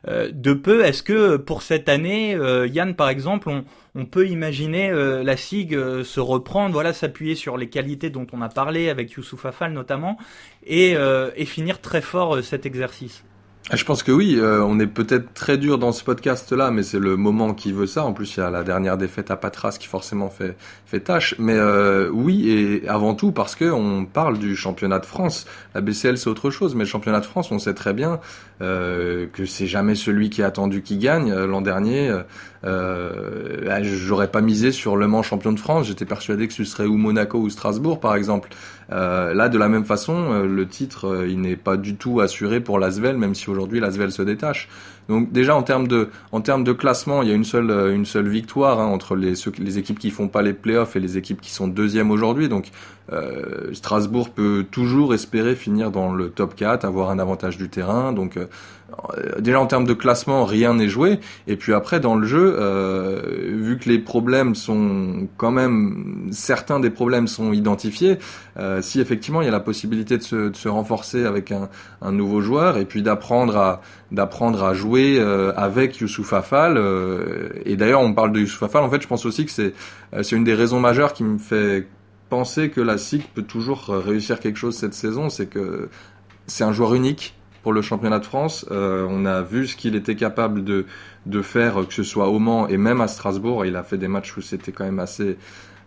euh, 0.07 0.29
de 0.31 0.53
peu. 0.53 0.85
Est-ce 0.85 1.01
que 1.01 1.37
pour 1.37 1.63
cette 1.63 1.89
année, 1.89 2.35
euh, 2.35 2.67
Yann, 2.67 2.93
par 2.95 3.09
exemple, 3.09 3.49
on, 3.95 4.05
peut 4.05 4.27
imaginer 4.27 4.91
euh, 4.91 5.23
la 5.23 5.35
SIG 5.35 5.71
se 5.71 6.19
reprendre, 6.19 6.73
voilà, 6.73 6.93
s'appuyer 6.93 7.33
sur 7.33 7.57
les 7.57 7.69
qualités 7.69 8.11
dont 8.11 8.27
on 8.31 8.41
a 8.41 8.49
parlé 8.49 8.89
avec 8.89 9.11
Youssouf 9.13 9.45
Afal 9.45 9.73
notamment, 9.73 10.17
et 10.67 10.95
finir 11.45 11.81
très 11.81 12.01
fort 12.01 12.43
cet 12.43 12.65
exercice? 12.65 13.23
Je 13.73 13.83
pense 13.83 14.03
que 14.03 14.11
oui, 14.11 14.35
euh, 14.37 14.61
on 14.63 14.79
est 14.79 14.85
peut-être 14.85 15.33
très 15.33 15.57
dur 15.57 15.79
dans 15.79 15.91
ce 15.91 16.03
podcast-là, 16.03 16.69
mais 16.69 16.83
c'est 16.83 16.99
le 16.99 17.17
moment 17.17 17.55
qui 17.55 17.71
veut 17.71 17.87
ça. 17.87 18.05
En 18.05 18.13
plus, 18.13 18.37
il 18.37 18.41
y 18.41 18.43
a 18.43 18.51
la 18.51 18.63
dernière 18.63 18.95
défaite 18.95 19.31
à 19.31 19.37
Patras 19.37 19.77
qui 19.79 19.87
forcément 19.87 20.29
fait, 20.29 20.55
fait 20.85 20.99
tâche. 20.99 21.33
Mais 21.39 21.55
euh, 21.55 22.07
oui, 22.13 22.47
et 22.47 22.87
avant 22.87 23.15
tout 23.15 23.31
parce 23.31 23.55
que 23.55 23.65
on 23.65 24.05
parle 24.05 24.37
du 24.37 24.55
championnat 24.55 24.99
de 24.99 25.05
France. 25.07 25.47
La 25.73 25.81
BCL 25.81 26.19
c'est 26.19 26.29
autre 26.29 26.51
chose, 26.51 26.75
mais 26.75 26.83
le 26.83 26.89
championnat 26.89 27.21
de 27.21 27.25
France, 27.25 27.51
on 27.51 27.57
sait 27.57 27.73
très 27.73 27.93
bien 27.93 28.19
euh, 28.61 29.25
que 29.33 29.47
c'est 29.47 29.67
jamais 29.67 29.95
celui 29.95 30.29
qui 30.29 30.41
est 30.41 30.45
attendu 30.45 30.83
qui 30.83 30.97
gagne. 30.97 31.33
L'an 31.33 31.61
dernier, 31.61 32.15
j'aurais 32.63 34.29
pas 34.29 34.41
misé 34.41 34.71
sur 34.71 34.95
Le 34.95 35.07
Mans 35.07 35.23
champion 35.23 35.51
de 35.51 35.59
France. 35.59 35.87
J'étais 35.87 36.05
persuadé 36.05 36.47
que 36.47 36.53
ce 36.53 36.65
serait 36.65 36.85
ou 36.85 36.97
Monaco 36.97 37.39
ou 37.39 37.49
Strasbourg, 37.49 37.99
par 37.99 38.15
exemple. 38.15 38.49
Là, 38.89 39.49
de 39.49 39.57
la 39.57 39.69
même 39.69 39.85
façon, 39.85 40.43
le 40.43 40.67
titre, 40.67 41.25
il 41.27 41.41
n'est 41.41 41.55
pas 41.55 41.77
du 41.77 41.95
tout 41.95 42.19
assuré 42.19 42.59
pour 42.59 42.79
l'Asvel, 42.79 43.17
même 43.17 43.35
si 43.35 43.49
aujourd'hui 43.49 43.79
l'Asvel 43.79 44.11
se 44.11 44.21
détache. 44.21 44.69
Donc 45.07 45.31
déjà 45.31 45.55
en 45.55 45.61
termes 45.61 45.87
de 45.87 46.09
en 46.31 46.41
termes 46.41 46.63
de 46.63 46.73
classement, 46.73 47.21
il 47.21 47.29
y 47.29 47.31
a 47.31 47.35
une 47.35 47.43
seule 47.43 47.69
une 47.93 48.05
seule 48.05 48.27
victoire 48.27 48.79
hein, 48.79 48.87
entre 48.87 49.15
les 49.15 49.33
les 49.59 49.77
équipes 49.77 49.99
qui 49.99 50.09
font 50.09 50.27
pas 50.27 50.41
les 50.41 50.53
playoffs 50.53 50.95
et 50.95 50.99
les 50.99 51.17
équipes 51.17 51.41
qui 51.41 51.51
sont 51.51 51.67
deuxièmes 51.67 52.09
aujourd'hui. 52.09 52.49
Donc 52.49 52.71
euh, 53.11 53.73
Strasbourg 53.73 54.29
peut 54.31 54.65
toujours 54.69 55.13
espérer 55.13 55.55
finir 55.55 55.91
dans 55.91 56.11
le 56.11 56.29
top 56.29 56.55
4, 56.55 56.85
avoir 56.85 57.11
un 57.11 57.19
avantage 57.19 57.57
du 57.57 57.69
terrain. 57.69 58.13
Donc 58.13 58.37
euh, 58.37 58.47
déjà 59.39 59.59
en 59.59 59.65
termes 59.67 59.85
de 59.85 59.93
classement, 59.93 60.45
rien 60.45 60.73
n'est 60.73 60.87
joué. 60.87 61.19
Et 61.47 61.55
puis 61.55 61.73
après 61.73 61.99
dans 61.99 62.15
le 62.15 62.25
jeu, 62.25 62.55
euh, 62.57 63.21
vu 63.47 63.77
que 63.77 63.89
les 63.89 63.99
problèmes 63.99 64.55
sont 64.55 65.27
quand 65.37 65.51
même 65.51 66.27
certains 66.31 66.79
des 66.79 66.89
problèmes 66.89 67.27
sont 67.27 67.53
identifiés, 67.53 68.17
euh, 68.57 68.81
si 68.81 68.99
effectivement 68.99 69.41
il 69.41 69.45
y 69.45 69.47
a 69.47 69.51
la 69.51 69.59
possibilité 69.59 70.17
de 70.17 70.23
se, 70.23 70.67
renforcer 70.67 71.25
avec 71.25 71.51
un, 71.51 71.69
nouveau 72.11 72.41
joueur 72.41 72.77
et 72.77 72.85
puis 72.85 73.01
d'apprendre 73.01 73.57
à 73.57 74.73
jouer 74.73 75.17
euh, 75.19 75.51
avec 75.55 75.97
Youssouf 75.97 76.33
Afal. 76.33 76.79
et 77.65 77.75
d'ailleurs 77.75 78.01
on 78.01 78.13
parle 78.13 78.31
de 78.31 78.39
Youssouf 78.39 78.63
Afal. 78.63 78.83
En 78.83 78.89
fait, 78.89 79.01
je 79.01 79.07
pense 79.07 79.25
aussi 79.25 79.45
que 79.45 79.51
c'est 79.51 79.73
c'est 80.21 80.35
une 80.35 80.43
des 80.43 80.53
raisons 80.53 80.79
majeures 80.79 81.13
qui 81.13 81.23
me 81.23 81.37
fait 81.37 81.87
penser 82.29 82.69
que 82.69 82.81
la 82.81 82.97
SIG 82.97 83.23
peut 83.33 83.43
toujours 83.43 83.87
réussir 83.89 84.39
quelque 84.39 84.57
chose 84.57 84.75
cette 84.75 84.93
saison, 84.93 85.29
c'est 85.29 85.47
que 85.47 85.89
c'est 86.47 86.63
un 86.63 86.71
joueur 86.71 86.93
unique 86.93 87.35
pour 87.65 87.73
le 87.73 87.81
championnat 87.81 88.19
de 88.19 88.25
France. 88.25 88.63
Euh, 88.69 89.07
on 89.09 89.25
a 89.25 89.41
vu 89.41 89.65
ce 89.65 89.75
qu'il 89.75 89.95
était 89.95 90.15
capable 90.15 90.63
de, 90.63 90.85
de 91.25 91.41
faire, 91.41 91.87
que 91.87 91.95
ce 91.95 92.03
soit 92.03 92.27
au 92.27 92.37
Mans 92.37 92.67
et 92.67 92.77
même 92.77 93.01
à 93.01 93.07
Strasbourg. 93.07 93.65
Il 93.65 93.75
a 93.75 93.81
fait 93.81 93.97
des 93.97 94.07
matchs 94.07 94.37
où 94.37 94.41
c'était 94.41 94.71
quand 94.71 94.83
même 94.83 94.99
assez, 94.99 95.35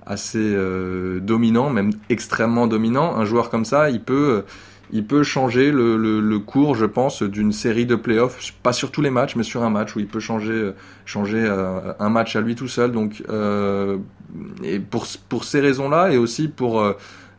assez 0.05 0.41
euh, 0.43 1.21
dominant, 1.21 1.71
même 1.71 1.93
extrêmement 2.09 2.67
dominant. 2.67 3.15
Un 3.17 3.25
joueur 3.25 3.49
comme 3.49 3.65
ça, 3.65 3.91
il 3.91 4.01
peut, 4.01 4.43
il 4.91 5.07
peut 5.07 5.23
changer 5.23 5.71
le, 5.71 5.97
le, 5.97 6.39
cours, 6.41 6.75
je 6.75 6.85
pense, 6.85 7.23
d'une 7.23 7.53
série 7.53 7.87
de 7.87 7.95
playoffs, 7.95 8.53
pas 8.61 8.73
sur 8.73 8.91
tous 8.91 9.01
les 9.01 9.11
matchs, 9.11 9.37
mais 9.37 9.45
sur 9.45 9.63
un 9.63 9.71
match 9.71 9.95
où 9.95 10.01
il 10.01 10.09
peut 10.09 10.19
changer, 10.19 10.73
changer 11.05 11.45
euh, 11.45 11.93
un 12.01 12.09
match 12.09 12.35
à 12.35 12.41
lui 12.41 12.57
tout 12.57 12.67
seul. 12.67 12.91
Donc, 12.91 13.23
et 14.65 14.81
pour, 14.81 15.07
pour 15.29 15.45
ces 15.45 15.61
raisons-là, 15.61 16.11
et 16.11 16.17
aussi 16.17 16.49
pour 16.49 16.83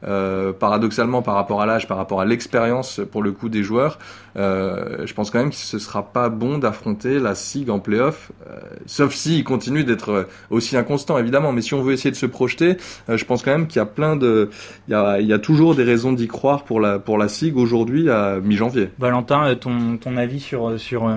euh, 0.05 0.29
euh, 0.29 0.53
paradoxalement 0.53 1.21
par 1.21 1.35
rapport 1.35 1.61
à 1.61 1.65
l'âge, 1.65 1.87
par 1.87 1.97
rapport 1.97 2.21
à 2.21 2.25
l'expérience 2.25 3.01
pour 3.11 3.23
le 3.23 3.31
coup 3.31 3.49
des 3.49 3.63
joueurs, 3.63 3.99
euh, 4.37 5.05
je 5.05 5.13
pense 5.13 5.31
quand 5.31 5.39
même 5.39 5.49
que 5.49 5.55
ce 5.55 5.79
sera 5.79 6.03
pas 6.03 6.29
bon 6.29 6.57
d'affronter 6.57 7.19
la 7.19 7.35
SIG 7.35 7.69
en 7.69 7.79
playoff, 7.79 8.31
euh, 8.47 8.59
sauf 8.85 9.13
s'il 9.13 9.43
continue 9.43 9.83
d'être 9.83 10.27
aussi 10.49 10.77
inconstant 10.77 11.17
évidemment. 11.17 11.51
Mais 11.51 11.61
si 11.61 11.73
on 11.73 11.81
veut 11.81 11.93
essayer 11.93 12.11
de 12.11 12.15
se 12.15 12.25
projeter, 12.25 12.77
euh, 13.09 13.17
je 13.17 13.25
pense 13.25 13.43
quand 13.43 13.51
même 13.51 13.67
qu'il 13.67 13.77
y 13.77 13.81
a 13.81 13.85
plein 13.85 14.15
de, 14.15 14.49
il 14.87 14.91
y 14.91 14.95
a, 14.95 15.19
il 15.19 15.27
y 15.27 15.33
a 15.33 15.39
toujours 15.39 15.75
des 15.75 15.83
raisons 15.83 16.13
d'y 16.13 16.27
croire 16.27 16.63
pour 16.63 16.79
la 16.79 16.99
pour 16.99 17.17
la 17.17 17.27
SIG 17.27 17.57
aujourd'hui 17.57 18.09
à 18.09 18.39
mi-janvier. 18.41 18.89
Valentin, 18.99 19.55
ton 19.55 19.97
ton 19.97 20.17
avis 20.17 20.39
sur 20.39 20.79
sur 20.79 21.09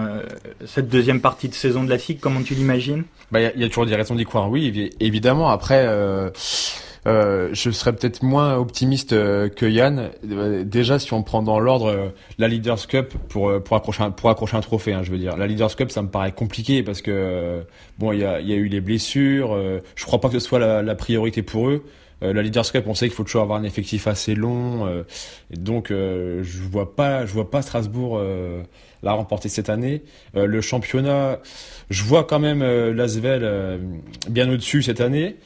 cette 0.64 0.88
deuxième 0.88 1.20
partie 1.20 1.48
de 1.48 1.54
saison 1.54 1.84
de 1.84 1.90
la 1.90 1.98
SIG, 1.98 2.18
comment 2.20 2.42
tu 2.42 2.54
l'imagines? 2.54 3.04
Bah 3.30 3.40
il 3.40 3.52
y, 3.56 3.62
y, 3.62 3.64
a 3.64 3.68
toujours 3.68 3.86
des 3.86 3.96
raisons 3.96 4.14
d'y 4.14 4.24
croire, 4.24 4.50
oui 4.50 4.90
évidemment. 5.00 5.50
Après. 5.50 5.86
Euh, 7.06 7.48
je 7.52 7.70
serais 7.70 7.92
peut-être 7.92 8.22
moins 8.22 8.56
optimiste 8.56 9.12
euh, 9.12 9.48
que 9.48 9.66
Yann. 9.66 10.10
Euh, 10.30 10.62
déjà, 10.62 11.00
si 11.00 11.12
on 11.12 11.22
prend 11.22 11.42
dans 11.42 11.58
l'ordre 11.58 12.12
la 12.38 12.48
Leaders 12.48 12.86
Cup 12.86 13.14
pour 13.28 13.60
pour 13.62 13.76
accrocher 13.76 14.04
un, 14.04 14.10
pour 14.10 14.30
accrocher 14.30 14.56
un 14.56 14.60
trophée, 14.60 14.92
hein, 14.92 15.02
je 15.02 15.10
veux 15.10 15.18
dire, 15.18 15.36
la 15.36 15.46
Leaders 15.46 15.74
Cup, 15.74 15.90
ça 15.90 16.02
me 16.02 16.08
paraît 16.08 16.32
compliqué 16.32 16.82
parce 16.82 17.02
que 17.02 17.62
bon, 17.98 18.12
il 18.12 18.20
y 18.20 18.24
a, 18.24 18.40
y 18.40 18.52
a 18.52 18.56
eu 18.56 18.66
les 18.68 18.80
blessures. 18.80 19.58
je 19.96 20.04
crois 20.04 20.20
pas 20.20 20.28
que 20.28 20.38
ce 20.38 20.46
soit 20.46 20.58
la, 20.60 20.82
la 20.82 20.94
priorité 20.94 21.42
pour 21.42 21.68
eux. 21.68 21.84
la 22.20 22.40
Leaders 22.40 22.70
Cup, 22.70 22.84
on 22.86 22.94
sait 22.94 23.06
qu'il 23.06 23.16
faut 23.16 23.24
toujours 23.24 23.42
avoir 23.42 23.58
un 23.58 23.64
effectif 23.64 24.06
assez 24.06 24.34
long, 24.36 24.86
et 25.50 25.56
donc 25.56 25.88
je 25.90 26.62
vois 26.70 26.94
pas, 26.94 27.26
je 27.26 27.32
vois 27.32 27.50
pas 27.50 27.62
Strasbourg 27.62 28.20
la 29.02 29.12
remporter 29.12 29.48
cette 29.48 29.70
année. 29.70 30.02
le 30.34 30.60
championnat, 30.60 31.40
je 31.90 32.04
vois 32.04 32.24
quand 32.24 32.38
même 32.38 32.62
Lasvel 32.92 33.80
bien 34.28 34.48
au-dessus 34.50 34.82
cette 34.82 35.00
année. 35.00 35.36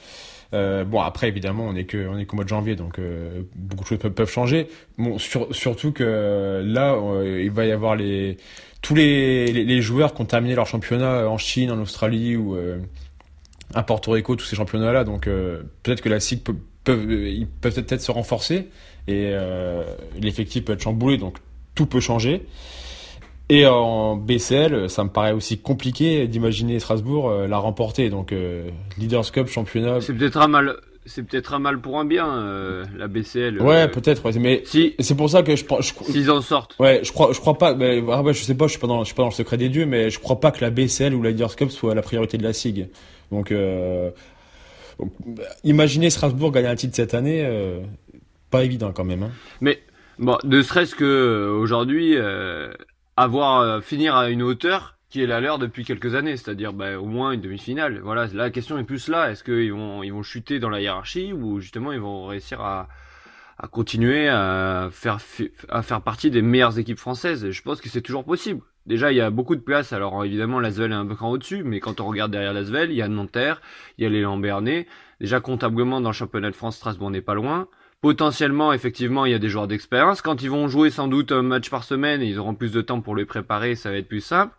Euh, 0.54 0.84
bon, 0.84 1.00
après, 1.00 1.28
évidemment, 1.28 1.64
on 1.66 1.74
est 1.74 1.84
que 1.84 2.08
on 2.08 2.18
est 2.18 2.26
qu'au 2.26 2.36
mois 2.36 2.44
de 2.44 2.48
janvier, 2.48 2.76
donc 2.76 2.98
euh, 2.98 3.42
beaucoup 3.54 3.84
de 3.84 3.88
choses 3.88 3.98
peuvent, 3.98 4.30
changer. 4.30 4.68
Bon, 4.98 5.18
surtout 5.18 5.92
que 5.92 6.62
là, 6.64 6.94
euh, 6.94 7.42
il 7.42 7.50
va 7.50 7.66
y 7.66 7.72
avoir 7.72 7.96
les 7.96 8.36
tous 8.82 8.94
les, 8.94 9.80
joueurs 9.80 10.14
qui 10.14 10.22
ont 10.22 10.26
terminé 10.26 10.54
leur 10.54 10.66
championnat 10.66 11.28
en 11.28 11.38
Chine, 11.38 11.70
en 11.72 11.80
Australie 11.80 12.36
ou 12.36 12.56
à 13.74 13.82
Porto 13.82 14.12
Rico, 14.12 14.36
tous 14.36 14.44
ces 14.44 14.54
championnats-là. 14.54 15.02
Donc 15.02 15.24
peut-être 15.24 16.00
que 16.00 16.08
la 16.08 16.20
SIG 16.20 16.42
peut, 16.44 16.54
ils 16.86 17.48
peuvent 17.48 17.74
peut-être 17.74 18.00
se 18.00 18.12
renforcer 18.12 18.68
et 19.08 19.34
l'effectif 20.20 20.64
peut 20.64 20.74
être 20.74 20.82
chamboulé, 20.82 21.18
donc 21.18 21.38
tout 21.74 21.86
peut 21.86 21.98
changer. 21.98 22.46
Et 23.48 23.66
en 23.66 24.16
BCL, 24.16 24.90
ça 24.90 25.04
me 25.04 25.08
paraît 25.08 25.32
aussi 25.32 25.58
compliqué 25.58 26.26
d'imaginer 26.26 26.80
Strasbourg 26.80 27.30
euh, 27.30 27.46
la 27.46 27.58
remporter. 27.58 28.10
Donc 28.10 28.32
euh, 28.32 28.68
Leaders 28.98 29.30
Cup, 29.30 29.46
championnat. 29.46 30.00
C'est 30.00 30.14
peut-être 30.14 30.38
un 30.38 30.48
mal. 30.48 30.76
C'est 31.08 31.22
peut-être 31.22 31.54
un 31.54 31.60
mal 31.60 31.80
pour 31.80 32.00
un 32.00 32.04
bien 32.04 32.28
euh, 32.28 32.84
la 32.96 33.06
BCL. 33.06 33.62
Ouais, 33.62 33.86
peut-être. 33.86 34.28
mais 34.40 34.62
si, 34.64 34.96
c'est 34.98 35.16
pour 35.16 35.30
ça 35.30 35.44
que 35.44 35.54
je 35.54 35.64
crois. 35.64 35.80
S'ils 35.80 36.28
en 36.32 36.40
sortent. 36.40 36.74
Ouais, 36.80 37.00
je 37.04 37.12
crois. 37.12 37.32
Je 37.32 37.38
crois 37.38 37.56
pas. 37.56 37.74
Mais, 37.74 38.02
ah 38.10 38.22
je 38.26 38.42
sais 38.42 38.56
pas. 38.56 38.66
Je 38.66 38.72
suis 38.72 38.80
pas 38.80 38.88
dans. 38.88 39.00
Je 39.00 39.06
suis 39.06 39.14
pas 39.14 39.22
dans 39.22 39.28
le 39.28 39.34
secret 39.34 39.56
des 39.56 39.68
dieux, 39.68 39.86
mais 39.86 40.10
je 40.10 40.18
crois 40.18 40.40
pas 40.40 40.50
que 40.50 40.60
la 40.62 40.70
BCL 40.70 41.14
ou 41.14 41.22
la 41.22 41.30
Leaders 41.30 41.54
Cup 41.54 41.70
soit 41.70 41.94
la 41.94 42.02
priorité 42.02 42.38
de 42.38 42.42
la 42.42 42.52
SIG. 42.52 42.88
Donc, 43.30 43.52
donc 44.98 45.12
imaginez 45.62 46.10
Strasbourg 46.10 46.50
gagner 46.50 46.68
un 46.68 46.74
titre 46.74 46.96
cette 46.96 47.14
année, 47.14 47.48
pas 48.50 48.64
évident 48.64 48.92
quand 48.92 49.04
même. 49.04 49.22
Hein. 49.22 49.30
Mais 49.60 49.82
bon, 50.18 50.36
ne 50.42 50.62
serait-ce 50.62 50.96
que 50.96 51.56
aujourd'hui 51.60 52.16
avoir 53.16 53.60
euh, 53.60 53.80
finir 53.80 54.14
à 54.16 54.30
une 54.30 54.42
hauteur 54.42 54.98
qui 55.08 55.22
est 55.22 55.26
la 55.26 55.40
leur 55.40 55.58
depuis 55.58 55.84
quelques 55.84 56.14
années, 56.14 56.36
c'est-à-dire 56.36 56.72
bah, 56.72 56.98
au 56.98 57.06
moins 57.06 57.32
une 57.32 57.40
demi-finale. 57.40 58.00
Voilà, 58.00 58.26
la 58.32 58.50
question 58.50 58.78
est 58.78 58.84
plus 58.84 59.08
là. 59.08 59.30
Est-ce 59.30 59.44
qu'ils 59.44 59.72
vont 59.72 60.02
ils 60.02 60.12
vont 60.12 60.22
chuter 60.22 60.58
dans 60.58 60.68
la 60.68 60.80
hiérarchie 60.80 61.32
ou 61.32 61.60
justement 61.60 61.92
ils 61.92 62.00
vont 62.00 62.26
réussir 62.26 62.60
à 62.60 62.88
à 63.58 63.68
continuer 63.68 64.28
à 64.28 64.90
faire 64.92 65.18
à 65.70 65.82
faire 65.82 66.02
partie 66.02 66.30
des 66.30 66.42
meilleures 66.42 66.78
équipes 66.78 66.98
françaises? 66.98 67.50
je 67.50 67.62
pense 67.62 67.80
que 67.80 67.88
c'est 67.88 68.02
toujours 68.02 68.24
possible. 68.24 68.62
Déjà, 68.86 69.10
il 69.10 69.16
y 69.16 69.20
a 69.20 69.30
beaucoup 69.30 69.56
de 69.56 69.60
place. 69.60 69.92
Alors 69.92 70.24
évidemment, 70.24 70.60
l'Asvel 70.60 70.92
est 70.92 70.94
un 70.94 71.06
peu 71.06 71.14
grand 71.14 71.30
au-dessus, 71.30 71.64
mais 71.64 71.80
quand 71.80 72.00
on 72.00 72.06
regarde 72.06 72.30
derrière 72.30 72.52
l'Asvel, 72.52 72.90
il 72.92 72.96
y 72.96 73.02
a 73.02 73.08
Nanterre, 73.08 73.60
il 73.98 74.04
y 74.04 74.06
a 74.06 74.10
les 74.10 74.22
Lambernais. 74.22 74.86
Déjà 75.20 75.40
comptablement 75.40 76.00
dans 76.00 76.10
le 76.10 76.14
championnat 76.14 76.50
de 76.50 76.56
France, 76.56 76.76
Strasbourg 76.76 77.10
n'est 77.10 77.20
pas 77.20 77.34
loin. 77.34 77.68
Potentiellement, 78.00 78.72
effectivement, 78.72 79.24
il 79.24 79.32
y 79.32 79.34
a 79.34 79.38
des 79.38 79.48
joueurs 79.48 79.68
d'expérience. 79.68 80.20
Quand 80.22 80.42
ils 80.42 80.50
vont 80.50 80.68
jouer 80.68 80.90
sans 80.90 81.08
doute 81.08 81.32
un 81.32 81.42
match 81.42 81.70
par 81.70 81.82
semaine, 81.82 82.22
ils 82.22 82.38
auront 82.38 82.54
plus 82.54 82.72
de 82.72 82.80
temps 82.82 83.00
pour 83.00 83.16
les 83.16 83.24
préparer, 83.24 83.74
ça 83.74 83.90
va 83.90 83.96
être 83.96 84.08
plus 84.08 84.20
simple. 84.20 84.54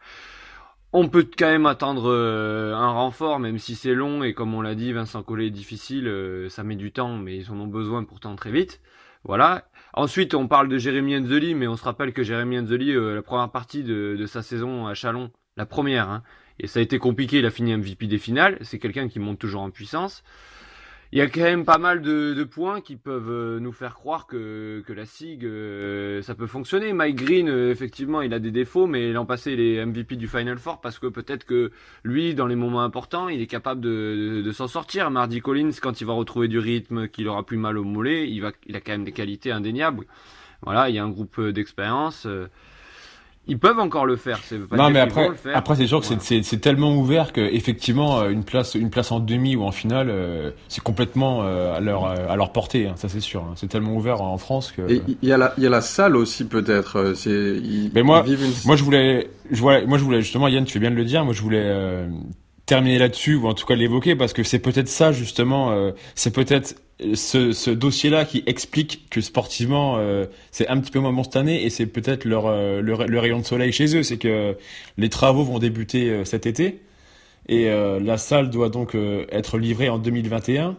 On 0.93 1.09
peut 1.09 1.27
quand 1.37 1.47
même 1.49 1.65
attendre 1.65 2.09
euh, 2.09 2.73
un 2.73 2.89
renfort, 2.89 3.39
même 3.39 3.59
si 3.59 3.75
c'est 3.75 3.93
long 3.93 4.23
et 4.23 4.33
comme 4.33 4.53
on 4.53 4.61
l'a 4.61 4.73
dit, 4.73 4.93
Vincent 4.93 5.21
Collet 5.21 5.47
est 5.47 5.51
difficile, 5.51 6.07
euh, 6.07 6.49
ça 6.49 6.63
met 6.63 6.75
du 6.75 6.91
temps, 6.91 7.17
mais 7.17 7.37
ils 7.37 7.51
en 7.51 7.59
ont 7.59 7.67
besoin 7.67 8.03
pourtant 8.03 8.35
très 8.35 8.51
vite. 8.51 8.81
Voilà. 9.23 9.65
Ensuite, 9.93 10.33
on 10.33 10.47
parle 10.47 10.69
de 10.69 10.77
Jérémy 10.77 11.17
Enzeli, 11.17 11.55
mais 11.55 11.67
on 11.67 11.75
se 11.75 11.83
rappelle 11.83 12.13
que 12.13 12.23
Jérémy 12.23 12.59
Enzeli, 12.59 12.91
euh, 12.93 13.15
la 13.15 13.21
première 13.21 13.51
partie 13.51 13.83
de, 13.83 14.25
sa 14.27 14.41
saison 14.41 14.87
à 14.87 14.93
Chalon, 14.93 15.31
la 15.57 15.65
première, 15.65 16.09
hein, 16.09 16.23
et 16.59 16.67
ça 16.67 16.79
a 16.79 16.81
été 16.81 16.99
compliqué, 16.99 17.39
il 17.39 17.45
a 17.45 17.51
fini 17.51 17.75
MVP 17.75 18.07
des 18.07 18.17
finales, 18.17 18.57
c'est 18.61 18.79
quelqu'un 18.79 19.09
qui 19.09 19.19
monte 19.19 19.39
toujours 19.39 19.61
en 19.61 19.69
puissance 19.69 20.23
il 21.13 21.19
y 21.19 21.21
a 21.21 21.27
quand 21.27 21.41
même 21.41 21.63
pas 21.63 21.77
mal 21.77 22.01
de, 22.01 22.43
points 22.43 22.81
qui 22.81 22.97
peuvent 22.97 23.29
euh, 23.29 23.59
nous 23.59 23.71
faire 23.71 23.93
croire 23.93 24.27
que, 24.27 24.83
que 24.85 24.93
la 24.93 25.05
SIG, 25.05 25.45
euh, 25.45 26.21
ça 26.21 26.35
peut 26.35 26.47
fonctionner. 26.47 26.91
Mike 26.91 27.15
Green, 27.15 27.49
euh, 27.49 27.71
effectivement, 27.71 28.21
il 28.21 28.33
a 28.33 28.39
des 28.39 28.51
défauts, 28.51 28.87
mais 28.87 29.11
l'an 29.13 29.25
passé, 29.25 29.53
il 29.53 29.59
est 29.61 29.85
MVP 29.85 30.17
du 30.17 30.27
Final 30.27 30.57
Four 30.57 30.81
parce 30.81 30.99
que 30.99 31.07
peut-être 31.07 31.45
que 31.45 31.71
lui, 32.03 32.35
dans 32.35 32.47
les 32.47 32.55
moments 32.55 32.83
importants, 32.83 33.29
il 33.29 33.41
est 33.41 33.47
capable 33.47 33.79
de, 33.79 34.41
de, 34.43 34.51
s'en 34.51 34.67
sortir. 34.67 35.09
Mardi 35.09 35.39
Collins, 35.39 35.71
quand 35.81 36.01
il 36.01 36.07
va 36.07 36.13
retrouver 36.13 36.49
du 36.49 36.59
rythme, 36.59 37.07
qu'il 37.07 37.27
aura 37.29 37.45
plus 37.45 37.57
mal 37.57 37.77
au 37.77 37.83
mollet, 37.83 38.29
il, 38.29 38.41
va, 38.41 38.51
il 38.65 38.75
a 38.75 38.81
quand 38.81 38.91
même 38.91 39.05
des 39.05 39.13
qualités 39.13 39.51
indéniables. 39.51 40.05
Voilà, 40.61 40.89
il 40.89 40.95
y 40.95 40.99
a 40.99 41.03
un 41.03 41.09
groupe 41.09 41.39
d'expérience. 41.39 42.27
Ils 43.47 43.59
peuvent 43.59 43.79
encore 43.79 44.05
le 44.05 44.15
faire. 44.15 44.41
Pas 44.69 44.75
non, 44.75 44.89
mais 44.89 44.99
après, 44.99 45.29
après 45.53 45.75
c'est 45.75 45.87
sûr 45.87 46.01
que 46.01 46.07
c'est 46.19 46.61
tellement 46.61 46.95
ouvert 46.95 47.33
que 47.33 47.41
effectivement 47.41 48.19
euh, 48.19 48.29
une 48.29 48.43
place, 48.43 48.75
une 48.75 48.89
place 48.89 49.11
en 49.11 49.19
demi 49.19 49.55
ou 49.55 49.63
en 49.63 49.71
finale, 49.71 50.09
euh, 50.09 50.51
c'est 50.67 50.83
complètement 50.83 51.43
euh, 51.43 51.75
à 51.75 51.79
leur 51.79 52.05
à 52.05 52.35
leur 52.35 52.51
portée. 52.51 52.87
Hein, 52.87 52.93
ça 52.95 53.09
c'est 53.09 53.19
sûr. 53.19 53.43
Hein. 53.43 53.53
C'est 53.55 53.67
tellement 53.67 53.95
ouvert 53.95 54.21
en 54.21 54.37
France 54.37 54.71
que. 54.71 54.81
Et 54.91 55.01
il 55.21 55.29
y 55.29 55.31
a 55.31 55.37
la 55.37 55.53
il 55.57 55.63
y 55.63 55.67
a 55.67 55.69
la 55.69 55.81
salle 55.81 56.15
aussi 56.15 56.45
peut-être. 56.45 57.13
C'est. 57.15 57.61
Mais 57.93 58.03
moi, 58.03 58.25
moi 58.65 58.75
je 58.75 58.83
voulais, 58.83 59.29
je 59.51 59.61
voulais, 59.61 59.85
moi 59.85 59.97
je 59.97 60.03
voulais 60.03 60.21
justement 60.21 60.47
Yann, 60.47 60.65
tu 60.65 60.73
fais 60.73 60.79
bien 60.79 60.91
de 60.91 60.95
le 60.95 61.05
dire. 61.05 61.23
Moi 61.23 61.33
je 61.33 61.41
voulais 61.41 62.07
terminer 62.67 62.99
là-dessus 62.99 63.35
ou 63.35 63.47
en 63.47 63.55
tout 63.55 63.65
cas 63.65 63.75
l'évoquer 63.75 64.15
parce 64.15 64.33
que 64.33 64.43
c'est 64.43 64.59
peut-être 64.59 64.89
ça 64.89 65.11
justement. 65.11 65.91
c'est 66.13 66.31
peut-être 66.31 66.75
ce, 67.13 67.51
ce 67.51 67.69
dossier-là 67.69 68.25
qui 68.25 68.43
explique 68.47 69.07
que 69.09 69.21
sportivement 69.21 69.97
euh, 69.97 70.25
c'est 70.51 70.67
un 70.67 70.79
petit 70.79 70.91
peu 70.91 70.99
moins 70.99 71.13
bon 71.13 71.23
et 71.47 71.69
c'est 71.69 71.85
peut-être 71.85 72.25
leur, 72.25 72.47
euh, 72.47 72.81
le, 72.81 73.19
rayon 73.19 73.39
de 73.39 73.45
soleil 73.45 73.71
chez 73.71 73.95
eux, 73.95 74.03
c'est 74.03 74.17
que 74.17 74.57
les 74.97 75.09
travaux 75.09 75.43
vont 75.43 75.59
débuter 75.59 76.09
euh, 76.09 76.25
cet 76.25 76.45
été 76.45 76.81
et 77.49 77.69
la 77.69 78.17
salle 78.17 78.49
doit 78.49 78.67
donc 78.67 78.93
être 79.31 79.57
livrée 79.57 79.87
en 79.87 79.99
2021 79.99 80.75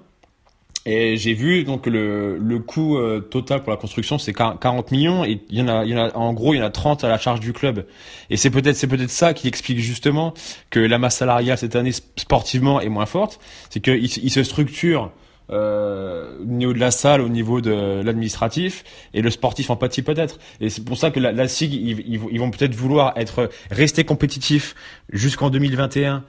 Et 0.91 1.19
j'ai 1.19 1.35
vu 1.35 1.65
donc 1.65 1.87
le, 1.87 2.39
le 2.39 2.59
coût 2.61 2.97
euh, 2.97 3.21
total 3.21 3.61
pour 3.61 3.71
la 3.71 3.77
construction 3.77 4.17
c'est 4.17 4.33
40 4.33 4.91
millions 4.91 5.23
et 5.23 5.43
il 5.51 5.59
y 5.59 5.63
en 5.63 5.69
a 5.69 5.85
il 5.85 5.91
y 5.91 5.95
en 5.95 5.99
a 5.99 6.17
en 6.17 6.33
gros 6.33 6.55
il 6.55 6.61
y 6.61 6.63
en 6.63 6.65
a 6.65 6.71
30 6.71 7.05
à 7.05 7.09
la 7.09 7.19
charge 7.19 7.41
du 7.41 7.53
club. 7.53 7.85
Et 8.31 8.39
c'est 8.39 8.49
peut-être 8.49 8.75
c'est 8.75 8.87
peut-être 8.87 9.11
ça 9.11 9.35
qui 9.35 9.49
explique 9.49 9.81
justement 9.81 10.33
que 10.71 10.81
la 10.81 10.99
masse 10.99 11.19
salariale 11.19 11.59
cette 11.59 11.77
année 11.77 11.93
sportivement 11.93 12.81
est 12.81 12.89
moins 12.89 13.05
forte, 13.05 13.39
c'est 13.69 13.81
qu'il 13.81 14.03
il 14.03 14.31
se 14.31 14.43
structure 14.43 15.13
euh, 15.51 16.39
au 16.41 16.47
niveau 16.47 16.73
de 16.73 16.79
la 16.79 16.91
salle, 16.91 17.21
au 17.21 17.29
niveau 17.29 17.61
de 17.61 18.01
l'administratif, 18.03 18.83
et 19.13 19.21
le 19.21 19.29
sportif 19.29 19.69
en 19.69 19.77
pâtit 19.77 20.01
peut-être. 20.01 20.39
Et 20.63 20.71
c'est 20.71 20.87
pour 20.87 20.97
ça 20.97 21.11
que 21.11 21.21
la, 21.21 21.49
SIG, 21.49 21.75
ils, 21.75 22.39
vont 22.39 22.51
peut-être 22.51 22.75
vouloir 22.75 23.13
être 23.17 23.51
rester 23.71 24.05
compétitifs 24.05 24.75
jusqu'en 25.13 25.51
2021 25.51 26.25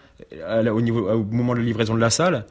au 0.70 0.82
niveau 0.82 1.10
au 1.10 1.24
moment 1.24 1.54
de 1.54 1.62
livraison 1.62 1.96
de 1.96 2.02
la 2.02 2.10
salle, 2.10 2.46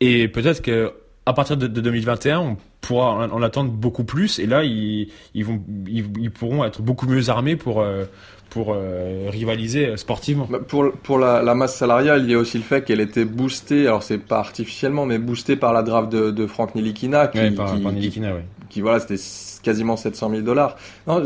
et 0.00 0.26
peut-être 0.26 0.60
que 0.60 0.92
à 1.26 1.32
partir 1.32 1.56
de, 1.56 1.66
2021, 1.66 2.38
on 2.38 2.56
pourra 2.80 3.28
en, 3.28 3.42
attendre 3.42 3.70
beaucoup 3.70 4.04
plus. 4.04 4.38
Et 4.38 4.46
là, 4.46 4.62
ils, 4.62 5.08
ils 5.34 5.44
vont, 5.44 5.60
ils, 5.86 6.30
pourront 6.30 6.64
être 6.64 6.82
beaucoup 6.82 7.06
mieux 7.06 7.30
armés 7.30 7.56
pour, 7.56 7.80
euh, 7.80 8.04
pour 8.50 8.74
euh, 8.74 9.28
rivaliser 9.30 9.96
sportivement. 9.96 10.46
Bah, 10.50 10.58
pour, 10.66 10.92
pour 11.02 11.18
la, 11.18 11.42
la, 11.42 11.54
masse 11.54 11.76
salariale, 11.76 12.24
il 12.24 12.30
y 12.30 12.34
a 12.34 12.38
aussi 12.38 12.58
le 12.58 12.64
fait 12.64 12.84
qu'elle 12.84 13.00
était 13.00 13.24
boostée, 13.24 13.86
alors 13.86 14.02
c'est 14.02 14.18
pas 14.18 14.38
artificiellement, 14.38 15.06
mais 15.06 15.18
boostée 15.18 15.56
par 15.56 15.72
la 15.72 15.82
draft 15.82 16.12
de, 16.12 16.30
de 16.30 16.46
Franck 16.46 16.74
Nilikina. 16.74 17.28
Qui, 17.28 17.50
par, 17.52 17.74
qui, 17.74 17.80
Nilikina, 17.80 18.32
qui, 18.32 18.36
qui, 18.68 18.80
voilà, 18.82 19.00
c'était 19.00 19.20
quasiment 19.62 19.96
700 19.96 20.28
000 20.30 20.42
dollars. 20.42 20.76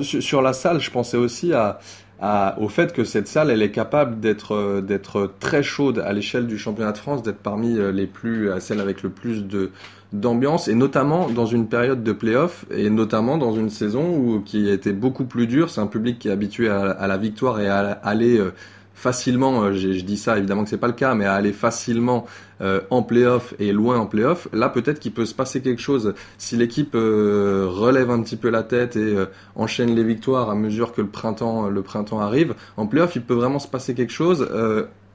Sur 0.03 0.43
la 0.43 0.53
salle, 0.53 0.81
je 0.81 0.91
pensais 0.93 1.17
aussi 1.17 1.53
à, 1.53 1.81
au 2.21 2.69
fait 2.69 2.93
que 2.93 3.05
cette 3.05 3.29
salle, 3.29 3.51
elle 3.51 3.63
est 3.63 3.71
capable 3.71 4.21
d'être 4.21 4.55
euh, 4.55 4.81
d'être 4.81 5.33
très 5.39 5.63
chaude 5.63 6.01
à 6.01 6.13
l'échelle 6.13 6.47
du 6.47 6.59
championnat 6.59 6.93
de 6.93 6.99
France, 6.99 7.23
d'être 7.23 7.39
parmi 7.39 7.79
euh, 7.79 7.93
les 7.93 8.07
plus, 8.07 8.51
celles 8.61 8.81
avec 8.81 9.03
le 9.03 9.11
plus 9.11 9.45
de 9.45 9.71
d'ambiance 10.13 10.69
et 10.69 10.75
notamment 10.75 11.29
dans 11.29 11.45
une 11.45 11.69
période 11.69 12.03
de 12.03 12.13
playoff 12.13 12.65
et 12.71 12.89
notamment 12.89 13.37
dans 13.37 13.53
une 13.53 13.69
saison 13.69 14.17
où 14.17 14.41
qui 14.41 14.71
a 14.71 14.73
été 14.73 14.93
beaucoup 14.93 15.25
plus 15.25 15.47
dure. 15.47 15.71
C'est 15.71 15.81
un 15.81 15.87
public 15.87 16.19
qui 16.19 16.29
est 16.29 16.33
habitué 16.33 16.69
à, 16.69 17.07
la 17.07 17.17
victoire 17.19 17.61
et 17.61 17.69
à, 17.69 17.91
aller 18.03 18.39
euh, 18.39 18.55
facilement, 18.99 19.63
euh, 19.63 19.73
je, 19.75 20.01
dis 20.01 20.17
ça 20.17 20.37
évidemment 20.39 20.65
que 20.65 20.71
c'est 20.71 20.77
pas 20.77 20.89
le 20.89 20.93
cas, 20.93 21.15
mais 21.15 21.25
à 21.25 21.35
aller 21.35 21.53
facilement 21.53 22.27
euh, 22.61 22.81
en 22.91 23.05
playoff 23.05 23.55
et 23.61 23.73
loin 23.73 23.97
en 23.97 24.07
playoff, 24.07 24.49
là 24.53 24.69
peut-être 24.69 24.99
qu'il 24.99 25.13
peut 25.13 25.25
se 25.25 25.35
passer 25.35 25.63
quelque 25.63 25.81
chose 25.81 26.15
si 26.37 26.57
l'équipe 26.57 26.97
euh, 26.97 27.69
relève 27.71 28.11
un 28.11 28.21
petit 28.23 28.37
peu 28.37 28.51
la 28.51 28.65
tête 28.65 28.97
et 28.97 29.15
enchaîne 29.55 29.95
les 29.95 30.03
victoires 30.03 30.51
à 30.51 30.57
mesure 30.57 30.93
que 30.93 31.01
le 31.01 31.07
printemps 31.07 31.69
le 31.69 31.83
printemps 31.83 32.19
arrive. 32.19 32.55
En 32.77 32.89
playoff, 32.89 33.15
il 33.15 33.23
peut 33.23 33.35
vraiment 33.35 33.61
se 33.61 33.69
passer 33.69 33.95
quelque 33.95 34.13
chose 34.13 34.49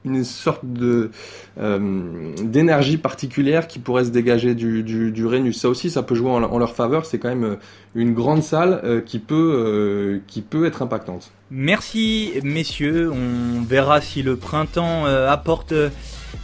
une 0.04 0.24
sorte 0.24 0.64
de 0.64 1.10
d'énergie 1.56 2.98
particulière 2.98 3.66
qui 3.66 3.78
pourrait 3.78 4.04
se 4.04 4.10
dégager 4.10 4.54
du, 4.54 4.82
du, 4.82 5.10
du. 5.12 5.52
Ça 5.52 5.68
aussi, 5.68 5.90
ça 5.90 6.02
peut 6.02 6.14
jouer 6.14 6.30
en, 6.30 6.58
leur 6.58 6.74
faveur. 6.74 7.06
C'est 7.06 7.18
quand 7.18 7.28
même 7.28 7.56
une 7.94 8.12
grande 8.14 8.42
salle 8.42 9.02
qui 9.06 9.18
peut 9.18 10.20
qui 10.26 10.42
peut 10.42 10.66
être 10.66 10.82
impactante. 10.82 11.30
Merci 11.50 12.32
messieurs, 12.42 13.12
on 13.12 13.62
verra 13.62 14.00
si 14.00 14.22
le 14.22 14.36
printemps 14.36 15.06
euh, 15.06 15.30
apporte 15.30 15.72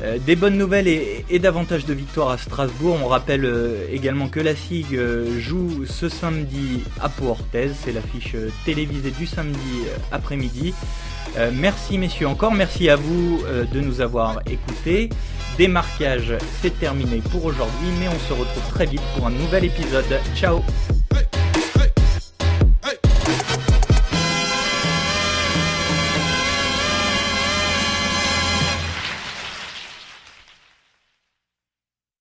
euh, 0.03 0.19
des 0.19 0.37
bonnes 0.37 0.57
nouvelles 0.57 0.89
et, 0.89 1.39
davantage 1.39 1.85
de 1.85 1.95
victoires 1.95 2.31
à 2.31 2.39
Strasbourg. 2.39 2.99
On 3.03 3.09
rappelle 3.09 3.45
euh, 3.45 3.87
également 3.91 4.29
que 4.29 4.41
la 4.41 4.55
SIG 4.55 4.99
joue 5.39 5.85
ce 5.87 6.09
samedi 6.09 6.83
à 7.01 7.09
Pau 7.09 7.37
c'est 7.53 7.93
l'affiche 7.93 8.37
télévisée 8.65 9.11
du 9.11 9.27
samedi 9.27 9.59
après-midi. 10.13 10.75
merci 11.53 11.99
messieurs 11.99 12.27
encore, 12.27 12.53
merci 12.53 12.89
à 12.89 12.97
vous 12.97 13.43
de 13.73 13.81
nous 13.81 14.01
avoir 14.01 14.41
écoutés. 14.47 15.11
Démarquage, 15.59 16.35
c'est 16.61 16.79
terminé 16.79 17.23
pour 17.31 17.45
aujourd'hui, 17.45 17.89
mais 18.01 18.09
on 18.09 18.19
se 18.29 18.33
retrouve 18.33 18.69
très 18.71 18.87
vite 18.87 19.03
pour 19.17 19.27
un 19.27 19.31
nouvel 19.31 19.65
épisode. 19.65 20.21
Ciao 20.35 20.63